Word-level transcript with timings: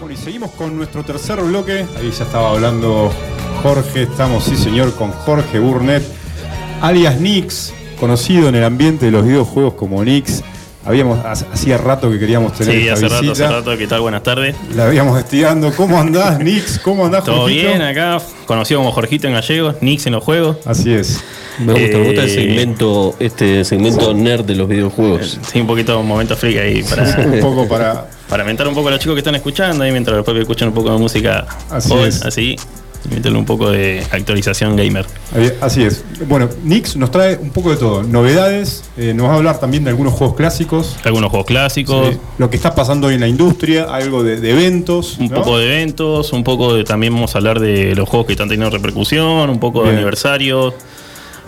Bueno, 0.00 0.14
y 0.14 0.16
seguimos 0.16 0.50
con 0.52 0.76
nuestro 0.76 1.02
tercer 1.02 1.40
bloque. 1.40 1.84
Ahí 1.98 2.10
ya 2.16 2.24
estaba 2.24 2.50
hablando 2.50 3.10
Jorge. 3.62 4.02
Estamos, 4.04 4.44
sí 4.44 4.56
señor, 4.56 4.94
con 4.94 5.10
Jorge 5.10 5.58
Burnett, 5.58 6.02
alias 6.80 7.20
Nix, 7.20 7.72
conocido 7.98 8.48
en 8.48 8.54
el 8.54 8.64
ambiente 8.64 9.06
de 9.06 9.12
los 9.12 9.24
videojuegos 9.24 9.74
como 9.74 10.02
Nix. 10.04 10.42
Habíamos, 10.84 11.18
hacía 11.24 11.76
rato 11.76 12.10
que 12.10 12.18
queríamos 12.18 12.54
tener 12.54 12.72
Sí, 12.74 12.80
esta 12.88 12.94
hace 12.94 13.08
rato, 13.08 13.20
visita. 13.22 13.44
hace 13.44 13.54
rato. 13.56 13.76
¿Qué 13.76 13.86
tal? 13.86 14.00
Buenas 14.00 14.22
tardes. 14.22 14.54
La 14.74 14.84
habíamos 14.86 15.18
estirando. 15.18 15.70
¿Cómo 15.76 15.98
andás, 16.00 16.38
Nix? 16.38 16.78
¿Cómo 16.78 17.04
andás, 17.04 17.24
¿Todo 17.24 17.40
Jorgito? 17.42 17.68
bien 17.68 17.82
acá? 17.82 18.18
Conocido 18.46 18.80
como 18.80 18.92
Jorgito 18.92 19.26
en 19.26 19.34
gallego, 19.34 19.74
Nix 19.82 20.06
en 20.06 20.12
los 20.14 20.24
juegos. 20.24 20.56
Así 20.64 20.94
es. 20.94 21.22
Me 21.58 21.72
gusta, 21.72 21.98
me 21.98 22.04
gusta 22.04 22.22
el 22.22 22.30
Eh, 22.30 22.34
segmento, 22.34 23.16
este 23.18 23.64
segmento 23.64 24.14
nerd 24.14 24.44
de 24.44 24.54
los 24.54 24.68
videojuegos. 24.68 25.38
Sí, 25.52 25.60
un 25.60 25.66
poquito 25.66 25.98
un 25.98 26.06
momento 26.06 26.36
freak 26.36 26.56
ahí 26.58 26.82
para, 26.84 27.02
Un 27.26 27.40
poco 27.40 27.66
para. 27.68 28.06
Para 28.28 28.44
mentar 28.44 28.68
un 28.68 28.74
poco 28.74 28.88
a 28.88 28.90
los 28.92 29.00
chicos 29.00 29.14
que 29.14 29.20
están 29.20 29.34
escuchando 29.34 29.84
ahí 29.84 29.90
mientras 29.92 30.16
los 30.16 30.24
propios 30.24 30.42
escuchan 30.42 30.68
un 30.68 30.74
poco 30.74 30.90
de 30.92 30.98
música 30.98 31.46
Así 31.70 31.88
joven, 31.90 32.08
es. 32.08 32.22
así. 32.24 32.56
meterle 33.10 33.38
un 33.38 33.46
poco 33.46 33.70
de 33.70 34.04
actualización 34.10 34.76
gamer. 34.76 35.06
Así 35.60 35.82
es. 35.82 36.04
Bueno, 36.28 36.48
Nix 36.64 36.96
nos 36.96 37.10
trae 37.10 37.36
un 37.40 37.50
poco 37.50 37.70
de 37.70 37.76
todo. 37.76 38.02
Novedades, 38.02 38.84
eh, 38.98 39.14
nos 39.14 39.28
va 39.28 39.32
a 39.32 39.36
hablar 39.36 39.60
también 39.60 39.84
de 39.84 39.90
algunos 39.90 40.12
juegos 40.12 40.36
clásicos. 40.36 40.96
Algunos 41.04 41.30
juegos 41.30 41.46
clásicos, 41.46 42.08
Sí, 42.10 42.18
Lo 42.38 42.50
que 42.50 42.56
está 42.56 42.74
pasando 42.74 43.06
hoy 43.06 43.14
en 43.14 43.20
la 43.20 43.28
industria, 43.28 43.84
algo 43.84 44.22
de, 44.22 44.40
de 44.40 44.50
eventos. 44.50 45.16
un 45.18 45.28
¿no? 45.28 45.36
poco 45.36 45.58
de 45.58 45.66
eventos, 45.66 46.32
un 46.32 46.44
poco 46.44 46.74
de 46.74 46.84
también 46.84 47.14
vamos 47.14 47.34
a 47.34 47.38
hablar 47.38 47.60
de 47.60 47.94
los 47.94 48.08
juegos 48.08 48.26
que 48.26 48.32
están 48.34 48.48
teniendo 48.48 48.76
repercusión, 48.76 49.48
un 49.48 49.60
poco 49.60 49.84
de 49.84 49.90
aniversarios, 49.90 50.74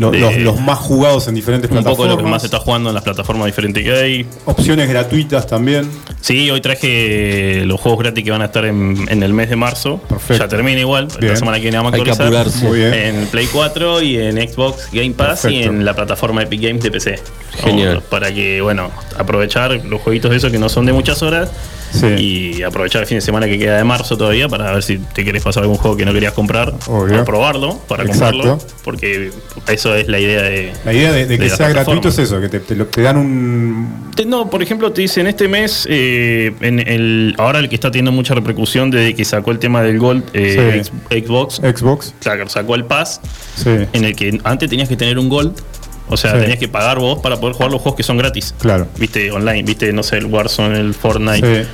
Lo- 0.00 0.10
de- 0.10 0.18
los, 0.18 0.36
los 0.38 0.60
más 0.60 0.78
jugados 0.78 1.28
en 1.28 1.34
diferentes 1.34 1.70
un 1.70 1.76
poco 1.78 1.84
plataformas. 2.04 2.10
de 2.16 2.16
lo 2.22 2.24
que 2.24 2.30
más 2.30 2.42
se 2.42 2.46
está 2.46 2.58
jugando 2.58 2.88
en 2.90 2.94
las 2.94 3.04
plataformas 3.04 3.46
diferentes 3.46 3.84
que 3.84 3.92
hay. 3.92 4.26
Opciones 4.46 4.88
gratuitas 4.88 5.46
también. 5.46 5.88
Sí, 6.20 6.50
hoy 6.50 6.60
traje 6.60 7.62
los 7.66 7.80
juegos 7.80 8.00
gratis 8.00 8.24
que 8.24 8.30
van 8.30 8.42
a 8.42 8.46
estar 8.46 8.64
en, 8.64 8.96
en 9.08 9.22
el 9.22 9.32
mes 9.32 9.48
de 9.50 9.56
marzo. 9.56 9.98
Perfecto. 10.08 10.42
Ya 10.44 10.48
termina 10.48 10.80
igual, 10.80 11.08
Bien. 11.18 11.32
la 11.32 11.38
semana 11.38 11.56
que 11.58 11.62
viene 11.64 11.76
vamos 11.76 11.92
a 11.92 11.96
Hay 11.96 12.02
que 12.02 12.10
actualizar. 12.10 12.40
apurarse. 12.46 12.64
Muy 12.66 12.78
bien. 12.78 12.94
En 12.94 13.26
Play 13.26 13.46
4 13.52 14.02
y 14.02 14.16
en 14.18 14.36
Xbox 14.48 14.88
Game 14.92 15.10
Pass 15.12 15.44
y 15.46 15.62
en 15.62 15.84
la 15.84 15.94
plataforma 15.94 16.42
Epic 16.42 16.60
Games 16.62 16.82
de 16.82 16.90
PC. 16.90 17.18
Genial. 17.62 17.88
Vamos, 17.96 18.04
Para 18.04 18.32
que, 18.32 18.60
bueno, 18.60 18.90
aprovechar 19.18 19.72
los 19.84 20.00
jueguitos 20.00 20.30
de 20.30 20.36
esos 20.38 20.50
que 20.50 20.58
no 20.58 20.68
son 20.68 20.86
de 20.86 20.92
muchas 20.92 21.22
horas 21.22 21.50
Sí. 21.92 22.06
y 22.58 22.62
aprovechar 22.62 23.02
el 23.02 23.06
fin 23.08 23.16
de 23.18 23.20
semana 23.22 23.46
que 23.46 23.58
queda 23.58 23.76
de 23.76 23.84
marzo 23.84 24.16
todavía 24.16 24.48
para 24.48 24.72
ver 24.72 24.82
si 24.82 24.98
te 24.98 25.24
querés 25.24 25.42
pasar 25.42 25.62
algún 25.64 25.76
juego 25.76 25.96
que 25.96 26.04
no 26.04 26.12
querías 26.12 26.32
comprar 26.32 26.72
Obvio. 26.86 27.22
o 27.22 27.24
probarlo 27.24 27.78
para 27.88 28.04
Exacto. 28.04 28.38
comprarlo. 28.42 28.58
Porque 28.84 29.30
eso 29.68 29.94
es 29.94 30.08
la 30.08 30.18
idea 30.18 30.42
de. 30.42 30.72
La 30.84 30.92
idea 30.92 31.12
de, 31.12 31.26
de 31.26 31.38
que 31.38 31.50
sea 31.50 31.68
gratuito 31.68 32.08
es 32.08 32.18
eso, 32.18 32.40
que 32.40 32.48
te, 32.48 32.60
te 32.60 32.76
lo- 32.76 32.86
te 32.86 33.02
dan 33.02 33.16
un. 33.16 34.10
No, 34.26 34.48
por 34.50 34.62
ejemplo, 34.62 34.92
te 34.92 35.00
dicen 35.00 35.26
este 35.26 35.48
mes, 35.48 35.86
eh, 35.90 36.52
en 36.60 36.78
el, 36.78 37.34
ahora 37.38 37.58
el 37.58 37.68
que 37.68 37.74
está 37.74 37.90
teniendo 37.90 38.12
mucha 38.12 38.34
repercusión 38.34 38.90
desde 38.90 39.14
que 39.14 39.24
sacó 39.24 39.50
el 39.50 39.58
tema 39.58 39.82
del 39.82 39.98
Gold 39.98 40.24
eh, 40.34 40.82
Sí. 40.84 41.22
Xbox, 41.22 41.56
Xbox. 41.56 42.14
claro, 42.20 42.48
sacó 42.48 42.74
el 42.74 42.84
Pass, 42.84 43.20
Sí. 43.56 43.70
en 43.92 44.04
el 44.04 44.14
que 44.14 44.38
antes 44.44 44.68
tenías 44.70 44.88
que 44.88 44.96
tener 44.96 45.18
un 45.18 45.28
Gold, 45.28 45.54
o 46.10 46.16
sea, 46.16 46.32
Sí. 46.34 46.40
tenías 46.40 46.58
que 46.58 46.68
pagar 46.68 46.98
vos 46.98 47.20
para 47.20 47.38
poder 47.40 47.54
jugar 47.54 47.70
los 47.70 47.80
juegos 47.80 47.96
que 47.96 48.02
son 48.02 48.16
gratis. 48.18 48.54
Claro. 48.58 48.86
Viste, 48.98 49.30
online, 49.30 49.62
viste, 49.62 49.92
no 49.92 50.02
sé, 50.02 50.18
el 50.18 50.26
Warzone, 50.26 50.78
el 50.78 50.94
Fortnite, 50.94 51.64
Sí. 51.64 51.68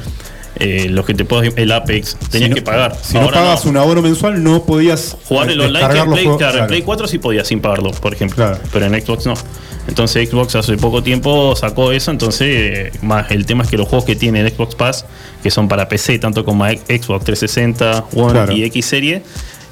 eh, 0.59 0.87
los 0.91 1.05
que 1.05 1.15
te 1.15 1.25
puedes, 1.25 1.53
el 1.57 1.71
Apex, 1.73 2.17
tenías 2.31 2.47
Si 2.47 2.49
no- 2.51 2.55
que 2.55 2.63
pagar. 2.63 2.97
Si 3.03 3.15
no 3.19 3.29
pagas 3.31 3.65
un 3.67 3.77
abono 3.77 4.01
mensual, 4.03 4.43
no 4.43 4.65
podías 4.65 5.17
Jugar 5.27 5.51
el 5.51 5.61
online 5.61 5.89
que 5.89 5.95
los 5.95 6.07
Play, 6.09 6.25
claro, 6.25 6.35
en 6.35 6.39
Claro. 6.39 6.67
Play 6.69 6.83
4 6.83 7.07
sí 7.09 7.19
podías 7.19 7.47
sin 7.49 7.61
pagarlo, 7.61 7.91
por 7.91 8.15
ejemplo. 8.15 8.37
Claro. 8.37 8.59
Pero 8.73 8.87
en 8.87 9.01
Xbox 9.01 9.27
no. 9.27 9.35
Entonces 9.89 10.29
Xbox 10.29 10.57
hace 10.57 10.77
poco 10.79 11.03
tiempo 11.03 11.55
sacó 11.55 11.93
eso, 11.93 12.11
entonces 12.11 12.91
más 13.03 13.31
el 13.31 13.47
tema 13.47 13.63
es 13.63 13.71
que 13.71 13.77
los 13.77 13.87
juegos 13.87 14.05
que 14.05 14.17
tiene 14.17 14.41
el 14.41 14.51
Xbox 14.51 14.75
Pass, 14.75 15.05
que 15.45 15.51
son 15.53 15.69
para 15.69 15.89
PC, 15.89 16.19
tanto 16.19 16.45
como 16.45 16.65
Xbox 16.67 17.25
360, 17.25 18.05
One 18.15 18.33
Claro. 18.33 18.53
y 18.53 18.65
X 18.65 18.85
serie, 18.87 19.23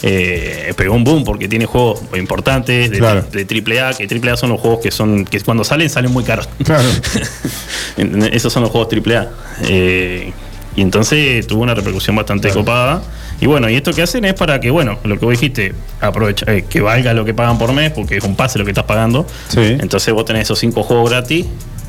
eh, 0.06 0.74
pegó 0.76 0.94
un 0.94 1.02
boom 1.02 1.24
porque 1.24 1.48
tiene 1.48 1.64
juegos 1.64 2.02
importantes 2.14 2.90
de, 2.90 2.98
Claro. 2.98 3.22
de 3.32 3.40
AAA, 3.46 3.94
que 3.94 4.06
AAA 4.06 4.36
son 4.36 4.50
los 4.50 4.60
juegos 4.60 4.80
que 4.82 4.90
son 4.90 5.24
que 5.24 5.40
cuando 5.40 5.64
salen 5.64 5.88
salen 5.88 6.12
muy 6.12 6.24
caros. 6.24 6.46
Esos 8.32 8.52
son 8.52 8.62
los 8.64 8.70
juegos 8.70 8.88
AAA. 8.92 9.28
Eh, 9.68 10.32
y 10.76 10.82
entonces 10.82 11.46
tuvo 11.46 11.62
una 11.62 11.74
repercusión 11.74 12.16
bastante 12.16 12.48
Claro. 12.48 12.60
copada. 12.60 13.02
Y 13.40 13.46
bueno, 13.46 13.68
y 13.70 13.74
esto 13.76 13.92
que 13.92 14.02
hacen 14.02 14.24
es 14.24 14.34
para 14.34 14.60
que, 14.60 14.70
bueno, 14.70 14.98
lo 15.04 15.18
que 15.18 15.24
vos 15.24 15.32
dijiste, 15.32 15.74
aprovecha, 16.00 16.46
eh, 16.52 16.64
que 16.68 16.80
valga 16.80 17.14
lo 17.14 17.24
que 17.24 17.32
pagan 17.34 17.58
por 17.58 17.72
mes, 17.72 17.90
porque 17.90 18.16
es 18.18 18.24
un 18.24 18.36
pase 18.36 18.58
lo 18.58 18.64
que 18.64 18.72
estás 18.72 18.84
pagando. 18.84 19.26
Sí. 19.48 19.60
Entonces 19.60 20.12
vos 20.12 20.24
tenés 20.24 20.42
esos 20.42 20.58
cinco 20.58 20.82
juegos 20.82 21.10
gratis 21.10 21.46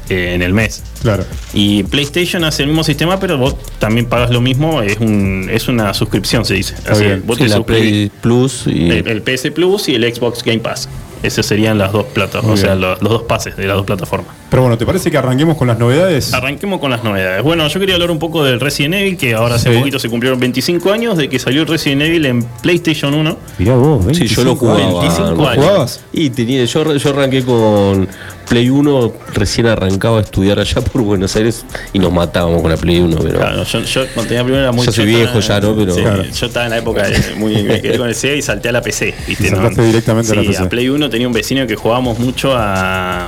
eh, 0.09 0.33
en 0.33 0.41
el 0.41 0.53
mes. 0.53 0.83
Claro. 1.01 1.25
Y 1.53 1.83
PlayStation 1.83 2.43
hace 2.43 2.63
el 2.63 2.69
mismo 2.69 2.83
sistema, 2.83 3.19
pero 3.19 3.37
vos 3.37 3.55
también 3.79 4.05
pagas 4.07 4.31
lo 4.31 4.41
mismo, 4.41 4.81
es 4.81 4.97
un 4.99 5.49
es 5.51 5.67
una 5.67 5.93
suscripción, 5.93 6.45
se 6.45 6.55
dice. 6.55 6.75
Así, 6.87 7.05
vos 7.23 7.37
Sí, 7.37 7.43
te 7.43 7.49
la 7.49 7.55
suscribís. 7.57 8.09
Play 8.09 8.11
Plus 8.21 8.63
y 8.67 8.89
El, 8.89 9.07
el 9.07 9.21
PS 9.21 9.51
Plus 9.51 9.89
y 9.89 9.95
el 9.95 10.13
Xbox 10.13 10.43
Game 10.43 10.59
Pass. 10.59 10.87
Esas 11.25 11.45
serían 11.45 11.77
las 11.77 11.91
dos 11.91 12.05
plataformas, 12.05 12.59
o 12.59 12.61
sea, 12.61 12.75
lo- 12.75 12.95
los 12.95 13.09
dos 13.09 13.23
pases 13.23 13.55
de 13.57 13.65
las 13.67 13.75
dos 13.77 13.85
plataformas. 13.85 14.35
Pero 14.49 14.61
bueno, 14.61 14.77
¿te 14.77 14.85
parece 14.85 15.09
que 15.11 15.17
arranquemos 15.17 15.57
con 15.57 15.67
las 15.67 15.77
novedades? 15.79 16.33
Arranquemos 16.33 16.79
con 16.79 16.91
las 16.91 17.03
novedades. 17.03 17.43
Bueno, 17.43 17.67
yo 17.67 17.79
quería 17.79 17.95
hablar 17.95 18.11
un 18.11 18.19
poco 18.19 18.43
del 18.43 18.59
Resident 18.59 18.93
Evil, 18.95 19.17
que 19.17 19.33
ahora 19.33 19.55
hace 19.55 19.71
Sí. 19.73 19.79
poquito 19.79 19.99
se 19.99 20.09
cumplieron 20.09 20.39
25 20.39 20.91
años 20.91 21.17
de 21.17 21.27
que 21.29 21.39
salió 21.39 21.61
el 21.61 21.67
Resident 21.67 22.03
Evil 22.03 22.25
en 22.25 22.43
PlayStation 22.61 23.13
1. 23.13 23.37
Mirá 23.57 23.75
vos, 23.75 24.05
Sí, 24.15 24.27
yo 24.27 24.43
lo 24.43 24.55
jugaba. 24.55 24.79
25 24.79 25.31
¿Lo 25.31 25.47
años. 25.49 25.65
jugabas? 25.65 26.01
Y 26.13 26.29
tenía, 26.29 26.63
yo, 26.65 26.95
yo 26.95 27.09
arranqué 27.09 27.43
con 27.43 28.07
Play 28.47 28.69
1, 28.69 29.11
recién 29.33 29.65
arrancaba 29.65 30.19
a 30.19 30.21
estudiar 30.21 30.59
allá 30.59 30.79
por 30.81 31.01
Buenos 31.01 31.35
Aires 31.35 31.65
y 31.93 31.99
nos 31.99 32.13
matábamos 32.13 32.61
con 32.61 32.69
la 32.69 32.77
Play 32.77 32.99
1, 33.01 33.17
pero 33.23 33.39
Claro, 33.39 33.63
yo, 33.63 33.79
yo 33.81 34.01
cuando 34.13 34.27
tenía 34.29 34.43
primero 34.43 34.63
era 34.63 34.71
muy 34.71 34.85
Ya 34.85 34.91
soy 34.91 35.05
viejo 35.07 35.39
ya, 35.39 35.59
¿no? 35.59 35.75
Pero- 35.75 35.95
sí, 35.95 36.01
Claro. 36.01 36.23
Yo 36.23 36.45
estaba 36.45 36.65
en 36.65 36.71
la 36.71 36.77
época 36.77 37.07
de 37.07 37.17
muy. 37.37 37.63
Me 37.63 37.81
quedé 37.81 37.97
con 37.97 38.07
el 38.07 38.13
Sega 38.15 38.35
y 38.35 38.41
salté 38.43 38.69
a 38.69 38.71
la 38.71 38.81
PC. 38.81 39.15
¿viste? 39.27 39.47
Y 39.47 39.49
saltaste 39.49 39.81
directamente 39.81 40.31
a 40.31 40.35
la 40.35 40.41
Sí, 40.43 40.47
PC. 40.49 40.65
Play 40.67 40.89
1 40.89 41.09
tenía 41.15 41.27
un 41.29 41.33
vecino 41.33 41.65
que 41.65 41.75
jugábamos 41.75 42.19
mucho 42.19 42.53
a, 42.53 43.27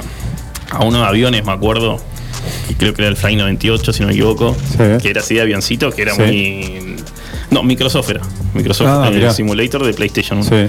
a 0.71 0.83
unos 0.83 1.07
aviones, 1.07 1.45
me 1.45 1.53
acuerdo. 1.53 1.97
Y 2.69 2.73
creo 2.73 2.93
que 2.93 3.01
era 3.01 3.09
el 3.09 3.15
Fly 3.15 3.37
98, 3.37 3.93
si 3.93 4.01
no 4.01 4.07
me 4.07 4.13
equivoco. 4.13 4.55
Sí. 4.71 4.77
Que 5.01 5.09
era 5.11 5.21
así 5.21 5.35
de 5.35 5.41
avioncito, 5.41 5.89
que 5.91 6.01
era 6.01 6.13
Sí. 6.15 6.21
muy. 6.21 6.95
No, 7.49 7.63
Microsoft 7.63 8.09
era. 8.09 8.21
Microsoft, 8.53 8.87
Ah, 8.89 9.09
el 9.11 9.31
simulator 9.31 9.85
de 9.85 9.93
PlayStation 9.93 10.39
1. 10.39 10.49
Sí. 10.49 10.67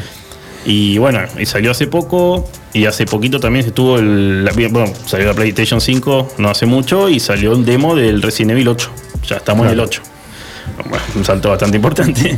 Y 0.65 0.99
bueno, 0.99 1.21
y 1.39 1.45
salió 1.47 1.73
hace 1.73 1.89
poco. 1.89 2.49
Y 2.73 2.85
hace 2.87 3.05
poquito 3.05 3.41
también 3.41 3.65
se 3.65 3.73
tuvo 3.73 3.99
el. 3.99 4.45
la- 4.45 4.53
Bueno, 4.53 4.93
salió 5.07 5.27
la 5.27 5.35
PlayStation 5.35 5.81
5 5.81 6.29
no 6.39 6.51
hace 6.51 6.67
mucho. 6.67 7.09
Y 7.09 7.19
salió 7.19 7.51
un 7.53 7.65
demo 7.65 7.97
del 7.97 8.23
Resident 8.23 8.53
Evil 8.53 8.69
8. 8.69 8.91
Ya 9.27 9.37
estamos 9.39 9.65
en 9.67 9.71
el 9.71 9.77
Claro. 9.77 9.91
8. 9.91 10.03
Bueno, 10.89 11.05
un 11.17 11.25
salto 11.25 11.49
bastante 11.51 11.77
importante. 11.77 12.37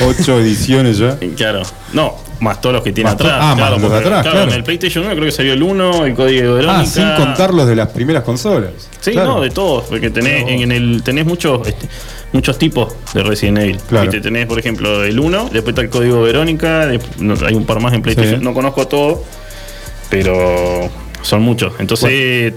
Ocho 0.00 0.40
ediciones 0.40 0.96
ya. 0.98 1.18
Claro. 1.36 1.62
No, 1.92 2.16
más 2.42 2.60
todos 2.60 2.74
los 2.74 2.82
que 2.82 2.92
tiene 2.92 3.08
Más 3.08 3.14
atrás. 3.14 3.32
ah, 3.34 3.46
más 3.46 3.56
claro, 3.56 3.78
los 3.78 3.90
de 3.90 3.96
atrás, 3.98 4.22
claro. 4.22 4.42
En 4.42 4.52
el 4.52 4.62
PlayStation 4.64 5.04
1 5.04 5.14
creo 5.14 5.24
que 5.26 5.32
salió 5.32 5.52
el 5.52 5.62
1, 5.62 6.06
el 6.06 6.14
código 6.14 6.42
de 6.42 6.52
Verónica. 6.60 6.80
Ah, 6.80 6.86
sin 6.86 7.08
contar 7.24 7.54
los 7.54 7.66
de 7.66 7.76
las 7.76 7.88
primeras 7.88 8.22
consolas. 8.24 8.70
Sí, 9.00 9.12
Claro. 9.12 9.34
no, 9.36 9.40
de 9.40 9.50
todos, 9.50 9.84
porque 9.84 10.10
tenés, 10.10 10.48
en 10.48 10.72
el, 10.72 11.02
tenés 11.02 11.24
muchos, 11.24 11.66
este, 11.66 11.88
muchos 12.32 12.58
tipos 12.58 12.94
de 13.14 13.22
Resident 13.22 13.58
Evil. 13.58 13.78
Claro. 13.88 14.10
Viste, 14.10 14.20
Tenés, 14.20 14.46
por 14.46 14.58
ejemplo, 14.58 15.04
el 15.04 15.18
1, 15.18 15.50
después 15.52 15.68
está 15.72 15.82
el 15.82 15.88
código 15.90 16.22
Verónica, 16.22 16.88
no, 17.18 17.34
hay 17.46 17.54
un 17.54 17.64
par 17.64 17.80
más 17.80 17.92
en 17.94 18.02
PlayStation, 18.02 18.38
Sí. 18.40 18.44
no 18.44 18.52
conozco 18.54 18.86
todo, 18.88 19.22
pero 20.10 20.90
son 21.22 21.42
muchos. 21.42 21.72
Entonces 21.78 22.52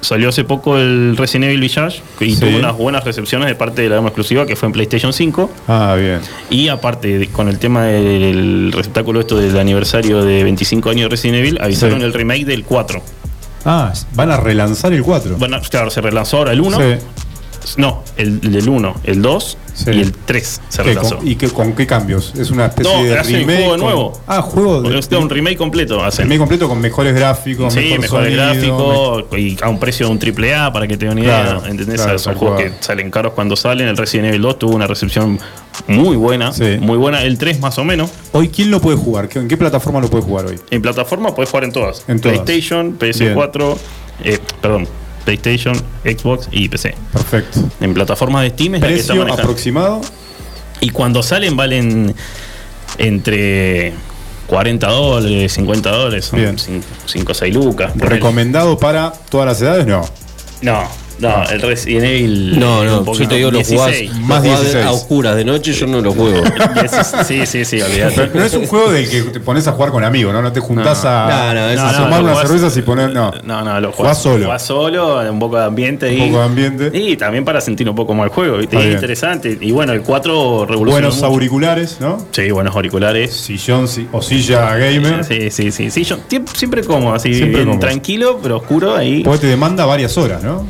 salió 0.00 0.28
hace 0.28 0.44
poco 0.44 0.78
el 0.78 1.16
Resident 1.16 1.46
Evil 1.46 1.60
Village 1.60 2.02
y 2.20 2.34
Sí. 2.34 2.40
tuvo 2.40 2.56
unas 2.58 2.76
buenas 2.76 3.04
recepciones 3.04 3.48
de 3.48 3.54
parte 3.54 3.82
de 3.82 3.88
la 3.88 3.96
gama 3.96 4.08
exclusiva 4.08 4.46
que 4.46 4.56
fue 4.56 4.66
en 4.66 4.72
PlayStation 4.72 5.12
5. 5.12 5.50
Ah, 5.66 5.96
bien. 5.98 6.20
Y 6.50 6.68
aparte, 6.68 7.28
con 7.32 7.48
el 7.48 7.58
tema 7.58 7.84
del 7.84 8.72
receptáculo 8.72 9.20
esto 9.20 9.36
del 9.38 9.58
aniversario 9.58 10.24
de 10.24 10.44
25 10.44 10.90
años 10.90 11.02
de 11.04 11.08
Resident 11.10 11.38
Evil, 11.38 11.58
avisaron 11.60 11.98
Sí. 12.00 12.04
el 12.04 12.12
remake 12.12 12.44
del 12.44 12.64
4. 12.64 13.02
Ah, 13.64 13.92
van 14.14 14.30
a 14.30 14.36
relanzar 14.36 14.92
el 14.92 15.02
4. 15.02 15.36
Bueno, 15.36 15.60
claro, 15.68 15.90
se 15.90 16.00
relanzó 16.00 16.38
ahora 16.38 16.52
el 16.52 16.60
1. 16.60 16.78
Sí. 16.78 16.84
No, 17.76 18.02
el 18.16 18.40
el 18.42 18.52
del 18.52 18.68
1, 18.68 18.94
el 19.04 19.22
2 19.22 19.58
Sí. 19.74 19.90
y 19.92 20.00
el 20.00 20.12
3 20.12 20.60
se 20.68 20.82
¿Qué, 20.82 20.88
relanzó. 20.88 21.18
con, 21.18 21.28
¿Y 21.28 21.36
qué, 21.36 21.48
con 21.50 21.72
qué 21.74 21.86
cambios? 21.86 22.32
¿Es 22.36 22.50
una 22.50 22.66
especie 22.66 22.92
No, 22.92 23.04
de 23.04 23.16
hacen 23.18 23.34
remake? 23.36 23.56
juego 23.58 23.70
con- 23.70 23.80
nuevo. 23.80 24.20
Ah, 24.26 24.42
juego 24.42 24.76
de. 24.82 24.82
Porque 24.90 24.98
es 24.98 25.22
un 25.22 25.30
remake 25.30 25.56
completo 25.56 26.02
hacen. 26.04 26.24
remake 26.24 26.38
completo 26.40 26.68
con 26.68 26.80
mejores 26.80 27.14
gráficos, 27.14 27.74
Sí, 27.74 27.80
mejor 27.80 28.00
mejores 28.00 28.32
gráficos 28.34 29.24
y 29.38 29.56
a 29.62 29.68
un 29.68 29.78
precio 29.78 30.06
de 30.06 30.12
un 30.12 30.18
triple 30.18 30.54
A 30.54 30.72
para 30.72 30.88
que 30.88 30.96
te 30.96 31.04
den 31.06 31.12
una 31.12 31.20
idea. 31.20 31.42
Claro, 31.42 31.66
¿Entendés? 31.66 32.00
claro, 32.00 32.18
Son 32.18 32.34
juegos 32.34 32.60
que 32.60 32.72
salen 32.80 33.10
caros 33.10 33.34
cuando 33.34 33.54
salen. 33.54 33.86
El 33.88 33.96
Resident 33.96 34.28
Evil 34.28 34.42
2 34.42 34.58
tuvo 34.58 34.74
una 34.74 34.86
recepción 34.88 35.38
muy 35.86 36.16
buena. 36.16 36.52
Sí. 36.52 36.78
Muy 36.80 36.96
buena. 36.96 37.22
El 37.22 37.38
3 37.38 37.60
más 37.60 37.78
o 37.78 37.84
menos. 37.84 38.10
Hoy, 38.32 38.48
¿quién 38.48 38.70
lo 38.72 38.80
puede 38.80 38.96
jugar? 38.96 39.28
¿Qué- 39.28 39.38
¿En 39.38 39.46
qué 39.48 39.56
plataforma 39.56 40.00
lo 40.00 40.08
puede 40.10 40.24
jugar 40.24 40.46
hoy? 40.46 40.58
En 40.70 40.82
plataforma 40.82 41.34
puedes 41.36 41.50
jugar 41.50 41.64
en 41.64 41.72
todas. 41.72 42.04
En 42.08 42.20
todas. 42.20 42.38
PlayStation, 42.40 42.98
PS4, 42.98 43.78
eh, 44.24 44.38
perdón, 44.60 44.88
PlayStation, 45.28 45.76
Xbox 46.04 46.48
y 46.50 46.70
PC. 46.70 46.94
Perfecto. 47.12 47.60
En 47.82 47.92
plataformas 47.92 48.44
de 48.44 48.50
Steam 48.50 48.76
es 48.76 48.80
la 48.80 48.88
que 48.88 48.94
está 48.94 49.06
Precio 49.08 49.22
manejando. 49.24 49.42
aproximado. 49.42 50.00
Y 50.80 50.88
cuando 50.88 51.22
salen 51.22 51.54
valen 51.54 52.14
entre 52.96 53.92
40 54.46 54.86
dólares, 54.86 55.52
50 55.52 55.90
dólares, 55.90 56.30
Bien. 56.32 56.58
son 56.58 56.82
5 57.04 57.32
o 57.32 57.34
6 57.34 57.54
lucas. 57.54 57.92
¿Recomendado 57.96 58.78
para 58.78 59.12
todas 59.28 59.46
las 59.48 59.60
edades? 59.60 59.86
No. 59.86 60.00
No, 60.62 60.88
No, 61.20 61.42
el 61.50 61.60
Resident 61.60 62.04
Evil. 62.04 62.58
No, 62.60 62.84
no, 62.84 63.12
yo 63.12 63.28
te 63.28 63.34
digo, 63.36 63.50
lo 63.50 63.62
jugás, 63.64 63.86
16. 63.90 64.10
lo 64.12 64.20
Más 64.26 64.40
jugás 64.42 64.60
16. 64.60 64.84
a 64.86 64.92
oscuras 64.92 65.36
de 65.36 65.44
noche, 65.44 65.72
yo 65.72 65.86
no 65.86 66.00
lo 66.00 66.12
juego. 66.12 66.42
Sí, 67.26 67.44
sí, 67.46 67.64
sí, 67.64 67.80
olvídate. 67.80 68.30
No 68.34 68.44
es 68.44 68.54
un 68.54 68.66
juego 68.66 68.90
del 68.92 69.08
que 69.10 69.22
te 69.22 69.40
pones 69.40 69.66
a 69.66 69.72
jugar 69.72 69.90
con 69.90 70.04
amigos, 70.04 70.32
¿no? 70.32 70.42
No 70.42 70.52
te 70.52 70.60
juntás 70.60 71.02
No, 71.04 71.10
a, 71.10 71.52
no, 71.54 71.68
eso 71.70 71.82
a 71.84 71.92
tomar 71.92 72.10
No, 72.10 72.16
no, 72.18 72.22
unas 72.22 72.32
jugás- 72.34 72.48
cervezas 72.48 72.76
y 72.76 72.82
poner. 72.82 73.10
No. 73.12 73.32
No, 73.44 73.64
no, 73.64 73.80
lo 73.80 73.92
Jugás 73.92 74.18
jugás 74.18 74.22
solo. 74.22 74.44
Jugás 74.44 74.62
solo, 74.62 75.30
un 75.30 75.38
poco 75.38 75.58
de 75.58 75.64
ambiente. 75.64 76.08
Un 76.08 76.14
y, 76.14 76.26
poco 76.28 76.38
de 76.38 76.44
ambiente. 76.44 76.90
Y 76.98 77.16
también 77.16 77.44
para 77.44 77.60
sentir 77.60 77.88
un 77.88 77.96
poco 77.96 78.14
más 78.14 78.24
el 78.26 78.30
juego, 78.30 78.56
¿viste? 78.58 78.76
Está 78.76 78.88
Es 78.88 78.94
interesante. 78.94 79.58
Y 79.60 79.70
bueno, 79.72 79.92
el 79.92 80.02
4 80.02 80.66
revolucionó. 80.66 80.90
Buenos 80.92 81.14
mucho. 81.16 81.26
auriculares, 81.26 81.96
¿no? 82.00 82.18
Sí, 82.30 82.50
buenos 82.50 82.74
auriculares. 82.76 83.32
Sillón 83.34 83.88
si- 83.88 84.06
o 84.12 84.22
silla 84.22 84.76
gamer. 84.76 85.24
Sí, 85.24 85.50
sí, 85.50 85.70
sí. 85.72 85.90
sí 85.90 86.06
siempre 86.54 86.84
cómodo, 86.84 87.14
así, 87.14 87.34
Siempre 87.34 87.56
bien 87.64 87.68
cómodo. 87.68 87.80
tranquilo, 87.80 88.38
pero 88.42 88.56
oscuro 88.58 88.94
ahí. 88.94 89.22
Porque 89.22 89.40
te 89.40 89.46
demanda 89.48 89.84
varias 89.86 90.16
horas, 90.16 90.42
¿no? 90.42 90.66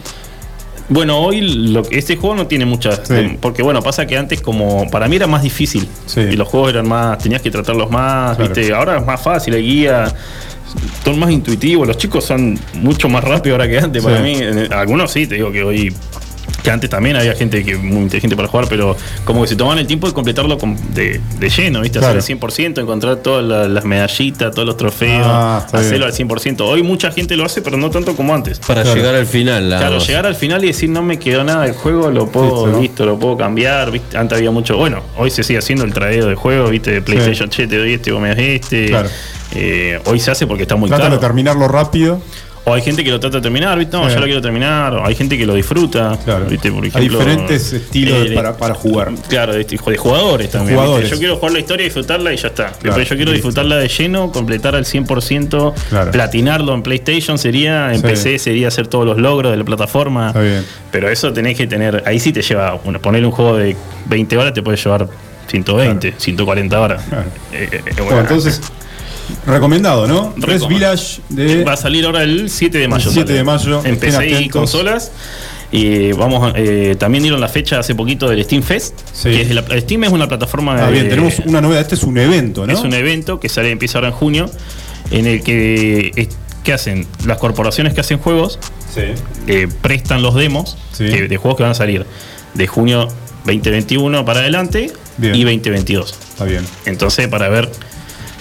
Bueno, 0.90 1.18
hoy 1.20 1.40
lo, 1.42 1.82
que- 1.82 1.98
este 1.98 2.16
juego 2.16 2.34
no 2.36 2.46
tiene 2.46 2.64
muchas. 2.64 3.02
Sí. 3.04 3.14
eh, 3.14 3.38
Porque 3.40 3.62
bueno, 3.62 3.82
pasa 3.82 4.06
que 4.06 4.16
antes 4.16 4.40
como 4.40 4.90
para 4.90 5.06
mí 5.08 5.16
era 5.16 5.26
más 5.26 5.42
difícil. 5.42 5.86
Sí. 6.06 6.20
Y 6.20 6.32
los 6.36 6.48
juegos 6.48 6.70
eran 6.70 6.88
más, 6.88 7.18
tenías 7.18 7.42
que 7.42 7.50
tratarlos 7.50 7.90
más, 7.90 8.36
Claro. 8.36 8.54
¿viste? 8.54 8.72
Ahora 8.74 8.98
es 8.98 9.04
más 9.06 9.20
fácil, 9.20 9.54
hay 9.54 9.62
guía. 9.62 10.14
Son 11.04 11.18
más 11.18 11.30
intuitivos, 11.30 11.86
los 11.88 11.96
chicos 11.96 12.24
son 12.24 12.58
mucho 12.74 13.08
más 13.08 13.24
rápidos 13.24 13.58
ahora 13.58 13.68
que 13.70 13.78
antes. 13.78 14.02
Sí. 14.02 14.08
Para 14.08 14.20
mí, 14.20 14.38
algunos 14.70 15.10
sí, 15.10 15.26
te 15.26 15.36
digo 15.36 15.50
que 15.50 15.62
hoy. 15.62 15.94
Que 16.62 16.70
antes 16.72 16.90
también 16.90 17.14
había 17.14 17.34
gente 17.34 17.64
que 17.64 17.76
muy 17.76 18.02
inteligente 18.02 18.34
para 18.34 18.48
jugar, 18.48 18.66
pero 18.68 18.96
como 19.24 19.42
que 19.42 19.48
se 19.48 19.54
tomaban 19.56 19.78
el 19.78 19.86
tiempo 19.86 20.08
de 20.08 20.12
completarlo 20.12 20.58
con- 20.58 20.76
de, 20.92 21.20
de 21.38 21.48
lleno, 21.50 21.80
¿viste? 21.82 22.00
Claro. 22.00 22.18
Hacer 22.18 22.32
el 22.34 22.40
100%, 22.40 22.80
encontrar 22.80 23.16
todas 23.18 23.44
la- 23.44 23.68
las 23.68 23.84
medallitas, 23.84 24.52
todos 24.52 24.66
los 24.66 24.76
trofeos, 24.76 25.24
Ah, 25.24 25.64
hacerlo 25.72 26.06
al 26.06 26.12
100%. 26.12 26.66
Hoy 26.66 26.82
mucha 26.82 27.12
gente 27.12 27.36
lo 27.36 27.44
hace, 27.44 27.62
pero 27.62 27.76
no 27.76 27.90
tanto 27.90 28.16
como 28.16 28.34
antes. 28.34 28.58
Para 28.58 28.82
Claro. 28.82 28.96
llegar 28.96 29.14
al 29.14 29.26
final, 29.26 29.68
nada 29.68 29.86
Claro, 29.88 29.98
llegar 30.04 30.26
al 30.26 30.34
final 30.34 30.64
y 30.64 30.66
decir 30.68 30.90
no 30.90 31.02
me 31.02 31.18
quedó 31.18 31.44
nada 31.44 31.62
del 31.62 31.74
juego, 31.74 32.10
lo 32.10 32.26
puedo, 32.26 32.66
Listo, 32.66 32.80
listo, 32.80 33.04
¿no? 33.06 33.12
lo 33.12 33.18
puedo 33.20 33.36
cambiar. 33.36 33.90
¿viste? 33.92 34.18
Antes 34.18 34.38
había 34.38 34.50
mucho, 34.50 34.76
bueno, 34.76 35.02
hoy 35.16 35.30
se 35.30 35.44
sigue 35.44 35.60
haciendo 35.60 35.84
el 35.84 35.92
tradeo 35.92 36.26
de 36.26 36.34
juego, 36.34 36.68
viste, 36.70 36.90
de 36.90 37.02
PlayStation, 37.02 37.48
che, 37.50 37.68
te 37.68 37.76
doy 37.78 37.92
este, 37.94 38.10
vos 38.10 38.20
me 38.20 38.30
das 38.30 38.38
este. 38.38 38.86
Claro. 38.88 39.08
Eh, 39.54 40.00
hoy 40.06 40.18
se 40.20 40.30
hace 40.32 40.46
porque 40.46 40.64
está 40.64 40.74
muy 40.76 40.88
Tratan 40.88 41.06
de 41.12 41.16
caro. 41.16 41.20
terminarlo 41.20 41.68
rápido. 41.68 42.20
O 42.68 42.74
hay 42.74 42.82
gente 42.82 43.02
que 43.02 43.10
lo 43.10 43.18
trata 43.18 43.38
de 43.38 43.42
terminar, 43.42 43.78
¿viste? 43.78 43.96
No, 43.96 44.08
Sí. 44.08 44.14
yo 44.14 44.20
lo 44.20 44.26
quiero 44.26 44.40
terminar. 44.42 44.94
O 44.94 45.06
hay 45.06 45.14
gente 45.14 45.36
que 45.38 45.46
lo 45.46 45.54
disfruta. 45.54 46.18
Claro. 46.24 46.46
¿viste? 46.46 46.70
Por 46.70 46.84
Hay 46.84 47.08
diferentes 47.08 47.72
estilos 47.72 48.26
eh, 48.30 48.34
para, 48.34 48.56
para 48.56 48.74
jugar. 48.74 49.12
Claro, 49.28 49.54
de, 49.54 49.64
de 49.64 49.76
jugadores 49.96 50.50
también. 50.50 50.76
jugadores. 50.76 51.04
¿viste? 51.04 51.16
Yo 51.16 51.18
quiero 51.18 51.36
jugar 51.36 51.52
la 51.52 51.58
historia, 51.60 51.84
disfrutarla 51.84 52.32
y 52.32 52.36
ya 52.36 52.48
está. 52.48 52.72
Después 52.82 53.08
yo 53.08 53.16
quiero 53.16 53.32
disfrutarla 53.32 53.76
de 53.76 53.88
lleno, 53.88 54.30
completar 54.32 54.74
al 54.76 54.84
100%, 54.84 55.74
Claro. 55.88 56.10
platinarlo 56.10 56.74
en 56.74 56.82
PlayStation 56.82 57.38
sería, 57.38 57.92
en 57.92 58.00
Sí. 58.00 58.06
PC 58.06 58.38
sería 58.38 58.68
hacer 58.68 58.86
todos 58.86 59.06
los 59.06 59.18
logros 59.18 59.50
de 59.52 59.56
la 59.58 59.64
plataforma. 59.64 60.28
Está 60.28 60.40
bien. 60.40 60.64
Pero 60.90 61.08
eso 61.08 61.32
tenés 61.32 61.56
que 61.56 61.66
tener, 61.66 62.02
ahí 62.06 62.20
sí 62.20 62.32
te 62.32 62.42
lleva, 62.42 62.72
bueno, 62.84 63.00
ponerle 63.00 63.26
un 63.26 63.32
juego 63.32 63.56
de 63.56 63.76
20 64.06 64.36
horas 64.36 64.52
te 64.52 64.62
puede 64.62 64.76
llevar 64.76 65.08
120, 65.48 66.14
140 66.18 66.80
horas. 66.80 67.02
Claro. 67.08 67.24
Eh, 67.52 67.68
eh, 67.72 67.80
Bueno, 67.84 68.04
bueno, 68.04 68.20
entonces, 68.20 68.60
recomendado, 69.46 70.06
¿no? 70.06 70.34
Res. 70.36 70.66
Village 70.68 71.20
de. 71.28 71.64
Va 71.64 71.72
a 71.72 71.76
salir 71.76 72.04
ahora 72.06 72.22
el 72.22 72.50
7 72.50 72.78
de 72.78 72.88
mayo. 72.88 73.08
El 73.08 73.12
7 73.14 73.26
sale. 73.28 73.38
de 73.38 73.44
mayo, 73.44 73.82
En 73.84 73.98
PC 73.98 74.40
y 74.42 74.48
consolas. 74.48 75.12
Y 75.70 76.12
vamos, 76.12 76.52
eh, 76.56 76.96
también 76.98 77.22
dieron 77.22 77.40
la 77.42 77.48
fecha 77.48 77.78
hace 77.78 77.94
poquito 77.94 78.28
del 78.30 78.42
Steam 78.42 78.62
Fest. 78.62 78.98
Sí. 79.12 79.30
Que 79.30 79.42
es 79.42 79.50
la- 79.50 79.64
Steam 79.80 80.04
es 80.04 80.10
una 80.12 80.26
plataforma 80.26 80.74
Ah, 80.82 80.86
de- 80.86 80.92
bien, 80.92 81.08
tenemos 81.10 81.40
una 81.44 81.60
novedad. 81.60 81.82
Este 81.82 81.94
es 81.94 82.04
un 82.04 82.16
evento, 82.16 82.66
¿no? 82.66 82.72
Es 82.72 82.80
un 82.80 82.94
evento 82.94 83.38
que 83.38 83.50
sale, 83.50 83.70
empieza 83.70 83.98
ahora 83.98 84.08
en 84.08 84.14
junio, 84.14 84.50
en 85.10 85.26
el 85.26 85.42
que 85.42 86.10
es- 86.16 86.28
¿qué 86.64 86.72
hacen? 86.72 87.06
Las 87.26 87.36
corporaciones 87.36 87.92
que 87.92 88.00
hacen 88.00 88.18
juegos 88.18 88.58
Sí. 88.94 89.02
eh, 89.46 89.68
prestan 89.82 90.22
los 90.22 90.34
demos 90.34 90.78
Sí. 90.92 91.04
que- 91.06 91.28
de 91.28 91.36
juegos 91.36 91.58
que 91.58 91.64
van 91.64 91.72
a 91.72 91.74
salir 91.74 92.06
de 92.54 92.66
junio 92.66 93.08
2021 93.44 94.24
para 94.24 94.40
adelante 94.40 94.90
Bien. 95.18 95.34
y 95.34 95.44
2022. 95.44 96.14
Está 96.30 96.44
bien. 96.46 96.64
Entonces, 96.86 97.28
para 97.28 97.50
ver 97.50 97.70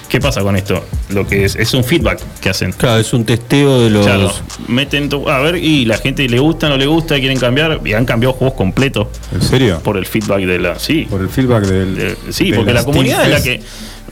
qué 0.09 0.19
pasa 0.19 0.41
con 0.41 0.55
esto, 0.55 0.83
lo 1.09 1.27
que 1.27 1.45
es, 1.45 1.55
es 1.55 1.73
un 1.73 1.83
feedback 1.83 2.19
que 2.41 2.49
hacen. 2.49 2.71
Claro, 2.71 2.99
es 2.99 3.13
un 3.13 3.25
testeo 3.25 3.81
de 3.81 3.89
los. 3.89 4.05
Claro, 4.05 4.31
meten 4.67 5.09
tu- 5.09 5.29
a 5.29 5.39
ver 5.39 5.55
y 5.57 5.85
la 5.85 5.97
gente 5.97 6.27
le 6.29 6.39
gusta, 6.39 6.69
no 6.69 6.77
le 6.77 6.85
gusta, 6.85 7.19
quieren 7.19 7.39
cambiar 7.39 7.81
y 7.85 7.93
han 7.93 8.05
cambiado 8.05 8.33
juegos 8.33 8.55
completos 8.57 9.07
¿En 9.33 9.41
serio? 9.41 9.79
por 9.83 9.97
el 9.97 10.05
feedback 10.05 10.41
de 10.45 10.59
la 10.59 10.79
sí, 10.79 11.07
Por 11.09 11.21
el 11.21 11.29
feedback 11.29 11.65
del. 11.65 11.95
de- 11.95 12.15
sí, 12.31 12.51
de 12.51 12.57
porque 12.57 12.73
la 12.73 12.83
comunidad 12.83 13.23
es 13.25 13.29
la 13.31 13.41
que 13.43 13.61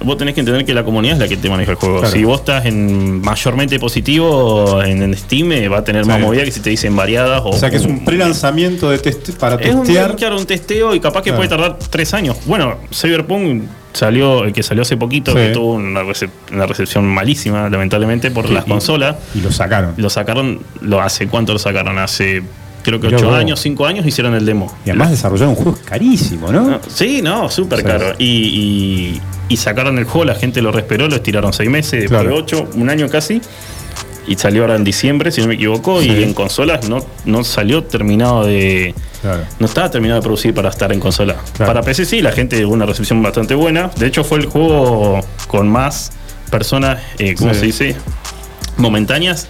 vos 0.04 0.18
tenés 0.18 0.34
que 0.34 0.42
entender 0.42 0.66
que 0.66 0.74
la 0.74 0.84
comunidad 0.84 1.14
es 1.16 1.20
la 1.22 1.28
que 1.30 1.38
te 1.38 1.50
maneja 1.50 1.72
el 1.72 1.78
juego. 1.78 2.00
Claro. 2.02 2.14
Si 2.14 2.24
vos 2.26 2.40
estás 2.42 2.66
en 2.66 3.22
mayormente 3.22 3.80
positivo 3.80 4.84
en, 4.84 5.02
en 5.02 5.16
Steam 5.18 5.52
eh, 5.54 5.70
va 5.70 5.78
a 5.80 5.84
tener 5.86 6.06
más 6.06 6.20
movida 6.20 6.44
que 6.44 6.52
si 6.52 6.60
te 6.60 6.70
dicen 6.70 6.96
variadas 6.96 7.42
o 7.46 7.50
O 7.52 7.58
sea 7.58 7.70
que 7.70 7.78
es 7.78 7.86
un 7.86 8.04
pre-lanzamiento 8.04 8.90
de 8.90 8.98
teste 9.00 9.32
para 9.34 9.56
es 9.56 9.74
un, 9.74 9.84
testear. 9.84 10.16
claro, 10.18 10.38
un 10.38 10.46
testeo 10.46 10.94
y 10.94 11.00
capaz 11.00 11.22
que 11.22 11.30
Claro. 11.30 11.38
puede 11.38 11.50
tardar 11.50 11.80
tres 11.90 12.14
años. 12.14 12.36
Bueno, 12.46 12.76
Cyberpunk 12.94 13.64
salió, 13.96 14.44
el 14.46 14.54
que 14.54 14.64
salió 14.64 14.82
hace 14.84 14.98
poquito, 14.98 15.32
Sí. 15.32 15.38
que 15.38 15.48
tuvo 15.50 15.74
una, 15.74 16.02
recep- 16.04 16.30
una 16.52 16.66
recepción 16.68 17.06
malísima, 17.08 17.70
lamentablemente, 17.70 18.32
por 18.32 18.50
las 18.50 18.66
consolas. 18.66 19.16
Y 19.34 19.42
lo 19.42 19.52
sacaron. 19.52 19.94
Lo 19.98 20.10
sacaron, 20.10 20.60
lo 20.82 21.02
hace 21.02 21.28
cuánto 21.28 21.54
lo 21.54 21.60
sacaron, 21.60 21.98
hace 21.98 22.44
creo 22.84 23.00
que 23.00 23.08
Mirá 23.08 23.18
ocho 23.18 23.28
vos. 23.30 23.36
años, 23.40 23.60
cinco 23.62 23.88
años 23.88 24.06
hicieron 24.06 24.36
el 24.36 24.46
demo. 24.46 24.72
Y 24.86 24.92
además 24.92 25.10
desarrollar 25.10 25.48
un 25.48 25.56
juego 25.56 25.76
carísimo, 25.86 26.52
¿no? 26.52 26.62
No, 26.70 26.80
sí, 26.88 27.22
no, 27.24 27.50
súper 27.50 27.82
caro. 27.84 28.14
Y, 28.20 28.26
y- 28.26 29.22
y 29.50 29.58
sacaron 29.58 29.98
el 29.98 30.06
juego, 30.06 30.26
la 30.26 30.36
gente 30.36 30.62
lo 30.62 30.72
respiró, 30.72 31.08
lo 31.08 31.16
estiraron 31.16 31.52
seis 31.52 31.70
meses, 31.70 32.02
después 32.02 32.22
Claro. 32.22 32.30
de 32.36 32.42
ocho, 32.42 32.68
un 32.76 32.90
año 32.90 33.08
casi. 33.10 33.42
Y 34.27 34.36
salió 34.36 34.63
ahora 34.63 34.75
en 34.75 34.83
diciembre, 34.83 35.31
si 35.31 35.42
no 35.42 35.48
me 35.48 35.54
equivoco, 35.56 36.01
Sí. 36.01 36.10
y 36.10 36.24
en 36.24 36.33
consolas 36.33 36.89
no, 36.89 37.06
no 37.25 37.44
salió 37.44 37.83
terminado 37.83 38.45
de. 38.45 38.95
Claro. 39.22 39.44
No 39.60 39.66
estaba 39.66 39.89
terminado 39.92 40.19
de 40.19 40.24
producir 40.24 40.54
para 40.54 40.69
estar 40.69 40.92
en 40.92 41.00
consola. 41.00 41.36
Claro. 41.54 41.72
Para 41.72 41.81
PC 41.83 42.06
sí, 42.06 42.22
la 42.22 42.31
gente 42.31 42.60
tuvo 42.62 42.74
una 42.74 42.86
recepción 42.86 43.22
bastante 43.22 43.54
buena. 43.56 43.89
De 43.98 44.07
hecho, 44.07 44.24
fue 44.24 44.39
el 44.39 44.45
juego 44.48 45.19
con 45.48 45.68
más 45.69 46.12
personas, 46.50 47.00
eh, 47.19 47.36
¿cómo 47.36 47.54
Sí. 47.54 47.60
se 47.60 47.66
dice? 47.66 47.95
Momentáneas. 48.77 49.48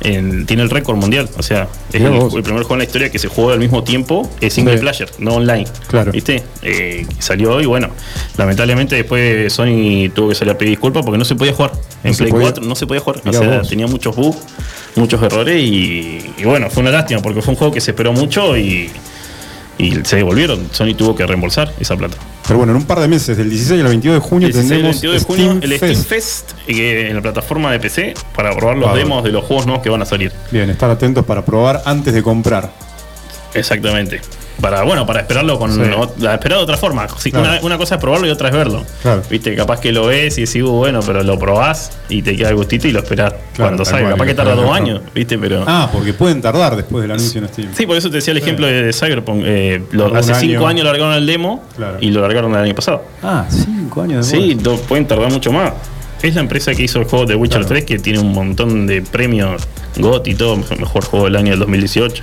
En- 0.00 0.46
tiene 0.46 0.62
el 0.62 0.70
récord 0.70 0.96
mundial. 0.96 1.28
O 1.38 1.42
sea, 1.42 1.68
es 1.92 2.00
el, 2.00 2.42
primer 2.42 2.62
juego 2.62 2.74
en 2.74 2.78
la 2.78 2.84
historia 2.84 3.10
que 3.10 3.18
se 3.18 3.28
juega 3.28 3.54
al 3.54 3.58
mismo 3.58 3.82
tiempo, 3.84 4.30
es 4.40 4.52
single 4.54 4.74
Sí. 4.76 4.80
player, 4.80 5.10
no 5.18 5.34
online. 5.36 5.66
Claro. 5.88 6.12
¿Viste? 6.12 6.42
Eh, 6.62 7.06
salió 7.18 7.52
hoy, 7.54 7.66
bueno, 7.66 7.88
lamentablemente 8.36 8.96
después 8.96 9.52
Sony 9.52 10.10
tuvo 10.14 10.28
que 10.30 10.34
salir 10.34 10.52
a 10.54 10.58
pedir 10.58 10.70
disculpas 10.70 11.04
porque 11.04 11.18
no 11.18 11.24
se 11.24 11.34
podía 11.34 11.52
jugar. 11.52 11.72
En 12.04 12.12
No 12.12 12.16
Play 12.18 12.30
podía. 12.30 12.46
4 12.46 12.64
no 12.64 12.74
se 12.74 12.86
podía 12.86 13.00
jugar. 13.00 13.20
Mirá 13.24 13.38
o 13.40 13.42
sea, 13.42 13.58
vos. 13.58 13.68
tenía 13.68 13.86
muchos 13.86 14.14
bugs, 14.14 14.38
muchos 14.96 15.22
errores 15.22 15.60
y, 15.62 16.20
y 16.38 16.44
bueno, 16.44 16.70
fue 16.70 16.82
una 16.82 16.90
lástima 16.92 17.20
porque 17.20 17.42
fue 17.42 17.52
un 17.52 17.58
juego 17.58 17.72
que 17.72 17.80
se 17.80 17.90
esperó 17.92 18.12
mucho 18.12 18.56
y, 18.56 18.90
y 19.78 19.92
se 20.04 20.16
devolvieron. 20.16 20.68
Sony 20.72 20.94
tuvo 20.96 21.14
que 21.14 21.26
reembolsar 21.26 21.72
esa 21.78 21.96
plata. 21.96 22.16
Pero 22.46 22.58
bueno, 22.58 22.72
en 22.72 22.78
un 22.78 22.84
par 22.84 23.00
de 23.00 23.08
meses, 23.08 23.36
del 23.36 23.50
16 23.50 23.80
al 23.82 23.88
22 23.88 24.22
de 24.22 24.28
junio, 24.28 24.48
16 24.48 24.64
y 24.64 24.68
tendremos 24.68 25.00
22 25.02 25.20
de 25.20 25.26
junio, 25.26 25.44
Steam 25.56 25.72
el 25.72 25.78
Fest. 25.78 25.94
Steam 25.94 26.04
Fest 26.04 26.52
eh, 26.68 27.08
en 27.08 27.16
la 27.16 27.22
plataforma 27.22 27.72
de 27.72 27.80
PC 27.80 28.14
para 28.34 28.54
probar 28.54 28.76
los 28.76 28.94
demos 28.94 29.24
de 29.24 29.32
los 29.32 29.44
juegos 29.44 29.66
nuevos 29.66 29.82
que 29.82 29.90
van 29.90 30.02
a 30.02 30.06
salir. 30.06 30.32
Bien, 30.50 30.70
estar 30.70 30.90
atentos 30.90 31.24
para 31.24 31.44
probar 31.44 31.82
antes 31.84 32.14
de 32.14 32.22
comprar. 32.22 32.70
Exactamente. 33.54 34.20
Para, 34.60 34.82
bueno, 34.84 35.04
para 35.06 35.20
esperarlo 35.20 35.58
con. 35.58 35.70
Sí. 35.72 35.80
ot- 35.80 36.14
esperar 36.34 36.58
de 36.58 36.64
otra 36.64 36.76
forma. 36.78 37.06
Sí, 37.18 37.30
Claro. 37.30 37.46
una, 37.50 37.60
una 37.60 37.78
cosa 37.78 37.96
es 37.96 38.00
probarlo 38.00 38.26
y 38.26 38.30
otra 38.30 38.48
es 38.48 38.54
verlo. 38.54 38.84
Claro. 39.02 39.22
Viste, 39.28 39.54
capaz 39.54 39.80
que 39.80 39.92
lo 39.92 40.06
ves 40.06 40.38
y 40.38 40.42
decís, 40.46 40.62
"Uh, 40.62 40.70
bueno, 40.70 41.00
pero 41.04 41.22
lo 41.22 41.38
probás 41.38 41.90
y 42.08 42.22
te 42.22 42.34
queda 42.34 42.48
el 42.48 42.56
gustito 42.56 42.88
y 42.88 42.92
lo 42.92 43.00
esperás 43.00 43.34
cuando 43.56 43.84
salga. 43.84 44.10
Capaz 44.10 44.24
que 44.26 44.34
tarda 44.34 44.54
dos 44.54 44.70
años, 44.74 45.02
viste, 45.14 45.36
pero. 45.38 45.62
Ah, 45.66 45.90
porque 45.92 46.14
pueden 46.14 46.40
tardar 46.40 46.74
después 46.74 47.02
del 47.02 47.10
anuncio 47.10 47.42
en 47.42 47.48
Steam. 47.48 47.68
Sí, 47.74 47.86
por 47.86 47.96
eso 47.98 48.08
te 48.08 48.16
decía 48.16 48.32
el 48.32 48.38
ejemplo 48.38 48.66
de 48.66 48.92
Cyberpunk. 48.94 49.42
Eh, 49.44 49.82
lo- 49.92 50.14
hace 50.16 50.34
cinco 50.36 50.66
año. 50.66 50.68
años 50.68 50.84
largaron 50.86 51.12
el 51.14 51.26
demo 51.26 51.62
y 52.00 52.10
lo 52.10 52.22
largaron 52.22 52.52
el 52.52 52.58
año 52.62 52.74
pasado. 52.74 53.04
Ah, 53.22 53.44
cinco 53.50 54.02
años 54.02 54.30
de 54.30 54.38
Sí, 54.38 54.54
do- 54.54 54.76
pueden 54.78 55.06
tardar 55.06 55.30
mucho 55.30 55.52
más. 55.52 55.72
Es 56.22 56.34
la 56.34 56.40
empresa 56.40 56.74
que 56.74 56.82
hizo 56.82 56.98
el 56.98 57.04
juego 57.04 57.26
de 57.26 57.34
Witcher 57.34 57.58
Claro. 57.60 57.68
3 57.68 57.84
que 57.84 57.98
tiene 57.98 58.18
un 58.20 58.32
montón 58.32 58.86
de 58.86 59.02
premios 59.02 59.62
GOT 59.98 60.28
y 60.28 60.34
todo, 60.34 60.56
mejor 60.56 61.04
juego 61.04 61.26
del 61.26 61.36
año 61.36 61.50
del 61.50 61.58
2018. 61.60 62.22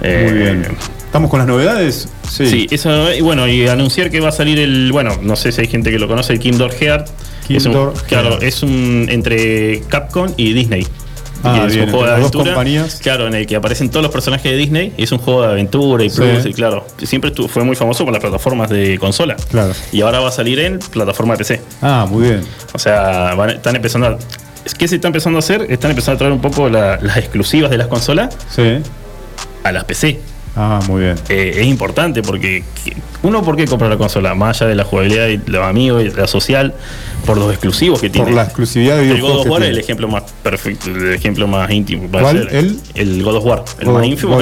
Muy 0.00 0.08
Eh, 0.10 0.30
bien. 0.32 0.76
¿Estamos 1.10 1.28
con 1.28 1.40
las 1.40 1.48
novedades? 1.48 2.08
Sí. 2.30 2.46
Sí, 2.46 2.66
eso, 2.70 3.12
y 3.12 3.20
bueno, 3.20 3.48
y 3.48 3.66
anunciar 3.66 4.10
que 4.10 4.20
va 4.20 4.28
a 4.28 4.32
salir 4.32 4.60
el, 4.60 4.92
bueno, 4.92 5.18
no 5.20 5.34
sé 5.34 5.50
si 5.50 5.60
hay 5.62 5.66
gente 5.66 5.90
que 5.90 5.98
lo 5.98 6.06
conoce, 6.06 6.32
el 6.34 6.38
Kingdom 6.38 6.70
Heart. 6.70 7.08
es 7.48 7.66
un, 7.66 7.72
Kingdom 7.72 7.94
claro, 8.06 8.28
Heart. 8.30 8.42
es 8.44 8.62
un 8.62 9.08
entre 9.10 9.80
Capcom 9.88 10.28
y 10.36 10.52
Disney. 10.52 10.86
Ah, 11.42 11.64
es 11.66 11.74
bien, 11.74 11.86
un 11.86 11.90
juego 11.90 12.04
de 12.04 12.10
dos 12.12 12.18
aventura. 12.20 12.44
compañías. 12.54 13.00
Claro, 13.02 13.26
en 13.26 13.34
el 13.34 13.44
que 13.46 13.56
aparecen 13.56 13.90
todos 13.90 14.02
los 14.04 14.12
personajes 14.12 14.52
de 14.52 14.56
Disney. 14.56 14.92
y 14.96 15.02
Es 15.02 15.10
un 15.10 15.18
juego 15.18 15.42
de 15.42 15.48
aventura 15.48 16.04
y 16.04 16.10
Sí. 16.10 16.20
plus, 16.20 16.46
y 16.46 16.52
claro. 16.52 16.86
Siempre 17.02 17.32
fue 17.48 17.64
muy 17.64 17.74
famoso 17.74 18.04
por 18.04 18.12
las 18.12 18.20
plataformas 18.22 18.70
de 18.70 18.96
consola. 18.98 19.34
Claro. 19.50 19.72
Y 19.90 20.02
ahora 20.02 20.20
va 20.20 20.28
a 20.28 20.32
salir 20.32 20.60
en 20.60 20.78
plataforma 20.78 21.34
de 21.34 21.38
PC. 21.38 21.60
Ah, 21.82 22.06
muy 22.08 22.22
bien. 22.28 22.42
O 22.72 22.78
sea, 22.78 23.34
van- 23.34 23.50
están 23.50 23.74
empezando 23.74 24.06
a. 24.06 24.18
¿Qué 24.78 24.86
se 24.86 24.94
está 24.96 25.08
empezando 25.08 25.38
a 25.38 25.40
hacer? 25.40 25.66
Están 25.70 25.90
empezando 25.90 26.16
a 26.16 26.18
traer 26.18 26.32
un 26.34 26.40
poco 26.40 26.68
la- 26.68 26.98
las 27.02 27.16
exclusivas 27.16 27.70
de 27.70 27.78
las 27.78 27.88
consolas 27.88 28.36
Sí. 28.54 28.78
a 29.64 29.72
las 29.72 29.84
PC. 29.84 30.20
Ah, 30.56 30.80
muy 30.88 31.02
bien. 31.02 31.16
Eh, 31.28 31.52
es 31.56 31.66
importante 31.66 32.22
porque 32.22 32.64
que- 32.84 32.96
Uno, 33.22 33.42
¿por 33.42 33.56
qué 33.56 33.66
comprar 33.66 33.90
la 33.90 33.98
consola? 33.98 34.34
Más 34.34 34.60
allá 34.60 34.70
de 34.70 34.74
la 34.76 34.84
jugabilidad 34.84 35.26
y 35.28 35.38
los 35.50 35.64
amigos 35.64 36.02
y 36.04 36.08
la 36.10 36.26
social, 36.26 36.72
por 37.26 37.36
los 37.36 37.50
exclusivos 37.50 38.00
que 38.00 38.08
tiene. 38.10 38.26
Por 38.28 38.34
la 38.36 38.44
exclusividad 38.44 38.96
de 38.96 39.02
El 39.02 39.08
God 39.08 39.14
videojuegos 39.16 39.46
of 39.46 39.52
War 39.52 39.62
es 39.62 39.68
el 39.70 39.78
ejemplo 39.78 40.08
más 40.08 40.22
perfecto, 40.42 40.90
el 40.90 41.12
ejemplo 41.14 41.46
más 41.46 41.70
íntimo. 41.70 42.08
¿Cuál? 42.10 42.48
¿El? 42.50 42.78
El 42.94 43.22
God 43.22 43.36
of 43.36 43.44
War. 43.44 43.64
El 43.78 43.86
God- 43.86 43.94
más 43.94 44.06
ínfimo. 44.06 44.38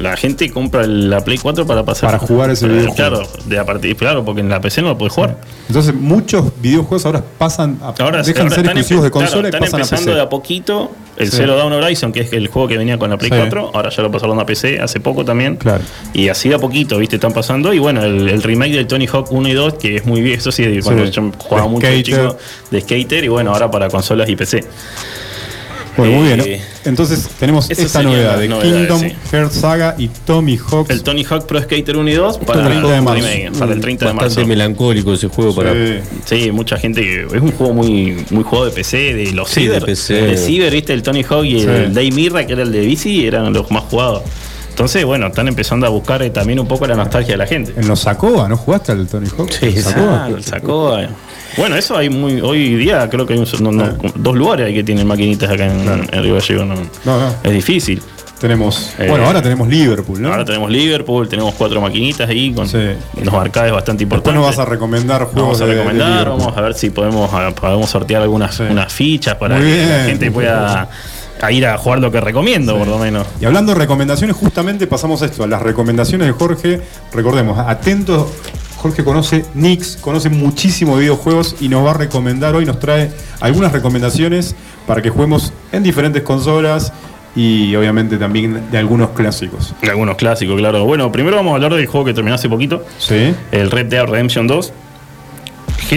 La 0.00 0.16
gente 0.16 0.50
compra 0.50 0.84
la 0.88 1.20
Play 1.20 1.38
4 1.38 1.66
para 1.68 1.84
pasar. 1.84 2.10
Para 2.10 2.18
jugar 2.18 2.50
ese 2.50 2.66
para- 2.66 2.78
videojuego. 2.78 2.96
Claro, 2.96 3.28
de 3.46 3.58
a 3.60 3.64
partir, 3.64 3.94
claro, 3.96 4.24
porque 4.24 4.40
en 4.40 4.48
la 4.48 4.60
PC 4.60 4.82
no 4.82 4.88
lo 4.88 4.98
puedes 4.98 5.12
jugar. 5.14 5.36
Entonces, 5.68 5.94
muchos 5.94 6.46
videojuegos 6.60 7.06
ahora 7.06 7.22
pasan 7.38 7.78
a, 7.80 7.94
Ahora, 8.02 8.22
dejan 8.22 8.34
de 8.34 8.40
ahora 8.40 8.50
ser 8.50 8.58
están 8.64 8.66
exclusivos 8.78 9.04
de 9.04 9.10
claro, 9.12 9.26
consola 9.26 9.48
están 9.48 9.62
y 9.62 9.64
pasan 9.66 9.80
a 9.80 9.82
empezando 9.84 10.06
PC. 10.06 10.14
de 10.16 10.20
a 10.20 10.28
poquito. 10.28 10.90
El 11.16 11.30
Sí. 11.30 11.36
Zero 11.36 11.54
Dawn 11.56 11.72
Horizon, 11.72 12.10
que 12.10 12.22
es 12.22 12.32
el 12.32 12.48
juego 12.48 12.66
que 12.66 12.76
venía 12.76 12.98
con 12.98 13.08
la 13.08 13.16
Play 13.16 13.30
Sí. 13.30 13.36
4, 13.38 13.70
ahora 13.72 13.88
ya 13.90 14.02
lo 14.02 14.10
pasaron 14.10 14.40
a 14.40 14.44
PC 14.46 14.80
hace 14.80 14.98
poco 14.98 15.24
también. 15.24 15.54
Claro. 15.54 15.84
Y 16.12 16.26
así 16.28 16.48
de 16.48 16.56
a 16.56 16.58
poquito, 16.58 16.98
¿viste? 16.98 17.14
Están 17.14 17.32
pasando. 17.32 17.72
Y 17.72 17.78
bueno, 17.78 17.93
el, 17.96 18.28
el 18.28 18.42
remake 18.42 18.72
del 18.74 18.86
Tony 18.86 19.06
Hawk 19.06 19.30
1 19.30 19.48
y 19.48 19.52
2, 19.52 19.74
que 19.74 19.96
es 19.96 20.04
muy 20.06 20.20
bien, 20.20 20.38
eso 20.38 20.50
sí, 20.52 20.62
de 20.64 20.82
cuando 20.82 21.04
Sí. 21.06 21.12
yo 21.12 21.30
jugaba 21.38 21.62
De 21.66 21.68
mucho 21.68 21.86
de 21.86 22.00
skater. 22.00 22.04
chico 22.28 22.38
de 22.70 22.80
skater. 22.80 23.24
Y 23.24 23.28
bueno, 23.28 23.52
ahora 23.52 23.70
para 23.70 23.88
consolas 23.88 24.28
y 24.28 24.36
PC. 24.36 24.64
Bueno, 25.96 26.12
muy 26.20 26.28
Eh, 26.28 26.34
bien. 26.44 26.60
Entonces, 26.86 27.28
tenemos 27.38 27.70
esta 27.70 28.02
novedad 28.02 28.36
de 28.36 28.48
Kingdom 28.48 29.00
sí. 29.00 29.12
Hearts 29.30 29.54
Saga 29.54 29.94
y 29.96 30.08
Tommy 30.08 30.58
Hawk. 30.58 30.90
El 30.90 31.04
Tony 31.04 31.22
Hawk 31.24 31.46
Pro 31.46 31.62
Skater 31.62 31.96
1 31.96 32.10
y 32.10 32.14
2 32.14 32.38
para, 32.38 32.62
el 32.62 32.66
30 32.66 32.88
de 32.90 33.00
marzo. 33.00 33.24
remake, 33.28 33.58
para 33.58 33.72
el 33.74 33.80
30 33.80 34.06
de 34.06 34.12
Bastante 34.12 34.44
melancólico 34.48 35.12
ese 35.14 35.28
juego 35.28 35.54
para. 35.54 35.72
Sí, 36.24 36.50
mucha 36.50 36.78
gente 36.78 37.00
que 37.00 37.20
es 37.32 37.40
un 37.40 37.52
juego 37.52 37.72
muy 37.74 38.24
muy 38.30 38.42
jugado 38.42 38.64
de 38.66 38.72
PC, 38.72 39.14
de 39.14 39.32
los 39.32 39.48
Sí, 39.48 39.60
Ciber, 39.60 39.80
de 39.80 39.86
PC. 39.86 40.14
de 40.14 40.36
Ciber, 40.36 40.72
viste, 40.72 40.92
el 40.94 41.02
Tony 41.04 41.22
Hawk 41.22 41.44
y 41.44 41.60
Sí. 41.60 41.66
el 41.68 41.94
Day 41.94 42.10
Mirra, 42.10 42.44
que 42.44 42.54
era 42.54 42.62
el 42.64 42.72
de 42.72 42.80
bici, 42.80 43.24
eran 43.24 43.52
los 43.52 43.70
más 43.70 43.84
jugados. 43.84 44.22
Entonces, 44.74 45.04
bueno, 45.04 45.28
están 45.28 45.46
empezando 45.46 45.86
a 45.86 45.88
buscar 45.88 46.20
eh, 46.24 46.30
también 46.30 46.58
un 46.58 46.66
poco 46.66 46.84
la 46.88 46.96
nostalgia 46.96 47.34
de 47.34 47.38
la 47.38 47.46
gente. 47.46 47.72
En 47.76 47.86
los 47.86 48.00
Sacoa, 48.00 48.48
¿no 48.48 48.56
jugaste 48.56 48.90
al 48.90 49.06
Tony 49.06 49.28
Hawk? 49.38 49.48
Sí, 49.52 49.66
¿En 49.66 49.72
sí. 49.72 49.82
Sacoa? 49.82 50.24
Ah, 50.24 51.00
el. 51.02 51.08
Bueno, 51.56 51.76
eso 51.76 51.96
hay 51.96 52.10
muy. 52.10 52.40
Hoy 52.40 52.74
día 52.74 53.08
creo 53.08 53.24
que 53.24 53.34
hay 53.34 53.38
un- 53.38 53.46
no, 53.62 53.70
no, 53.70 53.84
Ah. 53.84 53.92
dos 54.16 54.34
lugares 54.34 54.74
que 54.74 54.82
tienen 54.82 55.06
maquinitas 55.06 55.48
acá 55.48 55.66
en, 55.66 55.88
en 56.12 56.22
Río 56.24 56.34
Gallego. 56.34 56.64
No. 56.64 56.74
Es 57.44 57.52
difícil. 57.52 58.02
Tenemos. 58.40 58.90
Eh, 58.98 59.06
bueno, 59.08 59.24
ahora 59.26 59.40
tenemos 59.40 59.68
Liverpool, 59.68 60.20
¿no? 60.20 60.30
Ahora 60.32 60.44
tenemos 60.44 60.68
Liverpool, 60.68 61.28
tenemos 61.28 61.54
cuatro 61.54 61.80
maquinitas 61.80 62.28
ahí 62.28 62.52
con 62.52 62.68
Sí. 62.68 62.78
unos 63.16 63.32
arcades 63.34 63.72
bastante 63.72 64.04
Después 64.04 64.18
importantes. 64.18 64.34
nos 64.34 64.56
vas 64.56 64.58
a 64.58 64.68
recomendar 64.68 65.22
juegos 65.26 65.40
Vamos 65.40 65.60
a 65.60 65.66
de 65.66 65.74
recomendar, 65.74 66.28
vamos 66.30 66.56
a 66.56 66.60
ver 66.60 66.74
si 66.74 66.90
podemos, 66.90 67.30
podemos 67.54 67.88
sortear 67.88 68.22
algunas 68.22 68.56
Sí. 68.56 68.64
unas 68.68 68.92
fichas 68.92 69.36
para 69.36 69.54
Muy 69.54 69.66
que 69.66 69.72
bien. 69.76 69.88
la 69.88 70.04
gente 70.04 70.30
pueda 70.32 70.88
a 71.40 71.52
ir 71.52 71.66
a 71.66 71.76
jugar 71.78 71.98
lo 71.98 72.10
que 72.10 72.20
recomiendo, 72.20 72.76
por 72.76 72.86
lo 72.86 72.98
menos. 72.98 73.26
Y 73.40 73.44
hablando 73.44 73.72
de 73.72 73.78
recomendaciones, 73.78 74.36
justamente 74.36 74.86
pasamos 74.86 75.22
a 75.22 75.26
esto, 75.26 75.44
a 75.44 75.46
las 75.46 75.62
recomendaciones 75.62 76.26
de 76.26 76.32
Jorge. 76.32 76.80
Recordemos, 77.12 77.58
atentos, 77.58 78.28
Jorge 78.76 79.02
conoce 79.02 79.44
Nix, 79.54 79.96
conoce 79.96 80.28
muchísimo 80.28 80.96
de 80.96 81.02
videojuegos 81.02 81.56
y 81.60 81.68
nos 81.68 81.86
va 81.86 81.92
a 81.92 81.94
recomendar 81.94 82.54
hoy, 82.54 82.66
nos 82.66 82.78
trae 82.78 83.10
algunas 83.40 83.72
recomendaciones 83.72 84.54
para 84.86 85.00
que 85.00 85.10
juguemos 85.10 85.52
en 85.72 85.82
diferentes 85.82 86.22
consolas 86.22 86.92
y 87.36 87.74
obviamente 87.74 88.16
también 88.16 88.70
de 88.70 88.78
algunos 88.78 89.10
clásicos. 89.10 89.74
Algunos 89.82 90.16
clásicos, 90.16 90.56
claro. 90.58 90.84
Bueno, 90.84 91.10
primero 91.10 91.36
vamos 91.36 91.52
a 91.52 91.54
hablar 91.56 91.74
del 91.74 91.86
juego 91.86 92.06
que 92.06 92.14
terminó 92.14 92.34
hace 92.34 92.48
poquito, 92.48 92.84
Sí, 92.98 93.34
el 93.50 93.70
Red 93.70 93.86
Dead 93.86 94.06
Redemption 94.06 94.46
2. 94.46 94.72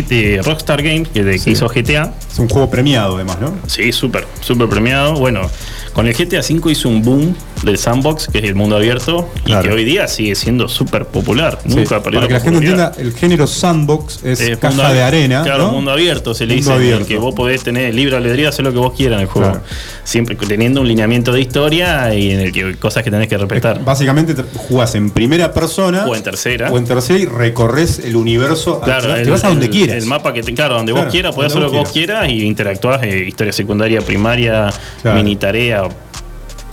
GT, 0.01 0.41
Rockstar 0.43 0.81
Games, 0.83 1.07
que, 1.09 1.23
de, 1.23 1.33
que 1.33 1.39
Sí. 1.39 1.51
hizo 1.51 1.67
GTA. 1.67 2.13
es 2.31 2.39
un 2.39 2.49
juego 2.49 2.69
premiado 2.69 3.15
además, 3.15 3.39
¿no? 3.39 3.53
Sí, 3.67 3.91
súper, 3.91 4.25
súper 4.41 4.67
premiado. 4.69 5.13
Bueno, 5.15 5.49
con 5.93 6.07
el 6.07 6.13
GTA 6.13 6.39
V 6.41 6.71
hizo 6.71 6.89
un 6.89 7.01
boom 7.01 7.35
del 7.63 7.77
sandbox, 7.77 8.27
que 8.27 8.39
es 8.39 8.43
el 8.45 8.55
mundo 8.55 8.75
abierto, 8.77 9.29
y 9.45 9.55
que 9.55 9.69
hoy 9.71 9.83
día 9.85 10.07
sigue 10.07 10.35
siendo 10.35 10.67
súper 10.67 11.05
popular. 11.05 11.59
Sí, 11.67 11.75
Nunca 11.75 12.01
perdió 12.01 12.19
para 12.19 12.27
que 12.27 12.33
la 12.33 12.39
gente 12.39 12.57
entienda, 12.57 12.91
el 12.97 13.13
género 13.13 13.47
sandbox 13.47 14.23
es 14.23 14.41
Eh, 14.41 14.57
caja 14.59 14.75
mundo 14.75 14.93
de 14.93 15.01
arena. 15.03 15.43
Claro, 15.43 15.67
¿no? 15.67 15.71
mundo 15.73 15.91
abierto 15.91 16.33
se 16.33 16.45
le 16.45 16.55
Mundo 16.55 16.71
dice. 16.71 16.75
en 16.75 16.77
el 16.87 16.93
abierto. 16.93 17.07
que 17.07 17.17
vos 17.17 17.33
podés 17.35 17.63
tener 17.63 17.93
libre 17.93 18.15
albedrío, 18.15 18.49
hacer 18.49 18.63
lo 18.65 18.71
que 18.71 18.77
vos 18.79 18.93
quieras 18.93 19.17
en 19.17 19.21
el 19.21 19.27
juego. 19.27 19.49
Claro. 19.51 19.65
Siempre 20.03 20.35
teniendo 20.35 20.81
un 20.81 20.87
lineamiento 20.87 21.31
de 21.33 21.41
historia 21.41 22.13
y 22.13 22.31
en 22.31 22.39
el 22.39 22.51
que 22.51 22.75
cosas 22.75 23.03
que 23.03 23.11
tenés 23.11 23.27
que 23.27 23.37
respetar. 23.37 23.83
Básicamente 23.83 24.33
te- 24.33 24.43
jugás 24.55 24.95
en 24.95 25.09
primera 25.09 25.53
persona 25.53 26.05
O 26.05 26.15
en 26.15 26.23
tercera. 26.23 26.69
o 26.71 26.77
en 26.77 26.85
tercera 26.85 27.19
y 27.19 27.25
recorres 27.25 27.99
el 27.99 28.15
universo. 28.15 28.79
Claro, 28.81 29.13
te 29.13 29.21
el, 29.21 29.29
vas 29.29 29.43
a 29.43 29.49
donde 29.49 29.65
el- 29.65 29.71
quieras. 29.71 29.97
El 29.97 30.05
mapa 30.05 30.33
que 30.33 30.43
te, 30.43 30.53
claro, 30.53 30.75
donde 30.75 30.91
Claro, 30.93 31.05
vos 31.05 31.11
quieras, 31.11 31.35
podés 31.35 31.51
hacer 31.51 31.61
lo 31.63 31.71
que 31.71 31.77
vos 31.77 31.89
quieras 31.91 32.29
y 32.29 32.43
interactuás, 32.43 33.03
eh, 33.03 33.25
historia 33.27 33.51
secundaria, 33.53 34.01
primaria, 34.01 34.69
mini 35.15 35.35
tarea. 35.35 35.83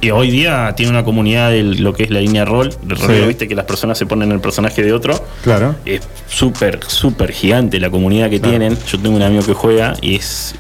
Y 0.05 0.11
hoy 0.11 0.31
día 0.31 0.75
tiene 0.77 0.91
una 0.91 1.03
comunidad 1.03 1.49
de 1.51 1.63
lo 1.63 1.95
que 1.95 2.03
es 2.03 2.11
la 2.11 2.21
línea 2.21 2.45
rol, 2.45 2.71
Sí. 2.73 3.07
viste 3.27 3.49
que 3.49 3.55
las 3.55 3.65
personas 3.65 3.97
se 3.97 4.05
ponen 4.05 4.29
en 4.29 4.35
el 4.35 4.41
personaje 4.43 4.83
de 4.83 4.93
otro. 4.93 5.19
Claro. 5.43 5.77
Es 5.87 6.03
súper, 6.29 6.81
súper 6.87 7.33
gigante 7.33 7.81
la 7.81 7.89
comunidad 7.89 8.29
que 8.29 8.39
Claro. 8.39 8.51
tienen. 8.59 8.79
Yo 8.87 8.99
tengo 9.01 9.17
un 9.17 9.23
amigo 9.23 9.43
que 9.47 9.55
juega 9.55 9.95
y 10.03 10.17
es 10.17 10.55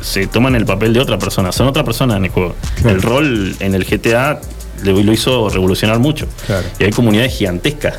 se 0.00 0.26
toman 0.26 0.56
el 0.56 0.64
papel 0.66 0.92
de 0.94 0.98
otra 1.00 1.16
persona. 1.16 1.52
Son 1.52 1.68
otra 1.68 1.84
persona 1.84 2.16
en 2.16 2.24
el 2.24 2.30
juego. 2.32 2.56
Claro. 2.80 2.96
El 2.96 3.02
rol 3.02 3.56
en 3.60 3.74
el 3.76 3.84
GTA 3.84 4.40
lo 4.84 5.12
hizo 5.12 5.48
revolucionar 5.48 6.00
mucho. 6.00 6.26
Claro. 6.46 6.66
Y 6.80 6.84
hay 6.84 6.90
comunidades 6.90 7.34
gigantescas. 7.36 7.94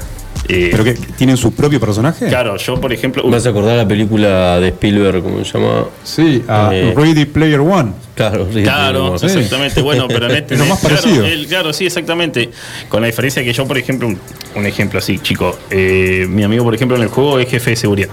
Eh, 0.49 0.69
¿Pero 0.71 0.83
que 0.83 0.93
tienen 1.15 1.37
su 1.37 1.53
propio 1.53 1.79
personaje? 1.79 2.27
Claro, 2.27 2.57
yo 2.57 2.81
por 2.81 2.91
ejemplo... 2.91 3.23
Me 3.27 3.37
hace 3.37 3.49
acordar 3.49 3.77
la 3.77 3.87
película 3.87 4.59
de 4.59 4.69
Spielberg, 4.69 5.21
¿cómo 5.21 5.45
se 5.45 5.57
llama? 5.57 5.85
Sí, 6.03 6.43
a 6.47 6.71
Eh, 6.73 6.93
Ready 6.95 7.25
Player 7.25 7.59
One. 7.59 7.91
Claro, 8.15 8.47
sí, 8.53 8.63
Claro, 8.63 9.17
sí, 9.19 9.27
exactamente. 9.27 9.81
Bueno, 9.81 10.07
pero 10.07 10.25
en 10.25 10.35
este. 10.37 10.55
Es 10.55 10.59
lo 10.59 10.65
más 10.65 10.79
claro, 10.79 10.95
parecido. 10.97 11.25
el- 11.25 11.47
claro, 11.47 11.71
sí, 11.71 11.85
exactamente. 11.85 12.49
Con 12.89 13.01
la 13.01 13.07
diferencia 13.07 13.43
que 13.43 13.53
yo, 13.53 13.65
por 13.67 13.77
ejemplo, 13.77 14.07
un, 14.07 14.19
un 14.55 14.65
ejemplo 14.65 14.99
así, 14.99 15.19
chico. 15.19 15.57
eh, 15.69 16.25
mi 16.27 16.43
amigo, 16.43 16.63
por 16.65 16.75
ejemplo, 16.75 16.97
en 16.97 17.03
el 17.03 17.09
juego 17.09 17.39
es 17.39 17.47
jefe 17.47 17.69
de 17.69 17.75
seguridad. 17.77 18.09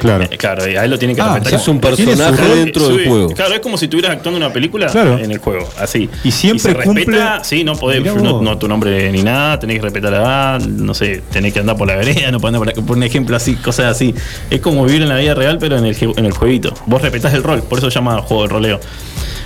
Claro. 0.00 0.24
Eh, 0.24 0.36
claro, 0.36 0.62
a 0.64 0.84
él 0.84 0.90
lo 0.90 0.98
tiene 0.98 1.14
que 1.14 1.20
Ah, 1.20 1.34
respetar. 1.34 1.60
es 1.60 1.68
un 1.68 1.80
Tiene 1.80 1.96
su 1.96 2.04
personaje 2.18 2.54
dentro 2.56 2.88
del 2.88 3.08
juego. 3.08 3.28
Claro, 3.30 3.54
es 3.54 3.60
como 3.60 3.76
si 3.78 3.84
estuvieras 3.86 4.12
actuando 4.16 4.38
una 4.38 4.52
película 4.52 4.86
Claro. 4.88 5.18
en 5.18 5.30
el 5.30 5.38
juego, 5.38 5.68
así. 5.78 6.08
Y 6.24 6.30
siempre 6.30 6.60
se 6.60 6.74
respeta, 6.74 7.38
cumple- 7.40 7.44
sí, 7.44 7.64
no 7.64 7.74
podés, 7.76 8.02
no, 8.14 8.58
tu 8.58 8.68
nombre 8.68 9.10
ni 9.12 9.22
nada, 9.22 9.58
tenés 9.58 9.76
que 9.76 9.82
respetar 9.82 10.12
la 10.12 10.18
edad, 10.18 10.60
no 10.60 10.94
sé, 10.94 11.22
tenés 11.30 11.52
que 11.52 11.60
andar 11.60 11.76
por 11.76 11.86
la 11.88 11.96
vereda, 11.96 12.30
no 12.32 12.40
podés 12.40 12.54
andar 12.56 12.66
por, 12.74 12.76
la- 12.82 12.86
por 12.86 12.96
un 12.96 13.02
ejemplo 13.02 13.36
así, 13.36 13.54
cosas 13.56 13.86
así. 13.86 14.14
Es 14.50 14.60
como 14.60 14.84
vivir 14.84 15.02
en 15.02 15.08
la 15.08 15.16
vida 15.16 15.34
real, 15.34 15.58
pero 15.58 15.76
en 15.78 15.84
el, 15.86 15.96
en 16.16 16.24
el 16.24 16.32
jueguito. 16.32 16.72
Vos 16.86 17.02
respetás 17.02 17.34
el 17.34 17.42
rol, 17.42 17.62
por 17.62 17.78
eso 17.78 17.90
se 17.90 17.94
llama 17.94 18.20
juego 18.22 18.42
de 18.44 18.48
roleo. 18.48 18.80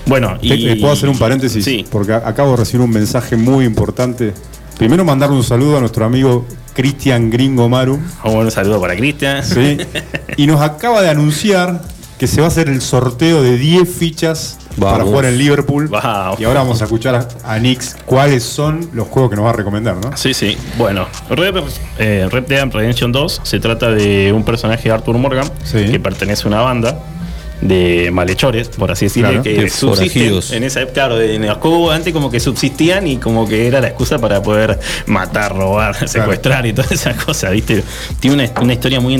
Bueno, 0.06 0.38
y. 0.40 0.68
eh, 0.68 0.76
¿Puedo 0.80 0.92
hacer 0.92 1.08
un 1.08 1.18
paréntesis? 1.18 1.64
Sí. 1.64 1.84
Porque 1.90 2.12
acabo 2.14 2.52
de 2.52 2.56
recibir 2.58 2.82
un 2.84 2.90
mensaje 2.90 3.36
muy 3.36 3.64
importante. 3.64 4.32
Primero 4.78 5.04
mandar 5.04 5.30
un 5.30 5.44
saludo 5.44 5.76
a 5.76 5.80
nuestro 5.80 6.04
amigo 6.06 6.46
Cristian 6.74 7.30
Gringo 7.30 7.68
Maru. 7.68 7.98
Un 8.24 8.50
saludo 8.50 8.80
para 8.80 8.96
Cristian. 8.96 9.44
¿sí? 9.44 9.78
y 10.36 10.46
nos 10.46 10.60
acaba 10.60 11.02
de 11.02 11.08
anunciar 11.10 11.80
que 12.18 12.26
se 12.26 12.40
va 12.40 12.46
a 12.46 12.50
hacer 12.50 12.68
el 12.68 12.82
sorteo 12.82 13.42
de 13.42 13.56
10 13.56 13.88
fichas 13.88 14.58
para 14.78 15.04
jugar 15.04 15.24
en 15.24 15.38
Liverpool. 15.38 15.90
Y 16.38 16.44
ahora 16.44 16.60
vamos 16.60 16.80
a 16.82 16.84
escuchar 16.84 17.14
a, 17.14 17.26
a 17.44 17.58
Nix 17.58 17.96
cuáles 18.04 18.42
son 18.42 18.90
los 18.92 19.08
juegos 19.08 19.30
que 19.30 19.36
nos 19.36 19.46
va 19.46 19.50
a 19.50 19.54
recomendar, 19.54 19.96
¿no? 19.96 20.14
Sí, 20.16 20.34
sí. 20.34 20.56
Bueno, 20.76 21.06
Red, 21.30 21.56
eh, 21.98 22.28
Red 22.30 22.44
Dead 22.44 22.70
Redemption 22.70 23.10
2 23.10 23.40
se 23.42 23.58
trata 23.58 23.90
de 23.90 24.32
un 24.34 24.44
personaje, 24.44 24.90
Arthur 24.90 25.16
Morgan, 25.16 25.50
Sí. 25.64 25.86
que 25.90 25.98
pertenece 25.98 26.44
a 26.44 26.48
una 26.48 26.60
banda 26.60 26.98
de 27.60 28.10
malhechores, 28.12 28.68
por 28.68 28.90
así 28.90 29.06
decirlo, 29.06 29.28
Claro. 29.30 29.42
que 29.42 29.54
De 29.62 29.70
subsisten 29.70 30.40
en 30.52 30.64
esa 30.64 30.80
época, 30.80 30.94
claro, 30.94 31.16
de, 31.18 31.34
en 31.34 31.46
los 31.46 31.58
juegos 31.58 31.94
antes 31.94 32.12
como 32.12 32.30
que 32.30 32.40
subsistían 32.40 33.06
y 33.06 33.18
como 33.18 33.46
que 33.48 33.66
era 33.66 33.80
la 33.80 33.88
excusa 33.88 34.18
para 34.18 34.42
poder 34.42 34.78
matar, 35.06 35.54
robar, 35.54 36.08
secuestrar 36.08 36.64
y 36.66 36.72
todas 36.72 36.92
esas 36.92 37.22
cosas, 37.22 37.52
¿viste? 37.52 37.82
Tiene 38.18 38.36
una, 38.44 38.60
una 38.62 38.72
historia 38.72 39.00
muy 39.00 39.14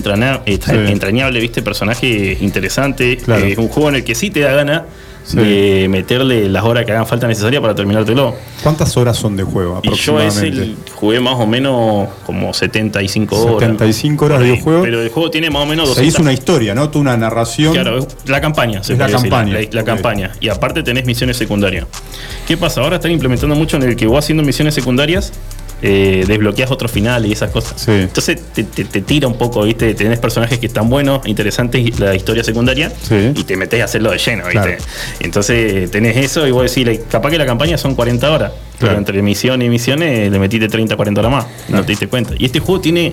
Sí. 0.86 0.92
entrañable, 0.92 1.40
¿viste? 1.40 1.62
Personaje 1.62 2.38
interesante, 2.40 3.16
Claro. 3.18 3.44
es 3.44 3.58
un 3.58 3.68
juego 3.68 3.90
en 3.90 3.96
el 3.96 4.04
que 4.04 4.14
sí 4.14 4.30
te 4.30 4.40
da 4.40 4.52
gana 4.52 4.86
Sí. 5.22 5.36
de 5.36 5.86
meterle 5.88 6.48
las 6.48 6.64
horas 6.64 6.84
que 6.84 6.92
hagan 6.92 7.06
falta 7.06 7.28
necesarias 7.28 7.60
para 7.60 7.74
terminártelo. 7.74 8.34
¿Cuántas 8.62 8.96
horas 8.96 9.16
son 9.16 9.36
de 9.36 9.44
juego 9.44 9.80
Y 9.82 9.88
yo 9.94 10.18
ese 10.20 10.46
aproximadamente? 10.48 10.74
jugué 10.94 11.20
más 11.20 11.34
o 11.38 11.46
menos 11.46 12.08
como 12.26 12.52
75 12.52 13.36
horas. 13.40 13.60
75 13.60 14.24
horas 14.24 14.40
de 14.40 14.44
videojuego. 14.46 14.82
Pero 14.82 15.02
el 15.02 15.08
juego 15.10 15.30
tiene 15.30 15.50
más 15.50 15.62
o 15.62 15.66
menos 15.66 15.84
Se 15.88 15.94
200. 15.96 16.14
hizo 16.14 16.22
una 16.22 16.32
historia, 16.32 16.74
¿no? 16.74 16.88
Toda 16.90 17.02
una 17.02 17.16
narración. 17.16 17.72
Claro, 17.72 17.98
es 17.98 18.06
la 18.26 18.40
campaña, 18.40 18.82
se 18.82 18.94
Es 18.94 18.98
la 18.98 19.06
decir, 19.06 19.20
campaña, 19.30 19.58
La, 19.70 19.84
campaña. 19.84 20.32
Y 20.40 20.48
aparte 20.48 20.82
tenés 20.82 21.04
misiones 21.06 21.36
secundarias. 21.36 21.86
¿Qué 22.48 22.56
pasa? 22.56 22.80
Ahora 22.80 22.96
están 22.96 23.12
implementando 23.12 23.54
mucho 23.54 23.76
en 23.76 23.84
el 23.84 23.96
que 23.96 24.06
vos 24.06 24.18
haciendo 24.24 24.42
misiones 24.42 24.74
secundarias 24.74 25.32
eh, 25.82 26.24
desbloqueas 26.26 26.70
otros 26.70 26.90
finales 26.90 27.28
y 27.30 27.32
esas 27.32 27.50
cosas. 27.50 27.80
Sí. 27.80 27.90
Entonces 27.92 28.38
te, 28.52 28.64
te- 28.64 28.84
te 28.84 29.00
tira 29.00 29.26
un 29.28 29.34
poco, 29.38 29.62
¿viste? 29.62 29.94
Tenés 29.94 30.18
personajes 30.18 30.58
que 30.58 30.66
están 30.66 30.88
buenos, 30.90 31.26
interesantes, 31.26 31.98
la 31.98 32.14
historia 32.14 32.44
secundaria, 32.44 32.92
Sí. 33.02 33.32
y 33.34 33.44
te 33.44 33.56
metés 33.56 33.80
a 33.80 33.84
hacerlo 33.84 34.10
de 34.10 34.18
lleno, 34.18 34.44
¿viste? 34.44 34.52
Claro. 34.76 34.82
Entonces 35.20 35.90
tenés 35.90 36.16
eso 36.16 36.46
y 36.46 36.50
vos 36.50 36.74
decís, 36.74 37.00
capaz 37.10 37.30
que 37.30 37.38
la 37.38 37.46
campaña 37.46 37.78
son 37.78 37.94
40 37.94 38.30
horas, 38.30 38.52
pero 38.78 38.96
entre 38.96 39.20
misión 39.22 39.60
y 39.62 39.68
misiones 39.68 40.30
le 40.30 40.38
metiste 40.38 40.68
30, 40.68 40.96
40 40.96 41.20
horas 41.20 41.32
más, 41.32 41.46
no 41.68 41.82
te 41.82 41.88
diste 41.92 42.08
cuenta. 42.08 42.34
Y 42.38 42.46
este 42.46 42.60
juego 42.60 42.80
tiene 42.80 43.12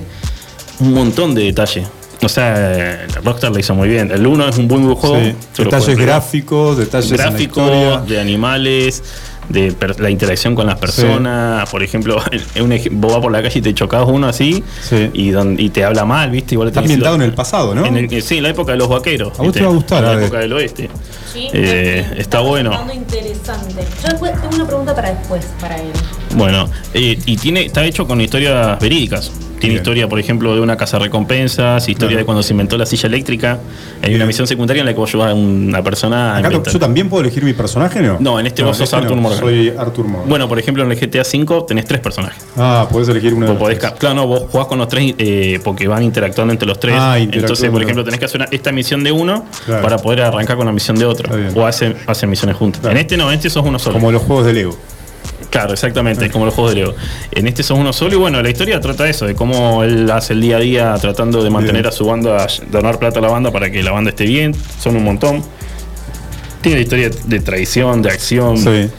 un 0.80 0.94
montón 0.94 1.34
de 1.36 1.44
detalles. 1.44 1.86
O 2.24 2.30
sea, 2.30 3.06
Rockstar 3.24 3.52
lo 3.52 3.60
hizo 3.60 3.76
muy 3.76 3.90
bien. 3.90 4.10
El 4.10 4.26
1 4.26 4.50
es 4.50 4.58
un 4.58 4.68
buen 4.68 4.92
juego. 4.96 5.20
Sí. 5.54 5.64
Detalles 5.64 5.98
gráficos, 6.00 6.76
detalles 6.78 7.12
gráficos, 7.12 8.08
de 8.10 8.20
animales, 8.20 9.04
de 9.50 9.72
per- 9.72 10.00
la 10.00 10.10
interacción 10.10 10.56
con 10.56 10.68
las 10.68 10.78
personas. 10.78 11.70
Por 11.70 11.84
ejemplo, 11.84 12.18
en 12.56 12.64
un 12.64 12.72
ej- 12.72 12.90
vos 12.92 13.12
vas 13.14 13.22
por 13.22 13.32
la 13.32 13.42
calle 13.42 13.60
y 13.60 13.62
te 13.62 13.74
chocás 13.74 14.06
uno 14.08 14.28
así 14.28 14.64
Sí. 14.82 15.10
y, 15.14 15.30
don- 15.32 15.60
y 15.60 15.70
te 15.70 15.84
habla 15.84 16.06
mal, 16.06 16.30
¿viste? 16.32 16.56
Igual 16.56 16.70
Está 16.70 16.82
ambientado 16.82 17.18
lo- 17.18 17.24
en 17.24 17.30
el 17.30 17.36
pasado, 17.36 17.74
¿no? 17.76 17.86
en 17.86 17.98
el- 17.98 18.22
sí, 18.22 18.38
en 18.38 18.44
la 18.44 18.50
época 18.50 18.74
de 18.74 18.78
los 18.80 18.90
vaqueros. 18.90 19.40
A 19.40 19.44
vos 19.44 19.54
te 19.54 19.62
va 19.62 19.68
a 19.70 19.74
gustar, 19.74 20.04
En 20.04 20.20
la 20.20 20.26
época 20.26 20.40
del 20.40 20.54
oeste. 20.54 20.90
Sí, 21.34 21.48
Eh, 21.54 22.06
me 22.14 22.20
está 22.22 22.40
bueno. 22.40 22.72
interesante. 22.94 23.84
Yo 24.04 24.10
después 24.10 24.32
tengo 24.42 24.56
una 24.56 24.66
pregunta 24.68 24.96
para 24.96 25.12
después, 25.14 25.46
para 25.60 25.76
él. 25.78 25.92
Bueno, 26.36 26.70
eh, 26.94 27.18
y 27.26 27.38
tiene, 27.38 27.66
está 27.66 27.86
hecho 27.86 28.08
con 28.08 28.20
historias 28.22 28.80
verídicas. 28.80 29.32
Tiene 29.60 29.74
Bien. 29.74 29.82
historia, 29.82 30.08
por 30.08 30.20
ejemplo, 30.20 30.54
de 30.54 30.62
una 30.62 30.78
casa 30.78 30.98
de 30.98 31.06
recompensas, 31.06 31.90
historia 31.90 32.10
Claro. 32.10 32.20
de 32.20 32.26
cuando 32.26 32.44
se 32.44 32.54
inventó 32.54 32.78
la 32.78 32.86
silla 32.86 33.08
eléctrica. 33.08 33.60
Hay 34.04 34.14
una 34.14 34.26
misión 34.26 34.46
secundaria 34.46 34.82
en 34.82 34.86
la 34.86 34.94
que 34.94 35.00
vos 35.00 35.10
ayudás 35.10 35.32
a 35.32 35.34
una 35.34 35.82
persona 35.84 36.34
a 36.36 36.38
Acá 36.38 36.48
inventar. 36.50 36.72
yo 36.74 36.80
también 36.80 37.10
puedo 37.10 37.22
elegir 37.24 37.44
mi 37.44 37.54
personaje, 37.54 38.02
¿no? 38.02 38.18
No, 38.20 38.40
en 38.40 38.46
este 38.48 38.62
vos 38.64 38.80
en 38.80 38.86
sos 38.86 38.94
Arthur 38.94 39.16
no. 39.16 39.22
Morgan. 39.24 39.40
Soy 39.40 39.70
Arthur 39.78 40.06
Morgan. 40.08 40.30
Bueno, 40.30 40.48
por 40.48 40.60
ejemplo, 40.60 40.84
en 40.84 40.92
el 40.92 40.98
GTA 41.00 41.22
V 41.24 41.66
tenés 41.68 41.86
tres 41.86 42.00
personajes. 42.02 42.44
Ah, 42.56 42.88
podés 42.92 43.10
elegir 43.10 43.34
uno 43.34 43.48
de 43.48 43.54
los 43.54 43.60
podés 43.62 43.80
tres. 43.80 43.94
claro, 43.94 44.16
no, 44.16 44.28
vos 44.28 44.44
jugás 44.52 44.68
con 44.68 44.78
los 44.78 44.88
tres 44.88 45.16
eh, 45.18 45.60
porque 45.64 45.88
van 45.88 46.04
interactuando 46.04 46.52
entre 46.54 46.68
los 46.68 46.80
tres. 46.80 46.96
Ah, 46.98 47.18
Entonces, 47.18 47.70
por 47.72 47.82
ejemplo, 47.82 48.04
tenés 48.04 48.20
que 48.20 48.26
hacer 48.26 48.42
una- 48.42 48.50
esta 48.52 48.72
misión 48.72 49.04
de 49.04 49.12
uno 49.12 49.46
Claro. 49.66 49.82
para 49.82 49.98
poder 49.98 50.22
arrancar 50.22 50.56
con 50.58 50.68
la 50.68 50.72
misión 50.72 50.98
de 50.98 51.06
otro. 51.06 51.36
O 51.56 51.66
hacen, 51.66 51.96
hacen 52.06 52.30
misiones 52.30 52.56
juntas. 52.58 52.82
Claro. 52.82 52.96
En 52.96 53.02
este 53.02 53.18
no, 53.18 53.28
en 53.30 53.36
este 53.38 53.50
sos 53.50 53.66
uno 53.66 53.80
solo. 53.80 53.94
Como 53.96 54.12
los 54.12 54.22
juegos 54.22 54.46
de 54.46 54.54
Lego. 54.54 54.78
Claro, 55.50 55.74
exactamente, 55.74 56.26
es 56.26 56.32
como 56.32 56.46
los 56.46 56.54
juegos 56.54 56.74
de 56.74 56.82
Lego. 56.82 56.96
En 57.32 57.48
este 57.48 57.64
sos 57.64 57.80
uno 57.80 57.94
solo 57.94 58.16
y 58.16 58.18
bueno, 58.18 58.42
la 58.42 58.50
historia 58.50 58.80
trata 58.82 59.06
de 59.06 59.12
eso, 59.12 59.26
de 59.26 59.34
cómo 59.34 59.84
él 59.84 60.10
hace 60.12 60.34
el 60.34 60.42
día 60.42 60.58
a 60.58 60.60
día 60.60 60.96
tratando 61.00 61.44
de 61.44 61.50
mantener 61.50 61.84
Bien. 61.84 61.94
a 61.94 61.96
su 61.96 62.06
banda, 62.06 62.48
donar 62.70 63.00
plata 63.00 63.20
a 63.20 63.22
la 63.22 63.30
banda 63.30 63.52
para 63.52 63.72
que 63.72 63.82
la 63.82 63.92
banda 63.92 64.10
esté 64.10 64.26
bien, 64.26 64.54
son 64.80 64.98
un 64.98 65.04
montón. 65.04 65.44
Tiene 66.62 66.78
la 66.80 66.84
historia 66.84 67.10
de 67.10 67.40
traición, 67.40 68.02
de 68.02 68.10
acción 68.10 68.58
Sí. 68.58 68.90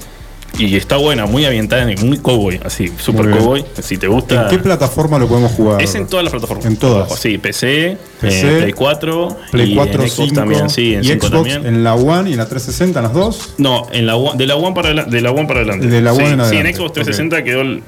Y 0.59 0.77
está 0.77 0.97
buena, 0.97 1.27
muy 1.27 1.45
ambientada, 1.45 1.91
en- 1.91 2.07
muy 2.07 2.19
cowboy, 2.19 2.61
así, 2.65 2.93
super 2.99 3.31
cowboy, 3.31 3.65
si 3.83 3.97
te 3.97 4.07
gusta. 4.09 4.43
¿En 4.45 4.49
qué 4.49 4.59
plataforma 4.59 5.19
lo 5.19 5.29
podemos 5.29 5.53
jugar? 5.53 5.81
Es 5.83 5.95
en 5.95 6.07
todas 6.07 6.25
las 6.25 6.33
plataformas. 6.33 6.67
En 6.67 6.77
todas. 6.77 7.19
Sí, 7.19 7.39
PC, 7.39 7.97
PC, 8.21 8.57
eh, 8.57 8.61
Play 8.63 8.73
4, 8.73 9.37
Play 9.53 9.73
y 9.73 9.75
4, 9.77 10.03
en 10.03 10.09
Xbox 10.11 10.29
5 10.29 10.35
también, 10.35 10.71
sí, 10.71 10.95
en 10.95 11.01
y 11.05 11.09
5 11.09 11.27
Xbox 11.29 11.33
también. 11.51 11.67
en 11.67 11.85
la 11.85 11.95
One 11.95 12.31
y 12.31 12.33
en 12.33 12.39
la 12.39 12.49
360, 12.49 12.99
en 12.99 13.05
las 13.05 13.13
dos. 13.15 13.55
No, 13.59 13.87
en 13.93 14.07
la 14.07 14.17
One- 14.17 14.37
de 14.37 14.47
la 14.47 14.57
One 14.57 14.75
para. 14.75 15.05
De 15.05 15.21
la 15.21 15.31
One 15.31 15.47
para 15.47 15.61
adelante. 15.61 15.87
De 15.87 16.01
la 16.03 16.13
sí, 16.13 16.17
One 16.19 16.27
en 16.31 16.35
sí, 16.37 16.41
adelante, 16.43 16.69
en 16.71 16.77
Xbox 16.77 16.93
360 16.93 17.45
quedó 17.45 17.61
el- 17.63 17.83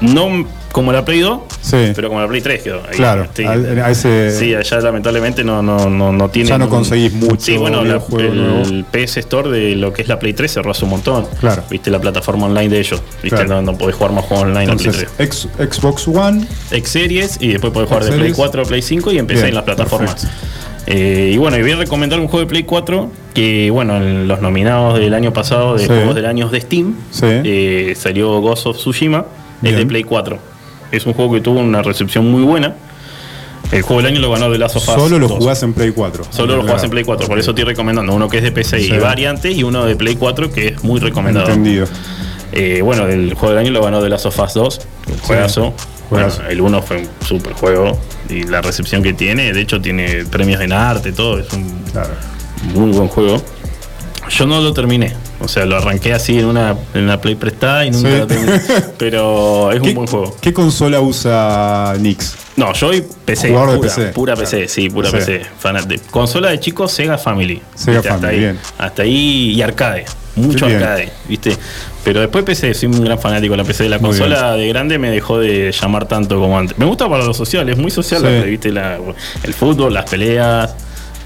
no 0.00 0.46
como 0.72 0.92
la 0.92 1.04
Play 1.04 1.20
2, 1.20 1.38
Sí. 1.60 1.92
pero 1.94 2.08
como 2.08 2.20
la 2.20 2.26
Play 2.26 2.40
3 2.40 2.60
quedó. 2.62 2.78
ahí. 2.84 2.96
Claro, 2.96 3.28
Sí. 3.32 3.44
a 3.44 3.90
ese- 3.90 4.36
Sí, 4.36 4.54
allá 4.56 4.80
lamentablemente 4.80 5.44
no, 5.44 5.62
no, 5.62 5.88
no, 5.88 6.12
no 6.12 6.28
tiene. 6.30 6.48
Ya 6.48 6.58
no 6.58 6.68
conseguís 6.68 7.12
mucho 7.12 7.36
Sí, 7.38 7.56
bueno, 7.56 7.84
la- 7.84 8.02
el, 8.18 8.36
nuevo. 8.36 8.84
PS 8.90 9.20
Store 9.20 9.50
de 9.50 9.76
lo 9.76 9.92
que 9.92 10.02
es 10.02 10.08
la 10.08 10.18
Play 10.18 10.32
3 10.32 10.52
cerró 10.52 10.72
hace 10.72 10.84
un 10.84 10.90
montón. 10.90 11.26
Claro. 11.38 11.62
Viste 11.70 11.92
la 11.92 12.00
plataforma 12.00 12.46
online 12.46 12.68
de 12.70 12.80
ellos. 12.80 13.00
Viste, 13.22 13.36
Claro. 13.44 13.62
no, 13.62 13.72
no 13.72 13.78
podés 13.78 13.94
jugar 13.94 14.12
más 14.12 14.24
juegos 14.24 14.46
online 14.46 14.64
en 14.72 14.76
Play 14.78 14.86
Entonces, 14.88 15.08
3. 15.16 15.28
ex- 15.28 15.76
Xbox 15.76 16.08
One. 16.08 16.44
X 16.72 16.88
Series 16.90 17.36
y 17.40 17.48
después 17.52 17.72
podés 17.72 17.88
jugar 17.88 18.02
de 18.02 18.08
Play 18.10 18.20
Series. 18.20 18.36
4 18.36 18.62
a 18.62 18.64
Play 18.64 18.82
5 18.82 19.10
y 19.12 19.20
Bien, 19.22 19.30
en 19.46 19.54
las 19.54 19.62
plataformas. 19.64 20.26
Eh, 20.86 21.30
y 21.32 21.38
bueno, 21.38 21.56
y 21.56 21.62
voy 21.62 21.70
a 21.70 21.76
recomendar 21.76 22.18
un 22.18 22.26
juego 22.26 22.40
de 22.40 22.46
Play 22.50 22.64
4 22.64 23.10
que, 23.32 23.70
bueno, 23.70 23.96
en 23.96 24.26
los 24.28 24.40
nominados 24.42 24.98
del 24.98 25.14
año 25.14 25.32
pasado 25.32 25.74
de 25.74 25.80
Sí. 25.82 25.86
juegos 25.86 26.14
del 26.16 26.26
año 26.26 26.48
de 26.48 26.60
Steam, 26.60 26.96
Sí. 27.10 27.26
eh, 27.26 27.94
salió 27.96 28.40
Ghost 28.40 28.66
of 28.66 28.76
Tsushima, 28.76 29.24
es 29.70 29.76
de. 29.76 29.86
Play 29.86 30.04
4. 30.04 30.38
Es 30.92 31.06
un 31.06 31.12
juego 31.14 31.34
que 31.34 31.40
tuvo 31.40 31.60
una 31.60 31.82
recepción 31.82 32.30
muy 32.30 32.42
buena. 32.42 32.74
El 33.72 33.82
juego 33.82 34.02
del 34.02 34.12
año 34.12 34.20
lo 34.20 34.30
ganó 34.30 34.52
The 34.52 34.58
Last 34.58 34.76
of 34.76 34.88
Us. 34.88 34.94
Solo 34.94 35.18
lo 35.18 35.26
2. 35.28 35.38
jugás 35.38 35.62
en 35.62 35.72
Play 35.72 35.90
4. 35.92 36.24
Solo 36.30 36.56
lo 36.56 36.62
jugás 36.62 36.84
en 36.84 36.90
Play 36.90 37.02
4, 37.02 37.26
por 37.26 37.38
eso 37.38 37.50
estoy 37.52 37.64
recomendando 37.64 38.12
uno 38.14 38.28
que 38.28 38.36
es 38.38 38.42
de 38.44 38.52
PC 38.52 38.78
Sí. 38.80 38.92
y 38.92 38.98
variantes 38.98 39.56
y 39.56 39.62
uno 39.64 39.84
de 39.84 39.96
Play 39.96 40.16
4 40.16 40.52
que 40.52 40.68
es 40.68 40.84
muy 40.84 41.00
recomendado. 41.00 41.46
Entendido. 41.48 41.86
Eh, 42.52 42.82
bueno, 42.82 43.06
el 43.08 43.34
juego 43.34 43.54
del 43.54 43.64
año 43.64 43.72
lo 43.72 43.82
ganó 43.82 44.00
The 44.02 44.08
Last 44.10 44.26
of 44.26 44.38
Us 44.38 44.54
2, 44.54 44.80
un 45.12 45.18
juegazo. 45.18 45.74
Bueno, 46.10 46.28
el 46.48 46.60
1 46.60 46.82
fue 46.82 46.98
un 46.98 47.08
super 47.26 47.54
juego 47.54 47.98
y 48.28 48.44
la 48.44 48.60
recepción 48.60 49.02
que 49.02 49.14
tiene, 49.14 49.52
de 49.52 49.60
hecho 49.62 49.80
tiene 49.80 50.24
premios 50.26 50.60
en 50.60 50.72
arte, 50.72 51.12
todo, 51.12 51.38
es 51.40 51.50
un 51.52 51.82
Claro. 51.90 52.10
muy 52.74 52.90
buen 52.92 53.08
juego. 53.08 53.42
Yo 54.28 54.46
no 54.46 54.60
lo 54.60 54.72
terminé, 54.72 55.14
o 55.44 55.48
sea, 55.48 55.64
lo 55.66 55.76
arranqué 55.76 56.12
así 56.12 56.38
en 56.38 56.46
una, 56.46 56.76
en 56.94 57.04
una 57.04 57.20
Play 57.20 57.34
prestada 57.34 57.84
y 57.84 57.90
nunca 57.90 58.08
Sí. 58.10 58.16
lo 58.18 58.26
terminé. 58.26 58.60
Pero 58.98 59.72
es 59.72 59.80
¿Qué, 59.80 59.88
un 59.90 59.94
buen 59.94 60.06
juego. 60.08 60.36
¿Qué 60.40 60.52
consola 60.52 61.00
usa 61.00 61.94
Nix? 62.00 62.36
No, 62.56 62.72
yo 62.72 62.88
hoy 62.88 63.04
PC, 63.24 63.48
de 63.48 63.54
pura, 63.54 63.80
PC. 63.80 64.02
pura 64.12 64.34
Claro. 64.34 64.50
PC, 64.50 64.68
sí, 64.68 64.88
pura 64.90 65.10
PC. 65.10 65.42
PC. 65.60 66.00
Consola 66.10 66.50
de 66.50 66.60
chicos, 66.60 66.92
Sega 66.92 67.18
Family. 67.18 67.60
Sega 67.74 67.98
¿viste? 67.98 68.08
hasta 68.08 68.20
Family, 68.20 68.34
ahí, 68.34 68.40
bien. 68.40 68.58
Hasta 68.78 69.02
ahí 69.02 69.50
y 69.52 69.62
arcade. 69.62 70.04
Mucho 70.36 70.66
Bien. 70.66 70.82
arcade, 70.82 71.12
¿viste? 71.28 71.56
Pero 72.02 72.20
después 72.20 72.42
PC, 72.44 72.74
soy 72.74 72.88
un 72.88 73.04
gran 73.04 73.18
fanático 73.20 73.52
de 73.52 73.58
la 73.58 73.64
PC. 73.64 73.88
La 73.88 73.98
Muy 73.98 74.10
consola 74.10 74.52
de 74.56 74.66
grande 74.68 74.98
me 74.98 75.10
dejó 75.10 75.38
de 75.38 75.70
llamar 75.72 76.06
tanto 76.06 76.40
como 76.40 76.58
antes. 76.58 76.76
Me 76.76 76.86
gusta 76.86 77.08
para 77.08 77.24
lo 77.24 77.32
social, 77.34 77.68
es 77.68 77.78
muy 77.78 77.90
social 77.90 78.20
Sí. 78.20 78.26
la 78.26 78.38
Play, 78.40 78.50
¿viste? 78.50 78.72
La- 78.72 78.98
el 79.44 79.54
fútbol, 79.54 79.94
las 79.94 80.08
peleas. 80.10 80.74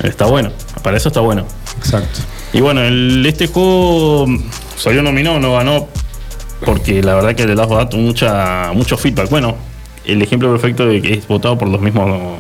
Está 0.03 0.27
bueno, 0.27 0.51
para 0.83 0.97
eso 0.99 1.09
está 1.09 1.21
bueno. 1.21 1.45
Exacto. 1.79 2.21
Y 2.53 2.61
bueno, 2.61 2.83
el- 2.83 3.25
este 3.27 3.47
juego 3.47 4.27
salió 4.77 5.03
nominado, 5.03 5.39
no 5.39 5.53
ganó, 5.55 5.89
porque 6.65 7.03
la 7.03 7.15
verdad 7.15 7.35
que 7.35 7.45
The 7.45 7.55
Last 7.55 7.71
of 7.71 7.83
Us 7.85 7.89
tuvo 7.91 8.01
mucha, 8.03 8.73
mucho 8.75 8.97
feedback. 8.97 9.29
Bueno, 9.31 9.57
el 10.05 10.23
ejemplo 10.23 10.51
perfecto 10.51 10.87
de 10.87 11.03
que 11.03 11.15
es 11.15 11.27
votado 11.29 11.59
por 11.59 11.69
los 11.69 11.81
mismos 11.81 12.39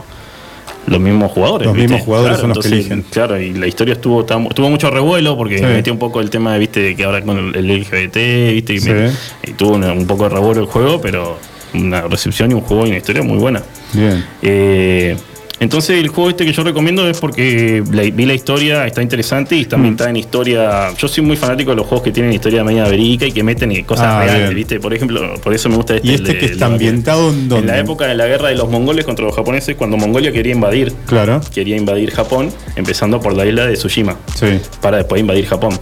los 0.86 1.00
mismos 1.00 1.30
jugadores. 1.32 1.66
Los 1.66 1.76
¿viste? 1.76 1.88
mismos 1.92 2.06
jugadores 2.06 2.38
son 2.38 2.48
los 2.48 2.58
que 2.60 2.68
eligen. 2.68 3.04
Claro, 3.10 3.38
y 3.38 3.52
la 3.52 3.66
historia 3.66 3.92
estuvo 3.92 4.24
tuvo 4.24 4.70
mucho 4.70 4.88
revuelo 4.90 5.36
porque 5.36 5.58
Sí. 5.58 5.64
metió 5.64 5.92
un 5.92 5.98
poco 5.98 6.18
el 6.22 6.30
tema 6.30 6.54
de, 6.54 6.60
viste, 6.60 6.80
de 6.80 6.96
que 6.96 7.04
ahora 7.04 7.20
con 7.20 7.36
el, 7.54 7.66
LGBT, 7.66 8.52
viste, 8.54 8.72
y, 8.72 8.80
Sí. 8.80 8.88
me- 8.90 9.10
y 9.46 9.52
tuvo 9.52 9.74
un 9.74 10.06
poco 10.06 10.22
de 10.24 10.30
revuelo 10.30 10.62
el 10.62 10.66
juego, 10.66 10.98
pero 10.98 11.38
una 11.74 12.00
recepción 12.02 12.52
y 12.52 12.54
un 12.54 12.62
juego 12.62 12.86
y 12.86 12.88
una 12.88 12.96
historia 12.96 13.22
muy 13.22 13.36
buena. 13.36 13.62
Bien. 13.92 14.24
Eh, 14.40 15.14
entonces 15.60 15.98
el 15.98 16.08
juego 16.08 16.30
este 16.30 16.44
que 16.44 16.52
yo 16.52 16.62
recomiendo 16.62 17.08
es 17.08 17.18
porque 17.18 17.82
la- 17.92 18.02
vi 18.02 18.26
la 18.26 18.34
historia, 18.34 18.86
está 18.86 19.02
interesante 19.02 19.56
y 19.56 19.62
está 19.62 19.76
Mm. 19.76 19.80
ambientada 19.80 20.10
en 20.10 20.16
historia. 20.16 20.90
Yo 20.96 21.08
soy 21.08 21.24
muy 21.24 21.36
fanático 21.36 21.70
de 21.70 21.76
los 21.76 21.86
juegos 21.86 22.04
que 22.04 22.12
tienen 22.12 22.32
historia 22.32 22.62
media 22.64 22.84
verídica 22.84 23.26
y 23.26 23.32
que 23.32 23.42
meten 23.42 23.72
eh, 23.72 23.84
cosas 23.84 24.06
Ah, 24.06 24.22
reales, 24.24 24.42
bien. 24.44 24.54
¿viste? 24.54 24.80
Por 24.80 24.94
ejemplo, 24.94 25.34
por 25.42 25.52
eso 25.54 25.68
me 25.68 25.76
gusta 25.76 25.96
este. 25.96 26.08
¿Y 26.08 26.14
este 26.14 26.38
que 26.38 26.46
está 26.46 26.66
el 26.66 26.72
ambientado 26.72 27.30
en 27.30 27.48
dónde? 27.48 27.60
En 27.60 27.66
la 27.66 27.78
época 27.78 28.06
de 28.06 28.14
la 28.14 28.26
guerra 28.26 28.48
de 28.48 28.54
los 28.54 28.70
mongoles 28.70 29.04
contra 29.04 29.24
los 29.24 29.34
japoneses, 29.34 29.74
cuando 29.76 29.96
Mongolia 29.96 30.32
quería 30.32 30.52
invadir, 30.52 30.92
Claro. 31.06 31.40
quería 31.52 31.76
invadir 31.76 32.10
Japón, 32.12 32.50
empezando 32.76 33.20
por 33.20 33.34
la 33.34 33.44
isla 33.46 33.66
de 33.66 33.74
Tsushima, 33.74 34.16
Sí. 34.34 34.46
para 34.80 34.98
después 34.98 35.20
invadir 35.20 35.46
Japón. 35.46 35.78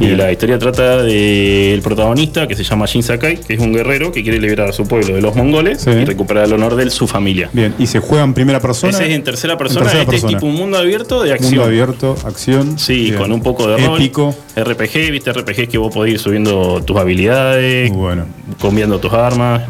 Y 0.00 0.06
la 0.14 0.30
historia 0.30 0.58
trata 0.58 1.02
del 1.02 1.80
protagonista 1.82 2.46
que 2.46 2.54
se 2.54 2.62
llama 2.62 2.86
Shin 2.86 3.02
Sakai, 3.02 3.38
que 3.38 3.54
es 3.54 3.60
un 3.60 3.72
guerrero 3.72 4.12
que 4.12 4.22
quiere 4.22 4.38
liberar 4.40 4.68
a 4.68 4.72
su 4.72 4.86
pueblo 4.86 5.14
de 5.16 5.20
los 5.20 5.34
mongoles 5.34 5.80
Sí. 5.82 5.90
y 5.90 6.04
recuperar 6.04 6.44
el 6.44 6.52
honor 6.52 6.76
de 6.76 6.88
su 6.90 7.08
familia. 7.08 7.50
Bien. 7.52 7.74
¿Y 7.78 7.86
se 7.88 7.98
juega 7.98 8.22
en 8.22 8.32
primera 8.32 8.60
persona? 8.60 8.92
Ese 8.92 9.06
es 9.08 9.14
en 9.14 9.24
tercera 9.24 9.58
persona, 9.58 9.80
tercera 9.82 10.02
este 10.02 10.12
persona. 10.12 10.32
es 10.32 10.36
tipo 10.38 10.46
un 10.46 10.54
mundo 10.54 10.78
abierto 10.78 11.22
de 11.22 11.32
acción. 11.32 11.50
Mundo 11.54 11.64
abierto, 11.64 12.16
acción. 12.24 12.78
Sí, 12.78 13.04
Bien. 13.06 13.16
con 13.16 13.32
un 13.32 13.42
poco 13.42 13.66
de 13.66 13.76
rol. 13.84 13.96
Épico. 14.00 14.34
RPG, 14.54 15.10
viste 15.10 15.32
RPG 15.32 15.68
que 15.68 15.78
vos 15.78 15.92
podés 15.92 16.12
ir 16.14 16.18
subiendo 16.20 16.80
tus 16.84 16.96
habilidades, 16.96 17.90
bueno. 17.92 18.26
cambiando 18.62 19.00
tus 19.00 19.12
armas, 19.12 19.62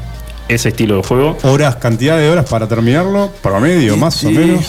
ese 0.48 0.68
estilo 0.70 0.96
de 0.96 1.02
juego. 1.04 1.38
Horas, 1.42 1.76
cantidad 1.76 2.18
de 2.18 2.28
horas 2.28 2.48
para 2.48 2.68
terminarlo, 2.68 3.30
promedio, 3.42 3.96
más 3.96 4.16
o 4.24 4.28
Sí. 4.28 4.34
menos. 4.34 4.66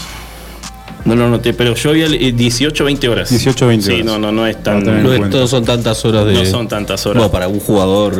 No 1.05 1.15
lo 1.15 1.29
noté, 1.29 1.53
pero 1.53 1.75
yo 1.75 1.91
vi 1.93 2.01
el- 2.01 2.13
eh, 2.15 2.31
18 2.33 2.83
20 2.83 3.07
horas. 3.07 3.29
18, 3.29 3.67
20 3.67 3.85
Sí, 3.85 3.93
horas. 3.93 4.05
no, 4.05 4.19
no, 4.19 4.31
no 4.31 4.45
es 4.45 4.61
tan. 4.61 4.83
No, 4.83 5.11
es- 5.13 5.17
cuenta. 5.19 5.37
no 5.39 5.47
son 5.47 5.63
tantas 5.65 6.03
horas 6.05 6.25
de. 6.25 6.33
No 6.33 6.45
son 6.45 6.67
tantas 6.67 7.05
horas. 7.05 7.17
Bueno, 7.23 7.31
para 7.31 7.47
un 7.47 7.59
jugador. 7.59 8.15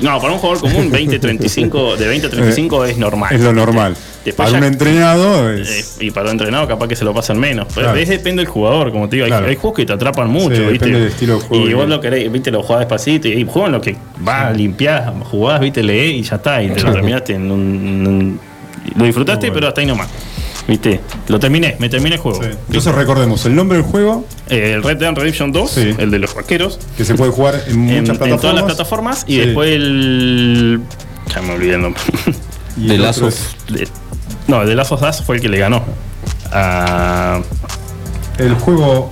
No, 0.00 0.20
para 0.20 0.32
un 0.32 0.38
jugador 0.40 0.60
común, 0.60 0.90
20, 0.90 1.18
35, 1.18 1.96
de 1.96 2.08
20 2.08 2.26
a 2.26 2.30
35 2.30 2.84
es 2.86 2.98
normal. 2.98 3.34
Es 3.34 3.40
lo 3.40 3.52
normal. 3.52 3.94
Después 4.24 4.48
Para 4.48 4.58
ya- 4.60 4.66
un 4.66 4.72
entrenado 4.72 5.52
Eh, 5.52 5.62
es. 5.62 5.98
y 6.00 6.10
para 6.10 6.26
un 6.26 6.32
entrenado 6.32 6.66
capaz 6.66 6.88
que 6.88 6.96
se 6.96 7.04
lo 7.04 7.12
pasan 7.14 7.38
menos. 7.38 7.66
Pero 7.74 7.92
Claro. 7.92 8.10
depende 8.10 8.42
del 8.42 8.50
jugador, 8.50 8.90
como 8.90 9.08
te 9.08 9.16
digo. 9.16 9.26
Hay, 9.26 9.30
Claro. 9.30 9.46
hay 9.46 9.54
juegos 9.56 9.76
que 9.76 9.86
te 9.86 9.92
atrapan 9.92 10.28
mucho, 10.30 10.56
Sí, 10.56 10.62
¿viste? 10.62 10.72
depende 10.72 10.98
del 11.00 11.08
estilo 11.08 11.34
de 11.34 11.40
juego 11.40 11.68
Y 11.68 11.74
vos 11.74 11.88
lo 11.88 12.00
querés, 12.00 12.32
viste, 12.32 12.50
lo 12.50 12.62
jugás 12.62 12.80
despacito 12.80 13.28
y 13.28 13.44
juegan 13.48 13.72
lo 13.72 13.80
que 13.80 13.96
vas, 14.20 14.56
limpiás, 14.56 15.12
jugás, 15.30 15.60
viste, 15.60 15.82
leés 15.82 16.14
y 16.14 16.22
ya 16.22 16.36
está. 16.36 16.62
Y 16.62 16.70
te 16.70 16.82
lo 16.82 16.92
terminaste 16.92 17.34
en 17.34 17.50
un. 17.50 18.40
lo 18.96 19.04
disfrutaste, 19.04 19.46
bueno. 19.46 19.54
pero 19.54 19.68
hasta 19.68 19.80
ahí 19.82 19.86
nomás. 19.86 20.08
¿Viste? 20.66 21.00
Lo 21.28 21.38
terminé, 21.38 21.76
me 21.78 21.88
terminé 21.90 22.14
el 22.16 22.20
juego. 22.22 22.42
Sí. 22.42 22.48
Entonces 22.68 22.94
recordemos 22.94 23.44
el 23.44 23.54
nombre 23.54 23.78
del 23.78 23.86
juego, 23.86 24.24
Eh, 24.48 24.72
el 24.74 24.82
Red 24.82 24.96
Dead 24.98 25.12
Redemption 25.14 25.52
2, 25.52 25.70
Sí. 25.70 25.94
el 25.98 26.10
de 26.10 26.18
los 26.18 26.34
vaqueros, 26.34 26.78
que 26.96 27.04
se 27.04 27.14
puede 27.14 27.30
jugar 27.32 27.62
en 27.66 27.72
en, 27.72 27.80
muchas 27.80 27.96
en 27.98 28.04
plataformas. 28.04 28.40
todas 28.40 28.54
las 28.56 28.64
plataformas. 28.64 29.24
Y 29.26 29.32
Sí. 29.34 29.38
después 29.40 29.70
el. 29.70 30.80
Ya 31.34 31.42
me 31.42 31.52
olvidé 31.54 31.74
el 31.74 31.82
nombre. 31.82 32.00
Y 32.76 32.88
de 32.88 33.08
es- 33.08 33.56
De- 33.68 33.88
no, 34.48 34.62
el 34.62 34.68
de 34.74 34.80
of 34.82 35.02
Us 35.02 35.22
fue 35.24 35.36
el 35.36 35.42
que 35.42 35.48
le 35.48 35.58
ganó. 35.58 35.82
a 36.52 37.40
El 38.38 38.54
juego 38.54 39.10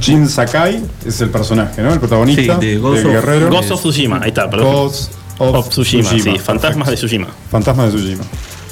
Jin 0.00 0.28
Sakai 0.28 0.82
es 1.06 1.20
el 1.20 1.30
personaje, 1.30 1.80
¿no? 1.82 1.92
El 1.92 1.98
protagonista. 2.00 2.58
Sí, 2.60 2.66
de 2.66 2.78
Ghost 2.78 2.96
del 2.98 3.06
of- 3.06 3.12
guerrero. 3.12 3.50
Ghost 3.50 3.70
of 3.70 3.80
Tsushima, 3.80 4.20
ahí 4.22 4.28
está, 4.30 4.50
perdón. 4.50 4.72
Ghost 4.72 5.12
of, 5.38 5.54
Of 5.54 5.68
Tsushima, 5.68 6.10
sí, 6.10 6.16
Perfecto. 6.22 6.44
Fantasmas 6.44 6.88
de 6.88 6.94
Tsushima. 6.96 7.28
Fantasmas 7.50 7.92
de 7.92 7.98
Tsushima. 7.98 8.24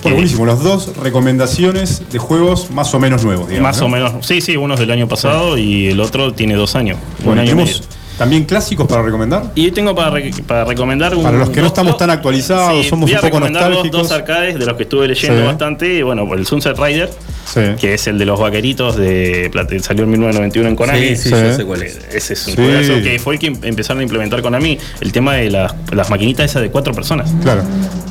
Bueno, 0.04 0.16
Eh, 0.16 0.20
buenísimo. 0.20 0.46
Los 0.46 0.62
dos 0.62 0.96
recomendaciones 0.98 2.02
de 2.12 2.18
juegos 2.18 2.70
más 2.70 2.94
o 2.94 3.00
menos 3.00 3.24
nuevos, 3.24 3.48
digamos. 3.48 3.68
Más 3.70 3.80
¿no? 3.80 3.86
o 3.86 3.88
menos, 3.88 4.26
sí, 4.26 4.40
sí, 4.40 4.56
uno 4.56 4.74
es 4.74 4.80
del 4.80 4.90
año 4.92 5.08
pasado 5.08 5.58
y 5.58 5.88
el 5.88 5.98
otro 6.00 6.32
tiene 6.32 6.54
dos 6.54 6.76
años. 6.76 6.98
Un 7.20 7.24
Bueno, 7.26 7.40
año 7.42 7.50
y 7.50 7.54
tenemos, 7.54 7.80
medio. 7.80 8.03
¿También 8.18 8.44
clásicos 8.44 8.86
para 8.86 9.02
recomendar? 9.02 9.42
Y 9.56 9.70
tengo 9.72 9.92
para, 9.94 10.10
re- 10.10 10.30
para 10.46 10.64
recomendar 10.64 11.14
un. 11.16 11.24
Para 11.24 11.36
los 11.38 11.50
que 11.50 11.56
no 11.56 11.62
dos- 11.62 11.72
estamos 11.72 11.96
tan 11.96 12.10
actualizados, 12.10 12.86
somos 12.86 13.10
voy 13.10 13.14
a 13.14 13.16
un 13.16 13.20
poco 13.22 13.26
recomendar 13.26 13.62
dos- 13.64 13.70
nostálgicos. 13.72 14.02
Dos 14.02 14.12
arcades 14.12 14.58
de 14.58 14.66
los 14.66 14.76
que 14.76 14.82
estuve 14.84 15.08
leyendo 15.08 15.40
Sí. 15.40 15.46
bastante. 15.46 16.02
Bueno, 16.04 16.26
por 16.28 16.38
el 16.38 16.46
Sunset 16.46 16.78
Rider, 16.78 17.10
Sí. 17.52 17.60
que 17.80 17.94
es 17.94 18.06
el 18.06 18.16
de 18.18 18.24
los 18.24 18.38
vaqueritos 18.38 18.96
de. 18.96 19.50
Plate- 19.52 19.80
Salió 19.80 20.04
en 20.04 20.10
1991 20.10 20.68
en 20.68 20.76
Konami. 20.76 21.00
Sí, 21.08 21.16
sí, 21.16 21.22
Sí. 21.30 21.30
ya 21.30 21.54
sé 21.56 21.64
cuál 21.64 21.82
es. 21.82 21.98
Ese 22.12 22.34
es 22.34 22.46
un 22.46 22.54
Sí. 22.54 22.62
juegazo 22.62 23.02
que 23.02 23.18
fue 23.18 23.34
el 23.34 23.40
que 23.40 23.46
empezaron 23.48 23.98
a 23.98 24.02
implementar 24.04 24.42
Konami 24.42 24.78
el 25.00 25.10
tema 25.12 25.34
de 25.34 25.50
las, 25.50 25.74
las 25.92 26.08
maquinitas 26.08 26.48
esas 26.48 26.62
de 26.62 26.70
cuatro 26.70 26.94
personas. 26.94 27.32
Claro. 27.42 27.62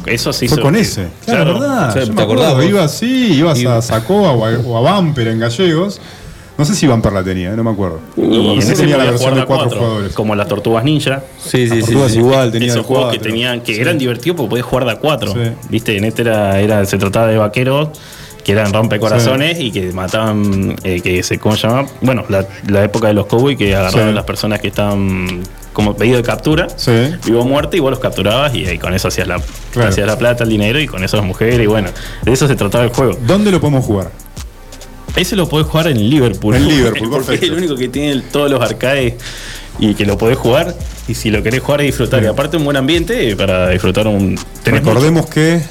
Eso 0.05 0.33
sí 0.33 0.49
Fue 0.49 0.55
hizo 0.57 0.61
con 0.61 0.73
que- 0.73 0.81
ese. 0.81 1.07
Claro, 1.25 1.53
¿verdad? 1.59 1.93
Sí, 1.93 1.99
Yo 2.01 2.05
¿te 2.07 2.11
me 2.11 2.21
acordás 2.23 2.53
vos? 2.55 2.65
Ibas, 2.65 2.91
sí, 2.97 3.33
ibas 3.35 3.65
a 3.65 3.81
Sacoa 3.81 4.31
o 4.33 4.45
a, 4.45 4.49
o 4.59 4.85
a 4.87 4.95
Bumper 4.99 5.29
en 5.29 5.39
gallegos. 5.39 6.01
No 6.63 6.67
sé 6.67 6.76
si 6.76 6.88
Bumper 6.88 7.12
la 7.12 7.21
tenía, 7.26 7.52
eh, 7.52 7.58
no 7.58 7.63
me 7.65 7.71
acuerdo. 7.71 7.99
Y 8.15 8.21
No 8.21 8.54
en 8.54 8.60
ese 8.60 8.73
tenía 8.76 8.95
la 8.95 9.04
versión 9.04 9.32
jugar 9.32 9.36
de 9.36 9.41
a 9.41 9.45
cuatro 9.45 9.65
cuatro, 9.65 9.80
jugadores. 9.82 10.13
Como 10.13 10.34
las 10.34 10.47
Tortugas 10.47 10.86
Ninja. 10.86 11.21
Sí, 11.38 11.67
sí, 11.67 11.76
sí. 11.76 11.80
Tortugas 11.82 12.12
sí. 12.13 12.19
igual, 12.19 12.52
tenía 12.54 12.69
Esos 12.69 12.86
juegos 12.86 13.12
que 13.12 13.19
tenían, 13.19 13.60
que 13.60 13.76
Sí. 13.76 13.82
eran 13.82 13.97
divertidos 13.97 14.38
porque 14.38 14.49
podías 14.52 14.65
jugar 14.65 14.86
de 14.86 14.91
a 14.91 14.95
cuatro. 14.95 15.34
Sí. 15.34 15.39
Viste, 15.69 15.97
en 15.97 16.06
este 16.06 16.21
era, 16.21 16.62
era, 16.62 16.86
se 16.86 16.97
trataba 16.97 17.28
de 17.28 17.38
vaqueros 17.38 17.89
que 18.45 18.54
eran 18.54 18.71
rompecorazones 18.71 19.60
y 19.60 19.71
que 19.73 19.91
mataban, 19.91 20.73
eh, 20.86 21.02
que 21.02 21.21
se, 21.21 21.38
¿cómo 21.38 21.58
se 21.58 21.67
llama? 21.67 21.86
Bueno, 21.99 22.23
la, 22.30 22.47
la 22.69 22.82
época 22.86 23.08
de 23.08 23.13
los 23.13 23.26
cowboys 23.26 23.58
que 23.58 23.76
agarraban 23.76 24.06
Sí. 24.06 24.10
a 24.12 24.13
las 24.13 24.23
personas 24.26 24.62
que 24.62 24.69
estaban 24.69 25.41
como 25.73 25.97
pedido 25.97 26.15
de 26.15 26.23
captura, 26.23 26.67
Sí. 26.78 26.91
vivo 27.26 27.41
o 27.41 27.45
muerte, 27.45 27.76
y 27.76 27.82
vos 27.82 27.89
los 27.91 27.99
capturabas 27.99 28.56
y, 28.56 28.65
ahí 28.67 28.78
con 28.78 28.93
eso 28.93 29.10
hacías 29.10 29.28
la, 29.28 29.41
Claro. 29.71 29.89
hacías 29.89 30.08
la 30.08 30.17
plata, 30.17 30.45
el 30.45 30.49
dinero 30.49 30.80
y 30.80 30.88
con 30.88 31.04
eso 31.04 31.17
las 31.17 31.26
mujeres 31.26 31.60
y 31.60 31.65
bueno, 31.65 31.89
de 32.23 32.32
eso 32.32 32.47
se 32.47 32.56
trataba 32.56 32.86
el 32.86 32.91
juego. 32.91 33.17
¿Dónde 33.28 33.52
lo 33.52 33.60
podemos 33.60 33.84
jugar? 33.84 34.12
Ese 35.15 35.36
lo 35.36 35.47
podés 35.47 35.67
jugar 35.67 35.88
en 35.88 36.10
Liverpool. 36.10 36.56
En 36.56 36.67
Liverpool, 36.67 37.10
Porque 37.12 37.26
perfecto. 37.28 37.45
es 37.45 37.52
el 37.52 37.58
único 37.58 37.76
que 37.76 37.88
tiene 37.89 38.21
todos 38.32 38.49
los 38.49 38.62
arcades 38.62 39.13
y 39.80 39.93
que 39.93 40.06
lo 40.06 40.17
podés 40.17 40.38
jugar. 40.38 40.76
Y 41.08 41.13
si 41.15 41.30
lo 41.30 41.43
querés 41.43 41.62
jugar 41.62 41.82
y 41.82 41.86
disfrutar. 41.88 42.19
Sí. 42.21 42.26
Y 42.26 42.30
aparte 42.30 42.58
un 42.58 42.63
buen 42.65 42.78
ambiente 42.78 43.36
para 43.36 43.69
disfrutar 43.69 44.08
un... 44.08 44.38
Recordemos 44.65 45.26
que 45.28 45.62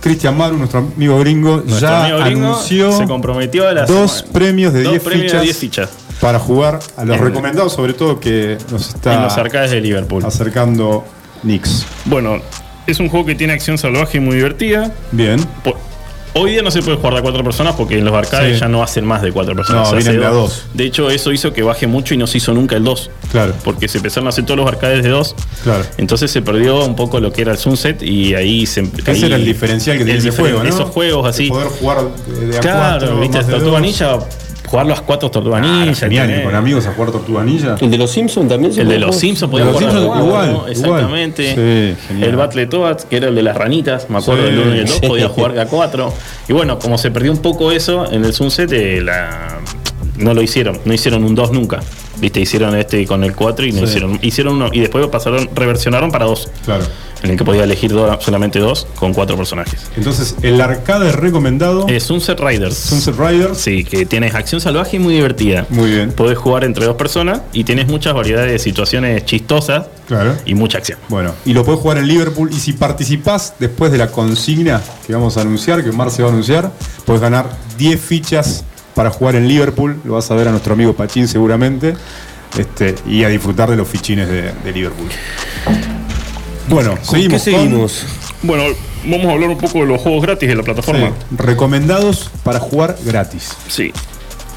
Cristian 0.00 0.36
Maru, 0.36 0.56
nuestro 0.58 0.80
amigo 0.80 1.18
gringo. 1.20 1.56
Nuestro 1.58 1.78
ya 1.78 2.04
amigo 2.04 2.18
gringo 2.24 2.46
anunció 2.48 2.92
se 2.92 3.04
comprometió 3.06 3.68
a 3.68 3.72
las 3.72 3.88
dos 3.88 4.24
premios 4.32 4.72
de 4.72 4.82
dos 4.82 4.92
10 4.92 5.02
premios 5.02 5.22
de 5.24 5.28
fichas, 5.28 5.42
10 5.44 5.56
fichas 5.58 5.90
para 6.20 6.38
jugar 6.38 6.80
a 6.96 7.04
los 7.04 7.16
En- 7.16 7.24
recomendados, 7.24 7.72
sobre 7.72 7.92
todo 7.94 8.18
que 8.20 8.58
nos 8.70 8.88
en 8.90 8.96
está 8.96 9.22
los 9.22 9.36
arcades 9.38 9.70
de 9.70 9.80
Liverpool. 9.80 10.24
acercando 10.24 11.04
Nix. 11.42 11.86
Bueno, 12.06 12.40
es 12.86 12.98
un 13.00 13.08
juego 13.08 13.24
que 13.26 13.34
tiene 13.34 13.52
acción 13.52 13.78
salvaje 13.78 14.18
y 14.18 14.20
muy 14.20 14.36
divertida. 14.36 14.92
Bien. 15.12 15.38
Hoy 16.32 16.52
día 16.52 16.62
no 16.62 16.70
se 16.70 16.80
puede 16.80 16.96
jugar 16.96 17.14
de 17.14 17.18
a 17.18 17.22
cuatro 17.22 17.42
personas 17.42 17.74
porque 17.74 17.98
en 17.98 18.04
los 18.04 18.14
arcades 18.14 18.54
Sí. 18.54 18.60
ya 18.60 18.68
no 18.68 18.82
hacen 18.84 19.04
más 19.04 19.20
de 19.20 19.32
cuatro 19.32 19.56
personas. 19.56 19.90
No, 19.90 19.96
vienen 19.96 20.20
de 20.20 20.26
a 20.26 20.30
dos. 20.30 20.64
De 20.74 20.84
hecho, 20.84 21.10
eso 21.10 21.32
hizo 21.32 21.52
que 21.52 21.62
baje 21.64 21.88
mucho 21.88 22.14
y 22.14 22.16
no 22.18 22.26
se 22.28 22.38
hizo 22.38 22.52
nunca 22.54 22.76
el 22.76 22.84
2. 22.84 23.10
Claro. 23.32 23.52
Porque 23.64 23.88
se 23.88 23.98
empezaron 23.98 24.26
a 24.26 24.30
hacer 24.30 24.44
todos 24.44 24.58
los 24.58 24.66
arcades 24.68 25.02
de 25.02 25.08
dos. 25.08 25.34
Claro. 25.64 25.84
Entonces 25.98 26.30
se 26.30 26.40
perdió 26.40 26.84
un 26.84 26.94
poco 26.94 27.18
lo 27.18 27.32
que 27.32 27.42
era 27.42 27.50
el 27.52 27.58
Sunset 27.58 28.02
y 28.04 28.34
ahí 28.36 28.64
se. 28.66 28.82
Ese 28.82 29.10
ahí- 29.10 29.24
era 29.24 29.36
el 29.36 29.44
diferencial 29.44 29.98
que 29.98 30.04
tenía 30.04 30.20
el 30.22 30.30
juego, 30.30 30.62
¿no? 30.62 30.68
Esos 30.68 30.90
juegos 30.90 31.24
De 31.24 31.30
así. 31.30 31.48
Poder 31.48 31.68
jugar 31.68 31.98
de, 32.26 32.56
a 32.58 32.60
Claro, 32.60 32.98
cuatro, 33.06 33.20
viste, 33.20 33.36
más 33.38 33.46
de 33.48 33.52
Tortuga 33.54 33.80
jugar 34.70 34.86
los 34.86 35.00
cuatro 35.02 35.30
Tortuga 35.30 35.58
Ah, 35.58 35.60
Ninja. 35.60 35.94
genial, 36.06 36.30
ir 36.30 36.44
con 36.44 36.54
amigos 36.54 36.86
a 36.86 36.92
jugar 36.92 37.10
Tortuga 37.10 37.42
Ninja. 37.42 37.76
El 37.80 37.90
de 37.90 37.98
los 37.98 38.10
Simpsons 38.10 38.48
también 38.48 38.72
se 38.72 38.82
El 38.82 38.88
de 38.88 38.98
los? 39.00 39.16
Simpsons 39.16 39.50
podía 39.50 39.64
los 39.66 39.74
jugar 39.74 39.90
Simpsons, 39.90 40.16
igual, 40.16 40.30
cuatro, 40.52 40.68
Exactamente. 40.68 41.42
igual. 41.50 41.56
Sí, 41.96 42.06
genial. 42.08 42.28
el 42.30 42.36
Battletoads, 42.36 43.04
que 43.06 43.16
era 43.16 43.28
el 43.28 43.34
de 43.34 43.42
las 43.42 43.56
ranitas, 43.56 44.08
me 44.08 44.18
acuerdo 44.18 44.44
Sí. 44.44 44.50
del 44.50 44.58
1 44.60 44.74
y 44.76 44.78
el 44.78 44.86
2, 44.86 44.98
Sí. 45.00 45.06
podía 45.08 45.28
jugar 45.28 45.58
a 45.58 45.66
4. 45.66 46.14
Y 46.48 46.52
bueno, 46.52 46.78
como 46.78 46.98
se 46.98 47.10
perdió 47.10 47.32
un 47.32 47.38
poco 47.38 47.72
eso 47.72 48.10
en 48.10 48.24
el 48.24 48.32
Sunset, 48.32 48.70
eh, 48.72 49.00
la- 49.02 49.58
no 50.16 50.34
lo 50.34 50.42
hicieron. 50.42 50.78
No 50.84 50.92
hicieron 50.92 51.24
un 51.24 51.34
2 51.34 51.52
nunca. 51.52 51.80
Viste, 52.20 52.40
hicieron 52.40 52.76
este 52.76 53.06
con 53.06 53.24
el 53.24 53.34
4 53.34 53.64
y 53.66 53.72
no 53.72 53.78
Sí. 53.78 53.84
hicieron. 53.84 54.18
Hicieron 54.22 54.54
uno 54.56 54.68
y 54.72 54.80
después 54.80 55.06
pasaron, 55.08 55.48
reversionaron 55.54 56.10
para 56.10 56.26
dos. 56.26 56.48
Claro. 56.64 56.84
En 57.22 57.30
el 57.30 57.36
que 57.36 57.44
podía 57.44 57.64
elegir 57.64 57.90
do- 57.92 58.18
solamente 58.20 58.58
dos 58.58 58.86
con 58.98 59.12
cuatro 59.12 59.36
personajes. 59.36 59.90
Entonces, 59.94 60.36
el 60.42 60.58
arcade 60.60 61.12
recomendado, 61.12 61.86
Eh, 61.88 62.00
Sunset 62.00 62.40
Riders. 62.40 62.74
Sunset 62.76 63.14
Riders. 63.18 63.58
Sí, 63.58 63.84
que 63.84 64.06
tienes 64.06 64.34
acción 64.34 64.58
salvaje 64.60 64.96
y 64.96 65.00
muy 65.00 65.14
divertida. 65.14 65.66
Muy 65.68 65.90
bien. 65.90 66.12
Podés 66.12 66.38
jugar 66.38 66.64
entre 66.64 66.86
dos 66.86 66.96
personas 66.96 67.42
y 67.52 67.64
tienes 67.64 67.88
muchas 67.88 68.14
variedades 68.14 68.52
de 68.52 68.58
situaciones 68.58 69.24
chistosas 69.26 69.86
Claro. 70.08 70.34
y 70.46 70.54
mucha 70.54 70.78
acción. 70.78 70.98
Bueno, 71.10 71.34
y 71.44 71.52
lo 71.52 71.62
puedes 71.64 71.80
jugar 71.82 71.98
en 71.98 72.06
Liverpool. 72.08 72.48
Y 72.52 72.56
si 72.58 72.72
participás 72.72 73.54
después 73.58 73.92
de 73.92 73.98
la 73.98 74.10
consigna 74.10 74.80
que 75.06 75.12
vamos 75.12 75.36
a 75.36 75.42
anunciar, 75.42 75.84
que 75.84 75.92
Mar 75.92 76.10
se 76.10 76.22
va 76.22 76.28
a 76.28 76.32
anunciar, 76.32 76.72
puedes 77.04 77.20
ganar 77.20 77.50
10 77.76 78.00
fichas 78.00 78.64
para 79.00 79.08
jugar 79.08 79.34
en 79.34 79.48
Liverpool. 79.48 79.98
Lo 80.04 80.12
vas 80.12 80.30
a 80.30 80.34
ver 80.34 80.46
a 80.46 80.50
nuestro 80.50 80.74
amigo 80.74 80.92
Pachín 80.92 81.26
seguramente. 81.26 81.94
Este, 82.58 82.94
y 83.08 83.24
a 83.24 83.28
disfrutar 83.30 83.70
de 83.70 83.76
los 83.76 83.88
fichines 83.88 84.28
de, 84.28 84.52
de 84.62 84.72
Liverpool. 84.74 85.08
Bueno, 86.68 86.96
¿Con 86.96 87.04
seguimos. 87.06 87.42
qué 87.42 87.50
con- 87.52 87.60
seguimos? 87.62 88.06
Bueno, 88.42 88.64
vamos 89.06 89.24
a 89.26 89.32
hablar 89.32 89.48
un 89.48 89.56
poco 89.56 89.78
de 89.78 89.86
los 89.86 90.02
juegos 90.02 90.20
gratis 90.20 90.50
de 90.50 90.54
la 90.54 90.62
plataforma. 90.62 91.08
Sí, 91.30 91.36
recomendados 91.38 92.30
para 92.44 92.60
jugar 92.60 92.96
gratis. 93.06 93.56
Sí. 93.68 93.90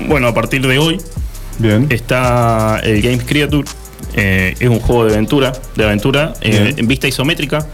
Bueno, 0.09 0.27
a 0.27 0.33
partir 0.33 0.67
de 0.67 0.77
hoy 0.77 0.99
Bien. 1.57 1.87
está 1.89 2.81
el 2.83 3.01
Games 3.01 3.23
Creature. 3.25 3.63
Eh, 4.17 4.55
es 4.59 4.67
un 4.67 4.81
juego 4.81 5.05
de 5.05 5.13
aventura, 5.13 5.53
de 5.77 5.85
aventura 5.85 6.33
eh, 6.41 6.73
en 6.75 6.85
vista 6.85 7.07
isométrica. 7.07 7.65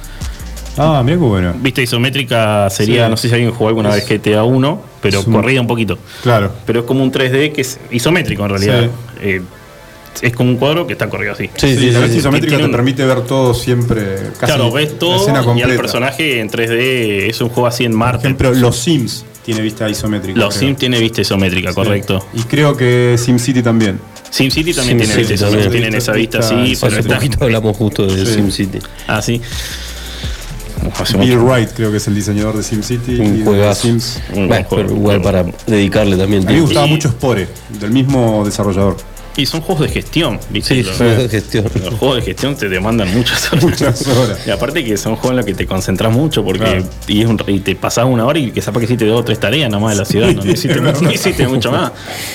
Ah, 0.78 1.02
mira 1.04 1.18
qué 1.18 1.24
bueno. 1.24 1.54
Vista 1.62 1.82
isométrica 1.82 2.70
sería, 2.70 3.06
Sí. 3.06 3.12
no 3.12 3.18
sé 3.18 3.28
si 3.28 3.34
alguien 3.34 3.52
jugó 3.52 3.68
alguna 3.70 3.90
vez 3.90 4.06
GTA 4.08 4.44
1, 4.44 4.82
pero 5.02 5.22
un- 5.22 5.34
corrida 5.34 5.62
un 5.62 5.68
poquito. 5.68 5.98
Claro. 6.24 6.52
Pero 6.66 6.82
es 6.82 6.86
como 6.86 7.04
un 7.04 7.12
3D 7.12 7.52
que 7.52 7.62
es 7.62 7.80
isométrico 7.92 8.44
en 8.44 8.50
realidad. 8.50 8.84
Sí. 8.84 8.90
Eh, 9.22 9.42
es 10.22 10.34
como 10.34 10.50
un 10.50 10.58
cuadro 10.58 10.86
que 10.88 10.94
está 10.94 11.10
corrido 11.10 11.34
así. 11.34 11.50
Sí, 11.56 11.70
Sí, 11.70 11.78
sí, 11.78 11.92
la 11.92 12.00
vista 12.00 12.14
sí. 12.14 12.18
isométrica 12.20 12.58
te 12.58 12.64
un- 12.66 12.72
permite 12.72 13.06
ver 13.06 13.22
todo 13.22 13.54
siempre. 13.54 14.16
Casi 14.40 14.46
claro, 14.54 14.72
ves 14.72 14.98
todo 15.00 15.18
escena 15.18 15.44
y 15.56 15.62
al 15.62 15.76
personaje 15.76 16.40
en 16.40 16.50
3D 16.50 17.28
es 17.30 17.40
un 17.42 17.50
juego 17.50 17.68
así 17.68 17.86
en 17.86 17.92
Por 17.92 18.00
Marte. 18.00 18.28
ejemplo, 18.28 18.54
los 18.54 18.76
Sims 18.78 19.26
tiene 19.46 19.62
vista 19.62 19.90
isométrica. 19.90 20.38
Los 20.40 20.56
creo. 20.56 20.68
Sims 20.70 20.80
tiene 20.80 21.00
vista 21.00 21.22
isométrica, 21.22 21.70
Sí. 21.70 21.76
correcto. 21.76 22.26
Y 22.34 22.42
creo 22.44 22.76
que 22.76 23.16
SimCity 23.18 23.62
también. 23.64 24.00
SimCity 24.30 24.74
también 24.74 24.98
tiene 25.00 25.16
vista 25.16 25.34
isométrica. 25.34 25.64
también. 25.64 25.72
Tienen 25.84 25.96
esa 25.98 26.12
vista 26.12 26.38
Vista 26.40 26.56
así, 26.56 26.76
pero 26.80 26.92
Hace 26.92 27.00
está. 27.02 27.16
poquito 27.16 27.44
hablamos 27.46 27.78
justo 27.78 28.06
de 28.06 28.26
Sí. 28.26 28.34
SimCity. 28.34 28.80
Ah, 29.08 29.22
sí. 29.22 29.42
Hace 30.98 31.18
Bill 31.18 31.38
mucho. 31.38 31.52
Wright 31.54 31.70
creo 31.76 31.92
que 31.92 31.98
es 31.98 32.08
el 32.08 32.16
diseñador 32.16 32.56
de 32.58 32.64
SimCity. 32.64 33.20
Un 33.20 33.40
de 33.40 33.44
juegazo. 33.46 33.82
Sims. 33.84 34.20
Un 34.30 34.36
buen 34.36 34.48
Bueno, 34.48 34.66
juego. 34.70 34.84
pero 34.88 34.96
igual 35.00 35.22
para 35.22 35.46
dedicarle 35.68 36.18
también 36.18 36.44
A 36.48 36.52
mí 36.52 36.56
me 36.56 36.62
gustaba 36.62 36.88
Y- 36.88 36.90
mucho 36.92 37.10
Spore, 37.10 37.48
del 37.80 37.92
mismo 37.92 38.44
desarrollador. 38.46 38.98
Y 39.38 39.46
son 39.46 39.62
juegos 39.62 39.84
de 39.88 39.94
gestión, 39.94 40.38
¿viste? 40.50 40.76
Sí, 40.76 40.84
Los- 40.84 40.98
juegos 40.98 41.18
de 41.18 41.30
gestión. 41.30 41.64
Los 41.64 41.94
juegos 41.94 42.18
de 42.18 42.22
gestión 42.24 42.56
te 42.58 42.68
demandan 42.68 43.14
muchas 43.16 43.48
horas. 43.54 43.64
Muchas 43.64 44.08
horas. 44.08 44.40
Y 44.46 44.50
aparte 44.50 44.84
que 44.84 44.98
son 44.98 45.16
juegos 45.16 45.32
en 45.32 45.36
los 45.38 45.46
que 45.46 45.54
te 45.54 45.66
concentras 45.66 46.12
mucho 46.12 46.44
porque 46.44 46.60
Claro. 46.60 46.84
y, 47.08 47.22
es 47.22 47.28
un- 47.28 47.42
y 47.48 47.60
te 47.60 47.74
pasás 47.76 48.04
una 48.06 48.26
hora 48.26 48.38
y 48.38 48.52
que 48.52 48.62
sepas 48.62 48.80
que 48.80 48.86
hiciste 48.86 49.06
dos 49.06 49.22
o 49.22 49.24
tres 49.24 49.40
tareas 49.40 49.70
nomás 49.72 49.94
de 49.94 50.00
la 50.00 50.06
ciudad, 50.06 50.34
no, 50.34 50.44
hiciste, 50.52 51.44
no 51.44 51.50
mucho 51.52 51.72
más. 51.72 51.92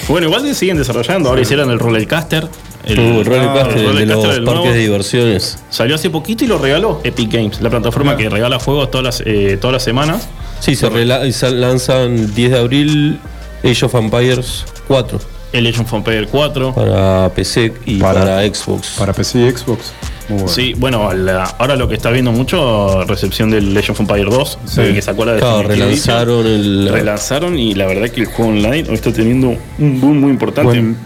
Bueno, 0.08 0.28
igual 0.28 0.44
que 0.44 0.54
siguen 0.54 0.78
desarrollando, 0.78 1.28
ahora 1.28 1.42
hicieron 1.42 1.70
el 1.70 1.78
Rollercaster. 1.78 2.48
El, 2.86 2.98
Uh, 2.98 3.02
el 3.02 3.08
el 3.10 3.24
de 3.24 3.24
Rollercoaster, 3.24 3.82
los 3.82 4.00
el 4.00 4.08
parques 4.44 4.44
nuevo, 4.44 4.64
de 4.64 4.78
diversiones. 4.78 5.58
Salió 5.70 5.94
hace 5.94 6.10
poquito 6.10 6.44
y 6.44 6.46
lo 6.48 6.58
regaló 6.58 7.00
Epic 7.04 7.32
Games, 7.32 7.60
la 7.60 7.70
plataforma 7.70 8.14
Claro. 8.16 8.28
que 8.30 8.34
regala 8.34 8.58
juegos 8.58 8.90
todas 8.90 9.04
las, 9.04 9.22
eh, 9.26 9.56
todas 9.60 9.72
las 9.72 9.82
semanas. 9.82 10.28
Sí, 10.60 10.76
se 10.76 10.88
rela- 10.90 11.30
sal- 11.32 11.60
lanzan 11.60 12.34
10 12.34 12.50
de 12.52 12.58
abril 12.58 13.20
Age 13.64 13.84
of 13.86 13.94
Empires 13.94 14.64
4 14.86 15.18
El 15.52 15.64
Legend 15.64 15.86
of 15.86 15.92
Empires 15.94 16.28
4. 16.30 16.74
para 16.74 17.30
PC 17.34 17.72
y 17.86 17.98
Para- 18.00 18.20
para, 18.20 18.42
Xbox. 18.54 18.94
Para 18.98 19.12
PC 19.12 19.38
y 19.46 19.50
Xbox. 19.50 19.92
Muy 20.28 20.38
bueno. 20.38 20.48
Sí, 20.52 20.72
bueno, 20.76 21.12
la- 21.12 21.44
ahora 21.44 21.76
lo 21.76 21.86
que 21.86 21.94
está 21.94 22.10
viendo 22.10 22.32
mucho, 22.32 23.04
recepción 23.04 23.50
del 23.50 23.72
Legend 23.74 23.90
of 23.92 24.00
Empires 24.00 24.30
2, 24.34 24.58
Sí. 24.66 24.80
que 24.94 25.02
sacó 25.02 25.24
la 25.26 25.36
Claro, 25.36 25.62
relanzaron 25.68 26.46
el. 26.46 26.88
relanzaron 26.90 27.58
y 27.58 27.74
la 27.74 27.86
verdad 27.86 28.08
que 28.10 28.22
el 28.22 28.26
juego 28.26 28.50
online 28.52 28.84
hoy 28.88 28.94
está 28.94 29.12
teniendo 29.12 29.54
un 29.78 30.00
boom 30.00 30.20
muy 30.20 30.30
importante. 30.30 30.68
Buen- 30.70 30.96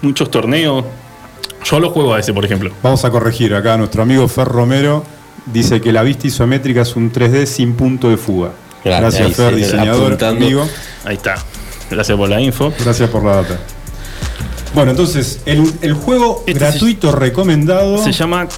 Muchos 0.00 0.30
torneos. 0.30 0.84
Yo 1.64 1.80
lo 1.80 1.90
juego 1.90 2.14
a 2.14 2.20
ese, 2.20 2.32
por 2.34 2.44
ejemplo. 2.44 2.70
Vamos 2.82 3.04
a 3.04 3.10
corregir 3.10 3.54
acá. 3.54 3.76
Nuestro 3.76 4.02
amigo 4.02 4.26
Fer 4.28 4.48
Romero 4.48 5.04
dice 5.46 5.80
que 5.80 5.92
la 5.92 6.02
vista 6.02 6.26
isométrica 6.26 6.82
es 6.82 6.96
un 6.96 7.12
3D 7.12 7.46
sin 7.46 7.74
punto 7.74 8.08
de 8.10 8.16
fuga. 8.16 8.50
Gracias, 8.84 9.26
ahí 9.28 9.34
Fer, 9.34 9.54
sí, 9.54 9.60
diseñador, 9.60 10.06
apuntando. 10.06 10.44
amigo. 10.44 10.68
Ahí 11.04 11.16
está. 11.16 11.36
Gracias 11.90 12.16
por 12.18 12.28
la 12.28 12.40
info. 12.40 12.72
Gracias 12.84 13.08
por 13.10 13.24
la 13.24 13.36
data. 13.36 13.58
Bueno, 14.74 14.90
entonces, 14.92 15.40
el, 15.44 15.70
el 15.82 15.92
juego 15.92 16.42
Este 16.46 16.58
gratuito 16.58 17.12
recomendado. 17.12 18.02
Se 18.02 18.12
llama 18.12 18.48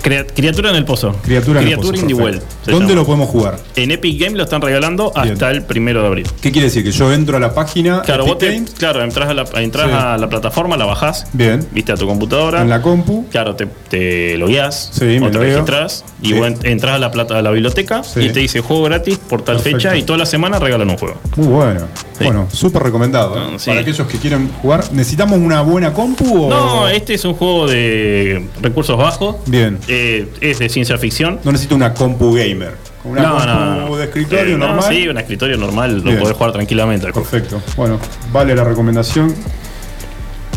Crea- 0.00 0.26
criatura 0.26 0.70
en 0.70 0.76
el 0.76 0.84
pozo. 0.84 1.14
Criatura 1.22 1.60
en 1.60 1.68
el 1.68 1.76
pozo, 1.76 1.92
¿Dónde 1.92 2.14
llama. 2.14 2.94
lo 2.94 3.04
podemos 3.06 3.28
jugar? 3.28 3.58
En 3.76 3.90
Epic 3.90 4.18
Game 4.20 4.36
lo 4.36 4.44
están 4.44 4.62
regalando 4.62 5.12
Bien. 5.14 5.32
hasta 5.32 5.50
el 5.50 5.62
primero 5.62 6.00
de 6.02 6.06
abril. 6.06 6.26
¿Qué 6.40 6.50
quiere 6.52 6.66
decir? 6.68 6.82
Que 6.84 6.92
yo 6.92 7.12
entro 7.12 7.36
a 7.36 7.40
la 7.40 7.54
página 7.54 8.02
Claro, 8.02 8.22
Epic 8.22 8.32
vos 8.34 8.38
te, 8.38 8.52
Games, 8.54 8.70
claro, 8.78 9.02
entras, 9.02 9.28
a 9.28 9.34
la, 9.34 9.44
entras 9.56 9.86
Sí. 9.88 9.96
a 9.96 10.16
la 10.16 10.28
plataforma, 10.28 10.76
la 10.76 10.86
bajás, 10.86 11.26
Bien. 11.32 11.66
viste 11.72 11.92
a 11.92 11.96
tu 11.96 12.06
computadora. 12.06 12.62
en 12.62 12.68
la 12.68 12.80
compu. 12.82 13.26
Claro, 13.30 13.54
te, 13.56 13.66
te 13.88 14.36
logueás 14.38 14.90
Sí, 14.92 15.18
o 15.18 15.30
te 15.30 15.38
registras 15.38 16.04
y 16.22 16.28
Sí. 16.28 16.32
vos 16.34 16.48
entras 16.62 16.94
a 16.94 16.98
la, 16.98 17.10
plata, 17.10 17.38
a 17.38 17.42
la 17.42 17.50
biblioteca 17.50 18.02
Sí. 18.04 18.20
y 18.20 18.30
te 18.30 18.40
dice 18.40 18.60
juego 18.60 18.84
gratis 18.84 19.18
por 19.18 19.42
tal 19.42 19.56
Perfecto. 19.56 19.78
fecha 19.78 19.96
y 19.96 20.02
toda 20.04 20.18
la 20.18 20.26
semana 20.26 20.58
regalan 20.58 20.88
un 20.90 20.96
juego. 20.96 21.16
Muy 21.36 21.46
bueno. 21.48 21.80
Bueno, 22.20 22.46
súper 22.52 22.84
recomendado. 22.84 23.36
¿eh? 23.36 23.40
Ah. 23.54 23.56
Para 23.66 23.80
aquellos 23.80 24.06
que 24.06 24.16
quieren 24.18 24.48
jugar, 24.62 24.84
¿necesitamos 24.92 25.38
una 25.40 25.60
buena 25.62 25.92
compu 25.92 26.44
o.? 26.44 26.50
No, 26.50 26.88
este 26.88 27.14
es 27.14 27.24
un 27.24 27.34
juego 27.34 27.66
de 27.66 28.46
recursos 28.60 28.96
bajos. 28.96 29.36
Bien. 29.46 29.78
Eh, 29.88 30.28
es 30.40 30.58
de 30.60 30.68
ciencia 30.68 30.96
ficción. 30.98 31.40
No 31.44 31.52
necesito 31.52 31.74
una 31.74 31.92
compu 31.92 32.32
gamer. 32.34 32.74
Una 33.04 33.22
no, 33.22 33.30
compu 33.36 33.46
no, 33.46 33.88
no. 33.88 33.96
de 33.96 34.04
escritorio 34.04 34.54
Eh, 34.54 34.58
no, 34.58 34.66
normal. 34.68 34.84
sí, 34.94 35.08
un 35.08 35.18
escritorio 35.18 35.56
normal, 35.56 36.00
Bien. 36.00 36.14
lo 36.16 36.20
podés 36.22 36.36
jugar 36.36 36.52
tranquilamente. 36.52 37.12
Perfecto. 37.12 37.60
Bueno, 37.76 37.98
vale 38.32 38.54
la 38.54 38.62
recomendación. 38.64 39.34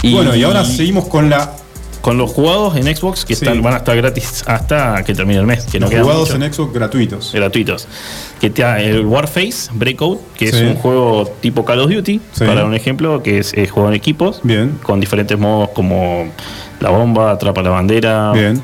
Y- 0.03 0.13
Bueno, 0.13 0.35
y 0.35 0.43
ahora 0.43 0.63
seguimos 0.63 1.07
con 1.07 1.29
la 1.29 1.51
Con 2.01 2.19
los 2.19 2.29
jugados 2.33 2.75
en 2.75 2.83
Xbox 2.95 3.25
que 3.25 3.35
Sí. 3.35 3.43
están, 3.45 3.63
van 3.63 3.73
a 3.73 3.77
estar 3.77 3.97
gratis 3.97 4.43
hasta 4.45 5.03
que 5.03 5.15
termine 5.15 5.39
el 5.39 5.47
mes, 5.47 5.65
que 5.65 5.79
los 5.79 5.89
jugados 5.89 6.29
mucho. 6.31 6.35
en 6.45 6.53
Xbox 6.53 6.71
gratuitos. 6.71 7.31
gratuitos. 7.33 7.87
Que 8.39 8.51
da 8.51 8.79
el 8.79 9.03
Warface 9.07 9.71
Breakout, 9.73 10.19
que 10.37 10.45
es 10.49 10.53
un 10.53 10.75
juego 10.75 11.25
tipo 11.41 11.65
Call 11.65 11.79
of 11.79 11.89
Duty, 11.89 12.21
Sí. 12.33 12.45
para 12.45 12.63
un 12.63 12.75
ejemplo, 12.75 13.23
que 13.23 13.39
es, 13.39 13.55
es 13.55 13.71
juego 13.71 13.89
en 13.89 13.95
equipos, 13.95 14.39
Bien. 14.43 14.77
con 14.83 14.99
diferentes 14.99 15.35
modos 15.39 15.69
como 15.69 16.27
la 16.79 16.91
bomba, 16.91 17.31
atrapa 17.31 17.63
la 17.63 17.71
bandera, 17.71 18.33
Bien. 18.33 18.61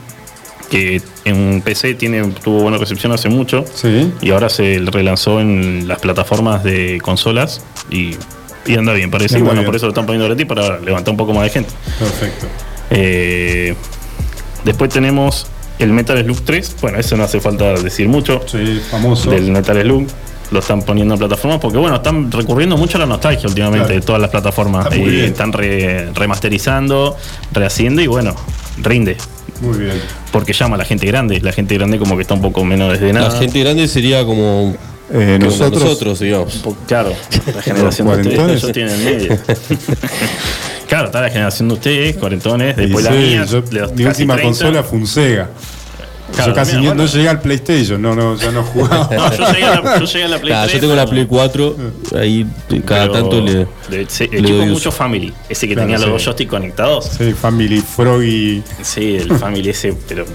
Que 0.71 1.01
en 1.25 1.61
PC 1.61 1.93
tiene, 1.95 2.23
tuvo 2.43 2.61
buena 2.61 2.77
recepción 2.79 3.11
hace 3.11 3.27
mucho, 3.29 3.65
Sí. 3.75 4.11
y 4.21 4.31
ahora 4.31 4.49
se 4.49 4.79
relanzó 4.85 5.39
en 5.41 5.87
las 5.87 5.99
plataformas 5.99 6.63
de 6.63 6.99
consolas 7.03 7.61
y, 7.89 8.15
y 8.65 8.75
anda 8.77 8.93
bien, 8.93 9.11
parece. 9.11 9.35
Anda 9.35 9.39
Y 9.39 9.45
bueno, 9.47 9.59
bien. 9.61 9.65
por 9.67 9.75
eso 9.75 9.85
lo 9.85 9.91
están 9.91 10.05
poniendo 10.05 10.27
gratis 10.27 10.45
para 10.47 10.79
levantar 10.79 11.11
un 11.11 11.17
poco 11.17 11.33
más 11.33 11.43
de 11.43 11.49
gente. 11.49 11.69
Perfecto. 11.99 12.47
Eh, 12.89 13.75
después 14.63 14.89
tenemos 14.89 15.47
el 15.79 15.91
Metal 15.91 16.17
Slug 16.23 16.41
3, 16.45 16.75
bueno, 16.81 16.99
eso 16.99 17.17
no 17.17 17.23
hace 17.23 17.39
falta 17.41 17.73
decir 17.73 18.07
mucho 18.07 18.41
Sí, 18.47 18.81
famoso. 18.89 19.29
del 19.29 19.51
Metal 19.51 19.79
Slug. 19.81 20.07
Lo 20.51 20.59
están 20.59 20.81
poniendo 20.83 21.13
en 21.13 21.19
plataformas 21.19 21.59
porque, 21.61 21.77
bueno, 21.77 21.95
están 21.97 22.29
recurriendo 22.31 22.75
mucho 22.77 22.97
a 22.97 22.99
la 22.99 23.05
nostalgia 23.05 23.47
últimamente 23.47 23.85
Claro. 23.87 23.99
de 24.01 24.05
todas 24.05 24.21
las 24.21 24.29
plataformas. 24.29 24.85
Está 24.85 24.97
Y 24.97 25.03
bien. 25.09 25.25
están 25.25 25.53
re- 25.53 26.11
remasterizando, 26.13 27.15
rehaciendo 27.53 28.01
y, 28.01 28.07
bueno, 28.07 28.35
rinde. 28.81 29.15
Muy 29.61 29.77
bien. 29.77 30.01
Porque 30.31 30.53
llama 30.53 30.75
a 30.75 30.77
la 30.79 30.85
gente 30.85 31.05
grande. 31.05 31.39
La 31.41 31.51
gente 31.51 31.75
grande, 31.75 31.97
como 31.99 32.15
que 32.15 32.21
está 32.21 32.33
un 32.33 32.41
poco 32.41 32.63
menos 32.63 32.91
desde 32.93 33.11
nada. 33.13 33.29
La 33.29 33.39
gente 33.39 33.59
grande 33.59 33.87
sería 33.87 34.23
como 34.25 34.75
Eh, 35.13 35.37
nosotros, 35.41 35.83
nosotros, 35.83 36.19
digamos. 36.19 36.61
Claro, 36.87 37.13
la 37.53 37.61
generación 37.61 38.07
de 38.07 38.29
ustedes, 38.29 38.63
ellos 38.63 38.71
tienen 38.71 39.03
medio. 39.03 39.37
claro, 40.87 41.07
está 41.07 41.21
la 41.21 41.29
generación 41.29 41.67
de 41.67 41.73
ustedes, 41.73 42.15
cuarentones, 42.15 42.77
Y 42.77 42.81
después 42.81 43.05
sí, 43.05 43.11
la 43.11 43.19
mía, 43.19 43.45
yo- 43.45 43.59
los 43.71 43.91
mi 43.93 44.03
casi 44.05 44.21
última 44.23 44.35
30. 44.35 44.41
consola 44.43 44.83
fue 44.83 44.99
un 44.99 45.07
Sega. 45.07 45.49
Claro, 46.35 46.51
yo 46.51 46.55
casi 46.55 46.71
mira, 46.77 46.89
bueno. 46.89 47.03
no 47.03 47.09
llegué 47.09 47.29
al 47.29 47.41
PlayStation, 47.41 48.01
no, 48.01 48.15
no, 48.15 48.35
ya 48.37 48.51
no 48.51 48.63
jugaba. 48.63 49.09
No, 49.15 49.31
yo 49.37 49.51
llegué 49.53 49.65
a 49.65 49.81
la, 49.81 49.99
yo 49.99 50.05
llegué 50.05 50.23
a 50.23 50.27
la 50.27 50.37
Play 50.39 50.51
Claro, 50.51 50.67
3, 50.69 50.73
yo 50.73 50.79
tengo 50.81 50.95
la 50.95 51.05
Play 51.05 51.25
4, 51.25 51.75
ahí 52.19 52.45
cada 52.85 53.01
pero 53.01 53.11
tanto 53.13 53.41
le. 53.41 53.67
de- 53.89 54.05
se- 54.09 54.27
le 54.27 54.39
equipo 54.39 54.57
doy 54.57 54.65
mucho 54.67 54.89
uso. 54.89 54.91
Family, 54.91 55.33
ese 55.49 55.67
que 55.67 55.73
Claro, 55.73 55.87
tenía 55.87 55.97
los 55.97 56.05
sí. 56.05 56.11
dos 56.11 56.23
joysticks 56.25 56.49
conectados. 56.49 57.05
sí, 57.17 57.33
Family 57.33 57.81
Froggy. 57.81 58.63
Sí, 58.81 59.17
el 59.17 59.37
Family 59.37 59.69
ese, 59.69 59.93
pero 60.07 60.25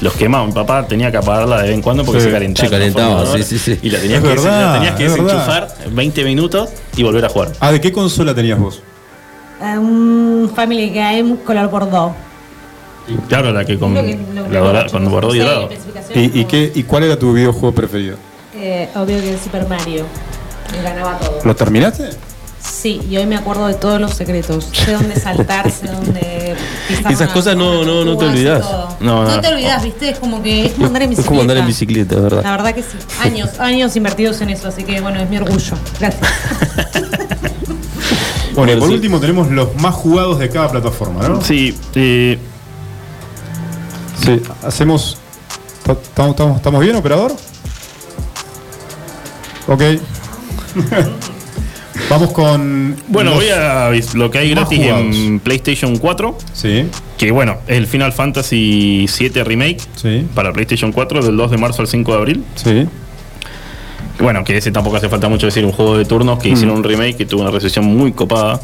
los 0.00 0.12
quemaba. 0.14 0.46
Mi 0.46 0.52
papá 0.52 0.86
tenía 0.86 1.10
que 1.10 1.16
apagarla 1.16 1.56
de 1.58 1.62
vez 1.68 1.74
en 1.74 1.82
cuando 1.82 2.04
porque 2.04 2.20
Sí, 2.20 2.26
se 2.26 2.32
calentaba. 2.32 2.68
se 2.68 2.70
calentaba, 2.70 3.26
sí, 3.26 3.42
sí, 3.42 3.58
sí. 3.58 3.78
Y 3.82 3.90
la 3.90 3.98
tenías 4.00 4.18
Es 4.18 4.22
que, 4.22 4.28
verdad, 4.28 4.66
la 4.66 4.72
tenías 4.74 4.94
que 4.96 5.06
es 5.06 5.12
verdad. 5.12 5.26
desenchufar 5.26 5.68
20 5.92 6.24
minutos 6.24 6.68
y 6.96 7.02
volver 7.02 7.24
a 7.24 7.28
jugar. 7.28 7.52
Ah, 7.60 7.72
¿de 7.72 7.80
qué 7.80 7.90
consola 7.92 8.34
tenías 8.34 8.58
vos? 8.58 8.82
Un 9.60 10.50
Family 10.54 10.90
Game 10.90 11.36
color 11.44 11.68
bordó. 11.70 12.14
Claro, 13.28 13.52
la 13.52 13.64
que 13.64 13.78
con, 13.78 13.94
Lo 13.94 14.02
que- 14.02 14.18
lo 14.34 14.44
que- 14.44 14.50
la 14.50 14.60
dorada- 14.60 14.88
con 14.90 15.04
y 15.04 15.38
dorado. 15.38 15.68
¿Y, 16.14 16.40
y 16.40 16.44
qué, 16.44 16.72
¿Y 16.74 16.82
cuál 16.84 17.04
era 17.04 17.18
tu 17.18 17.32
videojuego 17.32 17.72
preferido? 17.72 18.16
Eh, 18.54 18.88
obvio 18.94 19.20
que 19.20 19.32
el 19.34 19.38
Super 19.40 19.68
Mario. 19.68 20.04
Me 20.72 20.82
ganaba 20.82 21.18
todo. 21.18 21.40
¿Lo 21.44 21.54
terminaste? 21.56 22.10
Sí, 22.60 23.00
y 23.08 23.16
hoy 23.16 23.24
me 23.26 23.36
acuerdo 23.36 23.66
de 23.66 23.74
todos 23.74 24.00
los 24.00 24.12
secretos. 24.12 24.68
Sé 24.72 24.92
dónde 24.92 25.18
saltar, 25.18 25.70
sé 25.70 25.86
dónde 25.86 26.54
pisar 26.88 27.12
Esas 27.12 27.26
una- 27.28 27.32
cosas 27.32 27.56
no- 27.56 27.84
no- 27.84 28.04
no 28.04 28.16
te 28.18 28.26
todo. 28.60 28.96
No, 29.00 29.24
no. 29.24 29.40
te 29.40 29.48
olvidás, 29.48 29.82
¿viste? 29.82 30.10
Es 30.10 30.18
como 30.18 30.42
que 30.42 30.66
es 30.66 30.72
como 30.72 30.86
andar 30.88 31.02
en 31.02 31.12
Es 31.12 31.16
bicicleta. 31.18 31.28
como 31.28 31.40
andar 31.42 31.56
en 31.56 31.66
bicicleta, 31.66 32.14
es 32.16 32.20
La 32.20 32.28
verdad. 32.28 32.42
verdad 32.56 32.74
que 32.74 32.82
sí. 32.82 32.98
Años, 33.22 33.58
años 33.60 33.96
invertidos 33.96 34.40
en 34.42 34.50
eso, 34.50 34.68
así 34.68 34.82
que 34.84 35.00
bueno, 35.00 35.20
es 35.20 35.30
mi 35.30 35.36
orgullo. 35.38 35.74
Gracias. 35.98 36.22
Bueno, 38.54 38.72
y 38.72 38.76
por 38.76 38.88
sí. 38.88 38.94
último 38.94 39.20
tenemos 39.20 39.48
los 39.50 39.72
más 39.76 39.94
jugados 39.94 40.40
de 40.40 40.48
cada 40.48 40.68
plataforma, 40.68 41.28
¿no? 41.28 41.40
Sí, 41.40 41.76
eh, 41.94 42.36
Sí. 44.36 44.42
Hacemos. 44.64 45.18
¿Estamos, 45.86 46.80
bien, 46.80 46.96
operador? 46.96 47.32
Ok. 49.66 49.82
Vamos 52.10 52.30
con. 52.32 52.96
bueno, 53.08 53.34
voy 53.34 53.48
a 53.48 53.90
lo 54.14 54.30
que 54.30 54.38
hay 54.38 54.50
gratis 54.50 54.78
jugados. 54.78 55.16
en 55.16 55.40
PlayStation 55.40 55.96
4, 55.98 56.38
Sí, 56.52 56.86
que 57.18 57.30
bueno, 57.30 57.56
es 57.66 57.76
el 57.76 57.86
Final 57.86 58.12
Fantasy 58.12 59.06
VII 59.18 59.42
Remake 59.42 59.80
sí, 59.96 60.26
para 60.34 60.52
PlayStation 60.52 60.92
4 60.92 61.22
del 61.22 61.36
2 61.36 61.50
de 61.50 61.56
marzo 61.58 61.82
al 61.82 61.88
5 61.88 62.12
de 62.12 62.18
abril. 62.18 62.44
sí. 62.54 62.86
Bueno, 64.20 64.42
que 64.42 64.56
ese 64.56 64.72
tampoco 64.72 64.96
hace 64.96 65.08
falta 65.08 65.28
mucho 65.28 65.46
decir, 65.46 65.64
un 65.64 65.70
juego 65.70 65.96
de 65.96 66.04
turnos 66.04 66.40
que 66.40 66.48
hicieron 66.48 66.78
un 66.78 66.82
remake 66.82 67.16
que 67.16 67.24
tuvo 67.24 67.42
una 67.42 67.52
recepción 67.52 67.84
muy 67.84 68.12
copada. 68.12 68.60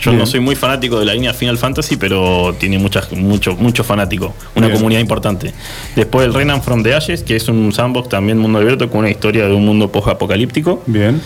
Yo 0.00 0.10
Bien. 0.12 0.18
no 0.20 0.26
soy 0.26 0.40
muy 0.40 0.54
fanático 0.54 0.98
de 0.98 1.04
la 1.06 1.14
línea 1.14 1.32
Final 1.34 1.58
Fantasy, 1.58 1.96
pero 1.96 2.54
tiene 2.58 2.78
muchas, 2.78 3.10
mucho, 3.12 3.56
mucho 3.56 3.82
fanático, 3.84 4.34
una 4.54 4.66
Bien. 4.66 4.78
comunidad 4.78 5.00
importante. 5.00 5.52
Después 5.94 6.26
el 6.26 6.34
Renan 6.34 6.62
from 6.62 6.82
the 6.82 6.94
Ashes, 6.94 7.22
que 7.22 7.36
es 7.36 7.48
un 7.48 7.72
sandbox 7.72 8.08
también 8.08 8.38
mundo 8.38 8.58
abierto 8.58 8.88
con 8.90 9.00
una 9.00 9.10
historia 9.10 9.46
de 9.46 9.54
un 9.54 9.64
mundo 9.64 9.90
post-apocalíptico. 9.90 10.82
Bien. 10.86 11.20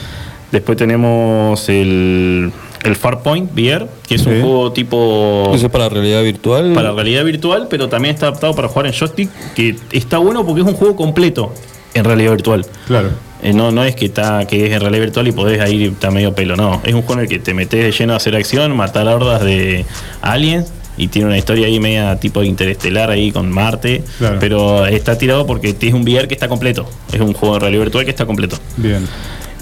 Después 0.52 0.76
tenemos 0.76 1.68
el, 1.68 2.50
el 2.82 2.96
Farpoint 2.96 3.52
VR, 3.56 3.86
que 4.08 4.16
es 4.16 4.22
Sí. 4.22 4.28
un 4.30 4.40
juego 4.40 4.72
tipo 4.72 5.52
Eso 5.54 5.66
es 5.66 5.72
para 5.72 5.88
realidad 5.88 6.22
virtual. 6.24 6.72
para 6.72 6.90
realidad 6.92 7.24
virtual, 7.24 7.68
pero 7.70 7.88
también 7.88 8.14
está 8.14 8.26
adaptado 8.28 8.54
para 8.54 8.66
jugar 8.68 8.86
en 8.86 8.92
joystick, 8.92 9.30
que 9.54 9.76
está 9.92 10.18
bueno 10.18 10.44
porque 10.44 10.62
es 10.62 10.66
un 10.66 10.74
juego 10.74 10.96
completo 10.96 11.52
en 11.94 12.04
realidad 12.04 12.30
virtual. 12.32 12.66
Claro. 12.86 13.10
Eh, 13.42 13.52
no, 13.54 13.70
no 13.70 13.82
es 13.84 13.94
que 13.96 14.04
está 14.06 14.46
que 14.46 14.66
es 14.66 14.72
en 14.72 14.80
realidad 14.80 15.00
virtual 15.04 15.26
y 15.28 15.32
podés 15.32 15.70
ir 15.72 15.92
está 15.92 16.10
medio 16.10 16.34
pelo, 16.34 16.56
no. 16.56 16.80
Es 16.84 16.92
un 16.94 17.02
juego 17.02 17.14
en 17.14 17.20
el 17.20 17.28
que 17.28 17.38
te 17.38 17.54
metes 17.54 17.82
de 17.82 17.90
lleno 17.92 18.12
a 18.12 18.16
hacer 18.16 18.36
acción, 18.36 18.76
matar 18.76 19.08
hordas 19.08 19.42
de 19.42 19.86
aliens 20.20 20.70
y 20.98 21.08
tiene 21.08 21.28
una 21.28 21.38
historia 21.38 21.66
ahí 21.66 21.80
media 21.80 22.20
tipo 22.20 22.42
interestelar 22.42 23.08
ahí 23.10 23.32
con 23.32 23.50
Marte, 23.50 24.04
Claro. 24.18 24.36
pero 24.40 24.86
está 24.86 25.16
tirado 25.16 25.46
porque 25.46 25.74
es 25.80 25.94
un 25.94 26.02
VR 26.02 26.28
que 26.28 26.34
está 26.34 26.48
completo. 26.48 26.86
Es 27.12 27.20
un 27.20 27.32
juego 27.32 27.54
de 27.54 27.60
realidad 27.60 27.82
virtual 27.84 28.04
que 28.04 28.10
está 28.10 28.26
completo. 28.26 28.58
Bien. 28.76 29.06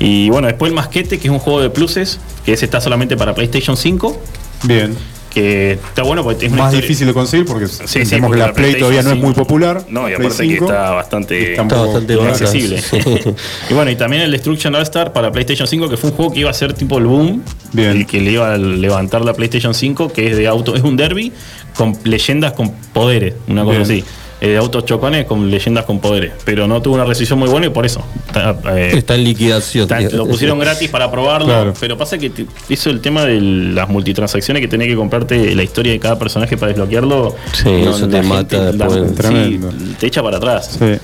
Y 0.01 0.29
bueno, 0.31 0.49
después 0.49 0.71
el 0.71 0.75
Masquete, 0.77 1.19
que 1.19 1.29
es 1.29 1.33
un 1.33 1.39
juego 1.39 1.61
de 1.61 1.71
pluses, 1.71 2.19
que 2.45 2.53
ese 2.55 2.65
está 2.65 2.81
solamente 2.81 3.17
para 3.17 3.35
PlayStation 3.35 3.77
5, 3.77 4.21
Bien. 4.65 4.97
Que 5.39 5.73
está 5.73 6.03
bueno 6.03 6.23
porque 6.25 6.47
es 6.47 6.53
una 6.53 6.63
Más 6.65 6.73
historia- 6.73 6.83
difícil 6.89 7.07
de 7.07 7.13
conseguir 7.15 7.47
porque 7.47 7.67
Sí, 7.69 7.75
sí, 7.87 7.99
entendemos 8.01 8.29
porque 8.29 8.41
que 8.43 8.47
la 8.49 8.53
Play 8.53 8.75
todavía 8.75 9.03
no 9.03 9.09
es 9.11 9.15
5 9.15 9.27
muy 9.27 9.35
popular. 9.35 9.83
No, 9.89 10.09
y 10.09 10.15
Play 10.15 10.27
aparte 10.27 10.43
que 10.43 10.53
5, 10.55 10.65
está 10.67 10.91
bastante, 10.91 11.51
está 11.53 11.63
bastante 11.63 12.15
accesible. 12.15 12.83
Y 13.71 13.75
bueno, 13.75 13.91
y 13.91 13.97
también 13.97 14.23
el 14.23 14.31
Destruction 14.33 14.75
All 14.75 14.83
Star 14.83 15.13
para 15.13 15.31
PlayStation 15.33 15.67
5, 15.69 15.89
que 15.89 15.97
fue 15.97 16.11
un 16.11 16.17
juego 16.17 16.33
que 16.33 16.41
iba 16.41 16.51
a 16.51 16.55
ser 16.55 16.73
tipo 16.75 16.99
el 16.99 17.05
boom, 17.07 17.43
Bien. 17.73 17.91
el 17.91 18.07
que 18.07 18.21
le 18.21 18.33
iba 18.33 18.53
a 18.55 18.59
levantar 18.59 19.23
la 19.25 19.33
PlayStation 19.35 19.75
5, 19.75 20.13
que 20.13 20.31
es 20.31 20.37
de 20.37 20.47
auto, 20.47 20.75
es 20.75 20.83
un 20.83 20.97
derby 20.97 21.33
con 21.75 21.97
leyendas 22.05 22.53
con 22.53 22.71
poderes, 22.93 23.35
una 23.47 23.63
cosa 23.65 23.79
Bien. 23.79 23.83
así. 23.83 24.05
Eh, 24.41 24.51
de 24.51 24.57
autos 24.57 24.85
chocones 24.85 25.27
con 25.27 25.51
leyendas 25.51 25.85
con 25.85 25.99
poderes, 25.99 26.33
pero 26.45 26.69
no 26.69 26.81
tuvo 26.81 26.95
una 26.95 27.05
recepción 27.05 27.41
muy 27.41 27.49
buena 27.49 27.67
y 27.67 27.71
por 27.71 27.85
eso. 27.85 28.05
Está, 28.29 28.57
eh, 28.77 28.93
Está 28.99 29.17
en 29.17 29.25
liquidación. 29.25 29.83
Está- 29.91 30.01
lo 30.17 30.27
pusieron 30.29 30.61
gratis 30.61 30.89
para 30.91 31.11
probarlo, 31.11 31.47
Claro. 31.49 31.75
pero 31.81 31.99
pasa 31.99 32.19
que 32.19 32.31
te- 32.31 32.47
eso 32.69 32.91
el 32.91 33.01
tema 33.01 33.25
de 33.25 33.41
las 33.41 33.89
multitransacciones 33.89 34.61
que 34.61 34.69
tenés 34.69 34.87
que 34.87 34.95
comprarte 34.95 35.57
la 35.57 35.63
historia 35.65 35.91
de 35.91 35.99
cada 35.99 36.17
personaje 36.21 36.57
para 36.57 36.69
desbloquearlo. 36.69 37.35
Sí, 37.53 37.69
eso 37.69 38.07
te 38.09 38.19
la 38.19 38.23
mata 38.23 38.57
la- 38.59 38.73
después. 38.87 39.09
sí, 39.11 39.15
Tremendo. 39.17 39.71
te 39.99 40.07
echa 40.07 40.23
para 40.23 40.37
atrás. 40.37 40.77
Sí. 40.79 40.95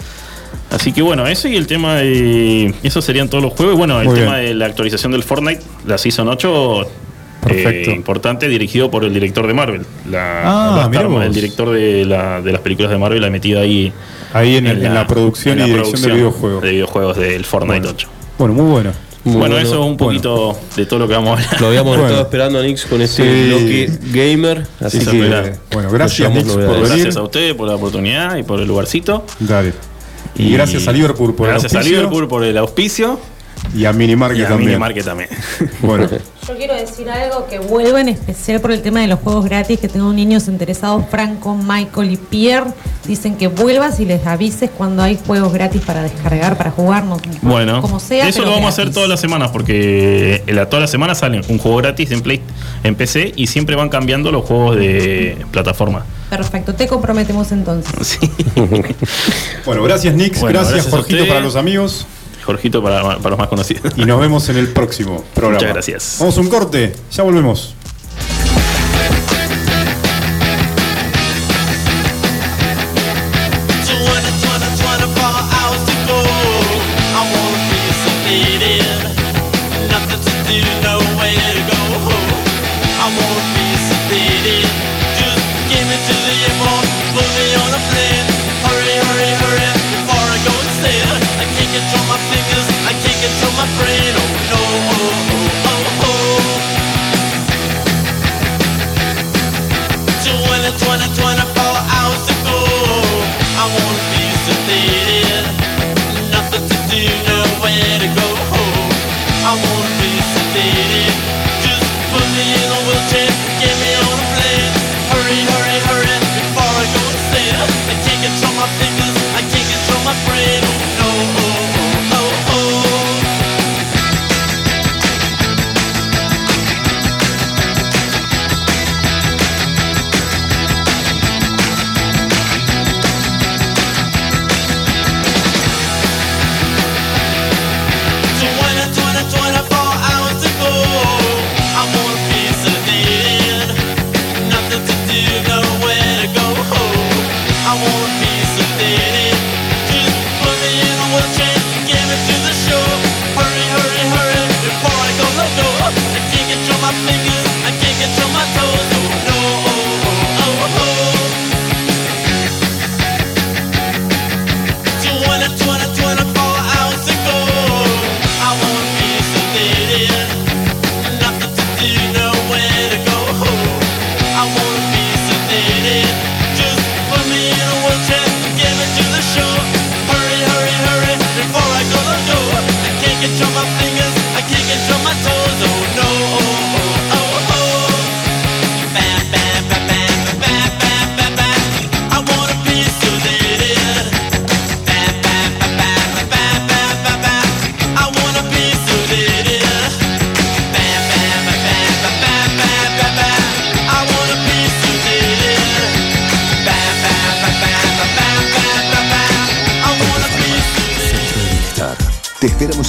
Así 0.70 0.92
que 0.92 1.03
bueno, 1.03 1.27
eso 1.27 1.49
y 1.49 1.57
el 1.57 1.66
tema 1.66 1.97
de. 1.97 2.73
Eso 2.85 3.03
serían 3.03 3.29
todos 3.29 3.42
los 3.42 3.53
juegos. 3.55 3.75
Y 3.75 3.79
bueno, 3.79 4.01
el 4.01 4.07
Muy 4.09 4.14
tema 4.18 4.37
bien. 4.38 4.47
de 4.51 4.55
la 4.55 4.66
actualización 4.66 5.11
del 5.12 5.25
Fortnite, 5.25 5.61
la 5.87 5.99
Season 5.99 6.29
8. 6.29 6.87
Perfecto. 7.44 7.90
eh, 7.90 7.94
importante, 7.94 8.48
dirigido 8.48 8.90
por 8.90 9.04
el 9.04 9.12
director 9.14 9.46
de 9.46 9.54
Marvel. 9.54 9.87
La, 10.11 10.42
Ah, 10.44 10.88
la 10.92 11.24
el 11.26 11.33
director 11.35 11.70
de, 11.70 12.04
la- 12.04 12.40
de 12.40 12.52
las 12.52 12.61
películas 12.61 12.90
de 12.90 12.98
Marvel, 12.98 13.22
ha 13.24 13.30
metido 13.30 13.61
ahí. 13.61 13.92
Ahí 14.33 14.57
en, 14.57 14.66
el- 14.66 14.85
en 14.85 14.94
la, 14.94 15.07
producción 15.07 15.54
en 15.54 15.59
la 15.61 15.68
y 15.68 15.70
dirección 15.72 16.02
de 16.02 16.12
videojuegos. 16.12 16.62
De 16.62 16.70
videojuegos 16.70 17.16
del 17.16 17.44
Fortnite 17.44 17.87
8. 17.88 18.09
Bueno, 18.38 18.54
muy 18.54 18.64
bueno. 18.70 18.92
Muy 19.24 19.37
bueno, 19.37 19.54
bueno. 19.54 19.66
eso 19.68 19.80
es 19.83 19.87
un 19.90 19.96
poquito 19.96 20.59
de 20.76 20.85
todo 20.85 20.98
lo 20.98 21.09
que 21.09 21.14
vamos 21.14 21.30
a 21.40 21.42
hablar. 21.44 21.61
Lo 21.62 21.66
habíamos 21.68 21.88
Bueno. 21.96 22.04
estado 22.09 22.22
esperando 22.24 22.59
a 22.59 22.62
Nix 22.62 22.85
con 22.85 23.00
este 23.00 23.22
Sí. 23.22 23.48
bloque 23.48 23.90
gamer. 24.12 24.66
Así 24.80 25.00
Sí, 25.00 25.07
que. 25.07 25.52
Bueno, 25.72 25.90
gracias, 25.90 26.30
Nix, 26.30 26.44
por 26.44 26.57
novedades. 26.57 26.76
venir. 26.83 26.88
Gracias 26.96 27.16
a 27.16 27.22
ustedes 27.22 27.54
por 27.54 27.66
la 27.68 27.76
oportunidad 27.76 28.37
y 28.37 28.42
por 28.42 28.61
el 28.61 28.68
lugarcito. 28.68 29.24
Dale. 29.40 29.72
Y, 30.37 30.52
gracias 30.52 30.87
a 30.88 30.92
Liverpool 30.92 31.35
por 31.35 31.46
Gracias 31.48 31.72
el 31.72 31.76
a 31.76 31.80
auspicio. 31.80 31.98
Liverpool 32.00 32.28
por 32.28 32.44
el 32.44 32.59
auspicio. 32.59 33.18
Y 33.74 33.85
a 33.87 33.92
Minimarket 33.92 34.38
Y 34.40 34.44
a 34.44 34.48
también. 34.48 34.68
Minimarket 34.70 35.05
también. 35.05 35.29
Bueno, 35.81 36.09
Yo 36.46 36.57
quiero 36.57 36.74
decir 36.74 37.09
algo 37.11 37.46
que 37.48 37.59
vuelvo 37.59 37.98
en 37.98 38.09
especial 38.09 38.61
por 38.61 38.72
el 38.72 38.83
tema 38.83 39.00
de 39.00 39.07
los 39.09 39.20
juegos 39.20 39.44
gratis, 39.44 39.79
que 39.81 39.88
tengo 39.88 40.12
niños 40.12 40.48
interesados, 40.48 41.05
Franco, 41.11 41.55
Michael 41.57 42.12
y 42.12 42.16
Pierre, 42.16 42.70
dicen 43.07 43.37
que 43.37 43.48
vuelvas 43.48 44.00
y 44.00 44.05
les 44.07 44.27
avises 44.27 44.70
cuando 44.70 45.03
hay 45.03 45.18
juegos 45.27 45.53
gratis 45.53 45.83
para 45.83 46.03
descargar, 46.03 46.57
para 46.57 46.70
jugar, 46.70 47.05
no, 47.05 47.18
Bueno, 47.42 47.81
como 47.83 48.00
sea. 48.00 48.29
eso 48.29 48.42
lo 48.42 48.50
vamos 48.50 48.66
a 48.66 48.68
hacer 48.68 48.92
todas 48.92 49.09
las 49.09 49.20
semanas 49.20 49.50
porque 49.53 50.42
eh, 50.46 50.53
la- 50.53 50.66
todas 50.68 50.83
las 50.83 50.90
semanas 50.90 51.18
sale 51.18 51.40
un 51.48 51.59
juego 51.59 51.77
gratis 51.79 52.11
en 52.11 52.20
Play, 52.22 52.40
en 52.83 52.94
PC 52.94 53.33
y 53.37 53.46
siempre 53.46 53.77
van 53.77 53.88
cambiando 53.88 54.31
los 54.33 54.44
juegos 54.44 54.77
de 54.77 55.38
plataforma. 55.50 56.05
Perfecto, 56.31 56.74
te 56.74 56.87
comprometemos 56.87 57.53
entonces. 57.53 57.92
Sí. 58.05 58.31
bueno, 59.66 59.83
gracias 59.83 60.14
Nix, 60.14 60.40
Bueno, 60.40 60.59
gracias, 60.59 60.74
gracias 60.85 60.94
Jorgito 60.94 61.27
para 61.27 61.40
los 61.40 61.57
amigos. 61.57 62.07
Jorgito 62.44 62.83
para, 62.83 63.02
para 63.02 63.30
los 63.30 63.38
más 63.38 63.48
conocidos. 63.48 63.92
Y 63.96 64.04
nos 64.04 64.20
vemos 64.20 64.48
en 64.48 64.57
el 64.57 64.68
próximo 64.68 65.24
programa. 65.35 65.59
Muchas 65.59 65.72
gracias. 65.72 66.16
Vamos 66.20 66.38
a 66.38 66.40
un 66.40 66.48
corte, 66.48 66.92
ya 67.11 67.22
volvemos. 67.22 67.73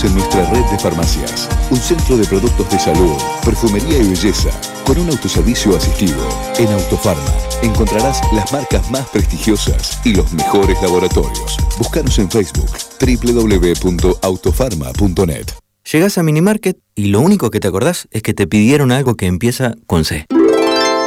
En 0.05 0.13
nuestra 0.13 0.49
red 0.51 0.63
de 0.71 0.79
farmacias, 0.79 1.49
un 1.69 1.77
centro 1.77 2.15
de 2.17 2.25
productos 2.25 2.69
de 2.69 2.79
salud, 2.79 3.15
perfumería 3.43 3.97
y 3.97 4.07
belleza, 4.09 4.49
con 4.85 4.97
un 4.99 5.09
autoservicio 5.09 5.75
asistido. 5.75 6.15
En 6.57 6.71
Autofarma 6.71 7.33
encontrarás 7.61 8.21
las 8.33 8.51
marcas 8.51 8.89
más 8.91 9.07
prestigiosas 9.09 9.99
y 10.05 10.15
los 10.15 10.33
mejores 10.33 10.81
laboratorios. 10.81 11.57
Búscanos 11.77 12.17
en 12.19 12.29
Facebook 12.29 12.69
www.autofarma.net. 12.99 15.45
Llegás 15.91 16.17
a 16.17 16.23
Minimarket 16.23 16.79
y 16.95 17.07
lo 17.07 17.19
único 17.21 17.51
que 17.51 17.59
te 17.59 17.67
acordás 17.67 18.07
es 18.11 18.23
que 18.23 18.33
te 18.33 18.47
pidieron 18.47 18.91
algo 18.91 19.15
que 19.15 19.27
empieza 19.27 19.75
con 19.85 20.03
C. 20.03 20.25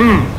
Mm. 0.00 0.29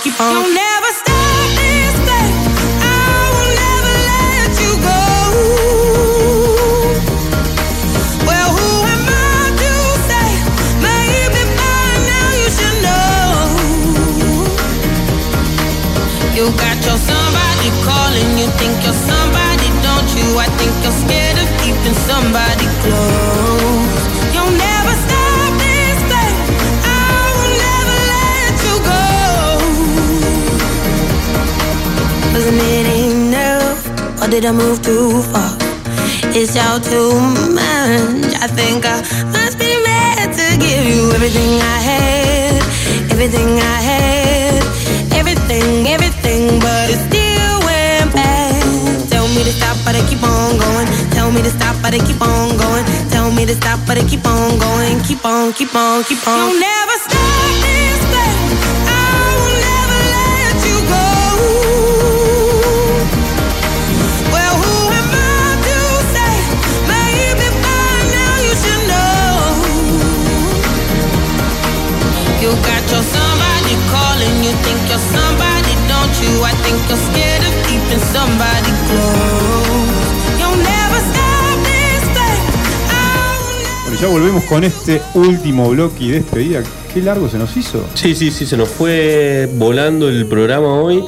funky 0.00 0.16
bone. 0.16 0.54
Never 0.54 0.92
stop 0.92 1.48
this. 1.56 1.94
I 2.08 3.24
will 3.34 3.52
never 3.64 3.92
let 4.10 4.50
you 4.62 4.72
go. 4.88 5.02
Well, 8.26 8.50
who 8.56 8.70
am 8.94 9.04
I 9.08 9.52
to 9.60 9.72
say? 10.08 10.30
Maybe 10.80 11.42
by 11.60 11.84
now 12.12 12.28
you 12.40 12.48
should 12.56 12.78
know. 12.86 13.28
You 16.36 16.44
got 16.56 16.78
your 16.86 16.98
somebody 16.98 17.68
calling. 17.84 18.38
You 18.38 18.48
think 18.56 18.82
you're 18.84 19.02
somebody, 19.10 19.68
don't 19.84 20.08
you? 20.16 20.38
I 20.38 20.48
think 20.58 20.72
you're 20.82 20.98
scared 21.04 21.38
of 21.38 21.48
keeping 21.60 21.96
somebody 22.08 22.66
close. 22.82 24.00
You'll 24.32 24.56
never 24.56 24.94
stop. 25.04 25.19
Wasn't 32.40 32.56
it 32.56 32.86
enough? 33.12 33.84
Or 34.22 34.26
did 34.26 34.46
I 34.46 34.52
move 34.52 34.80
too 34.80 35.20
far? 35.28 35.52
It's 36.32 36.56
all 36.56 36.80
too 36.80 37.12
much. 37.52 38.32
I 38.40 38.48
think 38.48 38.88
I 38.88 39.04
must 39.28 39.60
be 39.60 39.76
mad 39.84 40.32
to 40.32 40.46
give 40.56 40.88
you 40.88 41.12
everything 41.12 41.60
I 41.60 41.78
had, 41.84 42.56
everything 43.12 43.60
I 43.60 43.78
had, 43.92 44.64
everything, 45.12 45.84
everything, 45.92 46.56
but 46.64 46.88
it 46.88 47.00
still 47.12 47.56
went 47.68 48.08
bad. 48.16 48.64
Tell 49.12 49.28
me 49.36 49.44
to 49.44 49.52
stop, 49.52 49.76
but 49.84 49.92
I 49.94 50.00
keep 50.08 50.24
on 50.24 50.56
going. 50.56 50.88
Tell 51.12 51.28
me 51.30 51.42
to 51.44 51.52
stop, 51.52 51.76
but 51.84 51.92
I 51.92 52.00
keep 52.08 52.24
on 52.24 52.56
going. 52.56 52.88
Tell 53.12 53.30
me 53.30 53.44
to 53.44 53.52
stop, 53.52 53.80
but 53.84 53.98
I 54.00 54.04
keep 54.08 54.24
on 54.24 54.56
going. 54.56 54.96
Keep 55.04 55.26
on, 55.26 55.52
keep 55.52 55.76
on, 55.76 56.04
keep 56.08 56.24
on. 56.24 56.40
You'll 56.40 56.58
never 56.58 56.89
you? 76.22 76.44
I 76.44 76.52
think 76.62 76.78
you're 76.88 77.04
scared 77.10 77.42
of 77.48 77.54
keeping 77.66 78.02
somebody 78.12 78.72
close. 78.88 80.38
You'll 80.38 80.60
never 80.62 80.98
stop 81.12 81.56
this 81.68 82.04
thing. 82.16 82.42
I 82.88 83.38
will 83.44 83.58
never 83.62 83.84
Bueno, 83.84 84.00
ya 84.00 84.08
volvemos 84.08 84.44
con 84.44 84.64
este 84.64 85.02
último 85.14 85.70
bloque 85.70 86.04
y 86.04 86.10
despedida. 86.10 86.62
Qué 86.92 87.00
largo 87.02 87.28
se 87.28 87.38
nos 87.38 87.56
hizo. 87.56 87.84
Sí, 87.94 88.14
sí, 88.14 88.30
sí, 88.30 88.46
se 88.46 88.56
nos 88.56 88.68
fue 88.68 89.48
volando 89.54 90.08
el 90.08 90.26
programa 90.26 90.74
hoy. 90.74 91.04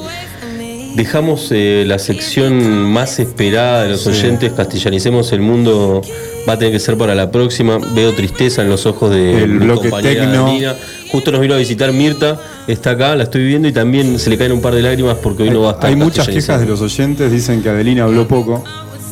Dejamos 0.95 1.47
eh, 1.51 1.85
la 1.87 1.97
sección 1.97 2.83
más 2.91 3.19
esperada 3.19 3.83
de 3.83 3.89
los 3.89 4.05
oyentes, 4.05 4.53
castellanicemos 4.53 5.31
el 5.31 5.41
mundo, 5.41 6.01
va 6.47 6.53
a 6.53 6.57
tener 6.59 6.71
que 6.71 6.79
ser 6.79 6.97
para 6.97 7.15
la 7.15 7.31
próxima. 7.31 7.79
Veo 7.95 8.13
tristeza 8.13 8.61
en 8.61 8.69
los 8.69 8.85
ojos 8.85 9.09
de 9.09 9.43
El 9.43 9.49
mi 9.49 9.65
bloque 9.65 9.89
compañera. 9.89 10.75
Justo 11.11 11.31
nos 11.31 11.41
vino 11.41 11.55
a 11.55 11.57
visitar 11.57 11.91
Mirta, 11.91 12.39
está 12.67 12.91
acá, 12.91 13.15
la 13.15 13.23
estoy 13.23 13.45
viendo 13.45 13.67
y 13.67 13.71
también 13.71 14.19
se 14.19 14.29
le 14.29 14.37
caen 14.37 14.51
un 14.51 14.61
par 14.61 14.75
de 14.75 14.81
lágrimas 14.81 15.17
porque 15.17 15.43
hoy 15.43 15.49
no 15.49 15.61
va 15.61 15.71
a 15.71 15.73
estar. 15.73 15.89
Hay 15.89 15.95
muchas 15.95 16.27
quejas 16.27 16.59
de 16.59 16.65
los 16.67 16.81
oyentes, 16.81 17.31
dicen 17.31 17.63
que 17.63 17.69
Adelina 17.69 18.03
habló 18.03 18.27
poco. 18.27 18.63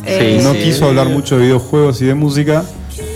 Sí, 0.04 0.38
no 0.42 0.52
sí. 0.52 0.60
quiso 0.64 0.86
hablar 0.86 1.08
mucho 1.08 1.36
de 1.36 1.42
videojuegos 1.42 2.00
y 2.02 2.06
de 2.06 2.14
música. 2.14 2.64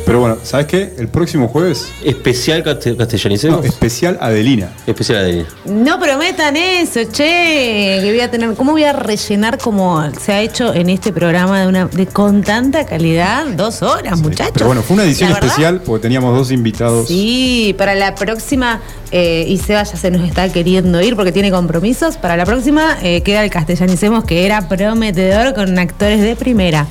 Pero 0.06 0.20
bueno, 0.20 0.38
¿sabes 0.44 0.66
qué? 0.66 0.94
El 0.98 1.08
próximo 1.08 1.48
jueves, 1.48 1.88
Especial 2.04 2.62
caste- 2.62 2.92
no, 2.92 2.96
castellanicemos. 2.96 3.64
especial 3.64 4.16
Adelina. 4.20 4.70
Especial 4.86 5.18
Adelina. 5.18 5.46
No 5.64 5.98
prometan 5.98 6.56
eso, 6.56 7.00
che. 7.10 7.98
Que 8.00 8.10
voy 8.12 8.20
a 8.20 8.30
tener. 8.30 8.54
¿Cómo 8.54 8.70
voy 8.72 8.84
a 8.84 8.92
rellenar 8.92 9.58
como 9.58 10.00
se 10.12 10.32
ha 10.32 10.40
hecho 10.42 10.72
en 10.72 10.90
este 10.90 11.12
programa 11.12 11.60
de 11.60 11.66
una 11.66 11.86
de 11.86 12.06
con 12.06 12.42
tanta 12.44 12.86
calidad? 12.86 13.46
Dos 13.56 13.82
horas, 13.82 14.20
muchachos. 14.20 14.52
Pero 14.54 14.66
bueno, 14.66 14.82
fue 14.82 14.94
una 14.94 15.02
edición 15.02 15.32
especial 15.32 15.80
porque 15.84 16.02
teníamos 16.02 16.36
dos 16.38 16.52
invitados. 16.52 17.08
Sí, 17.08 17.74
para 17.76 17.96
la 17.96 18.14
próxima, 18.14 18.80
eh, 19.10 19.44
y 19.48 19.58
Seba 19.58 19.82
ya 19.82 19.96
se 19.96 20.10
nos 20.12 20.26
está 20.28 20.48
queriendo 20.52 21.02
ir 21.02 21.16
porque 21.16 21.32
tiene 21.32 21.50
compromisos. 21.50 22.16
Para 22.16 22.36
la 22.36 22.44
próxima 22.46 22.96
eh, 23.02 23.22
queda 23.22 23.42
el 23.42 23.50
castellanicemos 23.50 24.24
que 24.24 24.46
era 24.46 24.68
prometedor 24.68 25.52
con 25.52 25.76
actores 25.80 26.20
de 26.22 26.36
primera. 26.36 26.86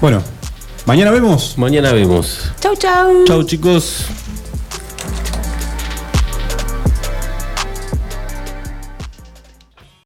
Bueno, 0.00 0.22
mañana 0.86 1.10
vemos. 1.10 1.54
Mañana 1.56 1.92
vemos. 1.92 2.40
Chau, 2.60 2.74
chau. 2.76 3.24
Chau 3.26 3.42
chicos. 3.44 4.06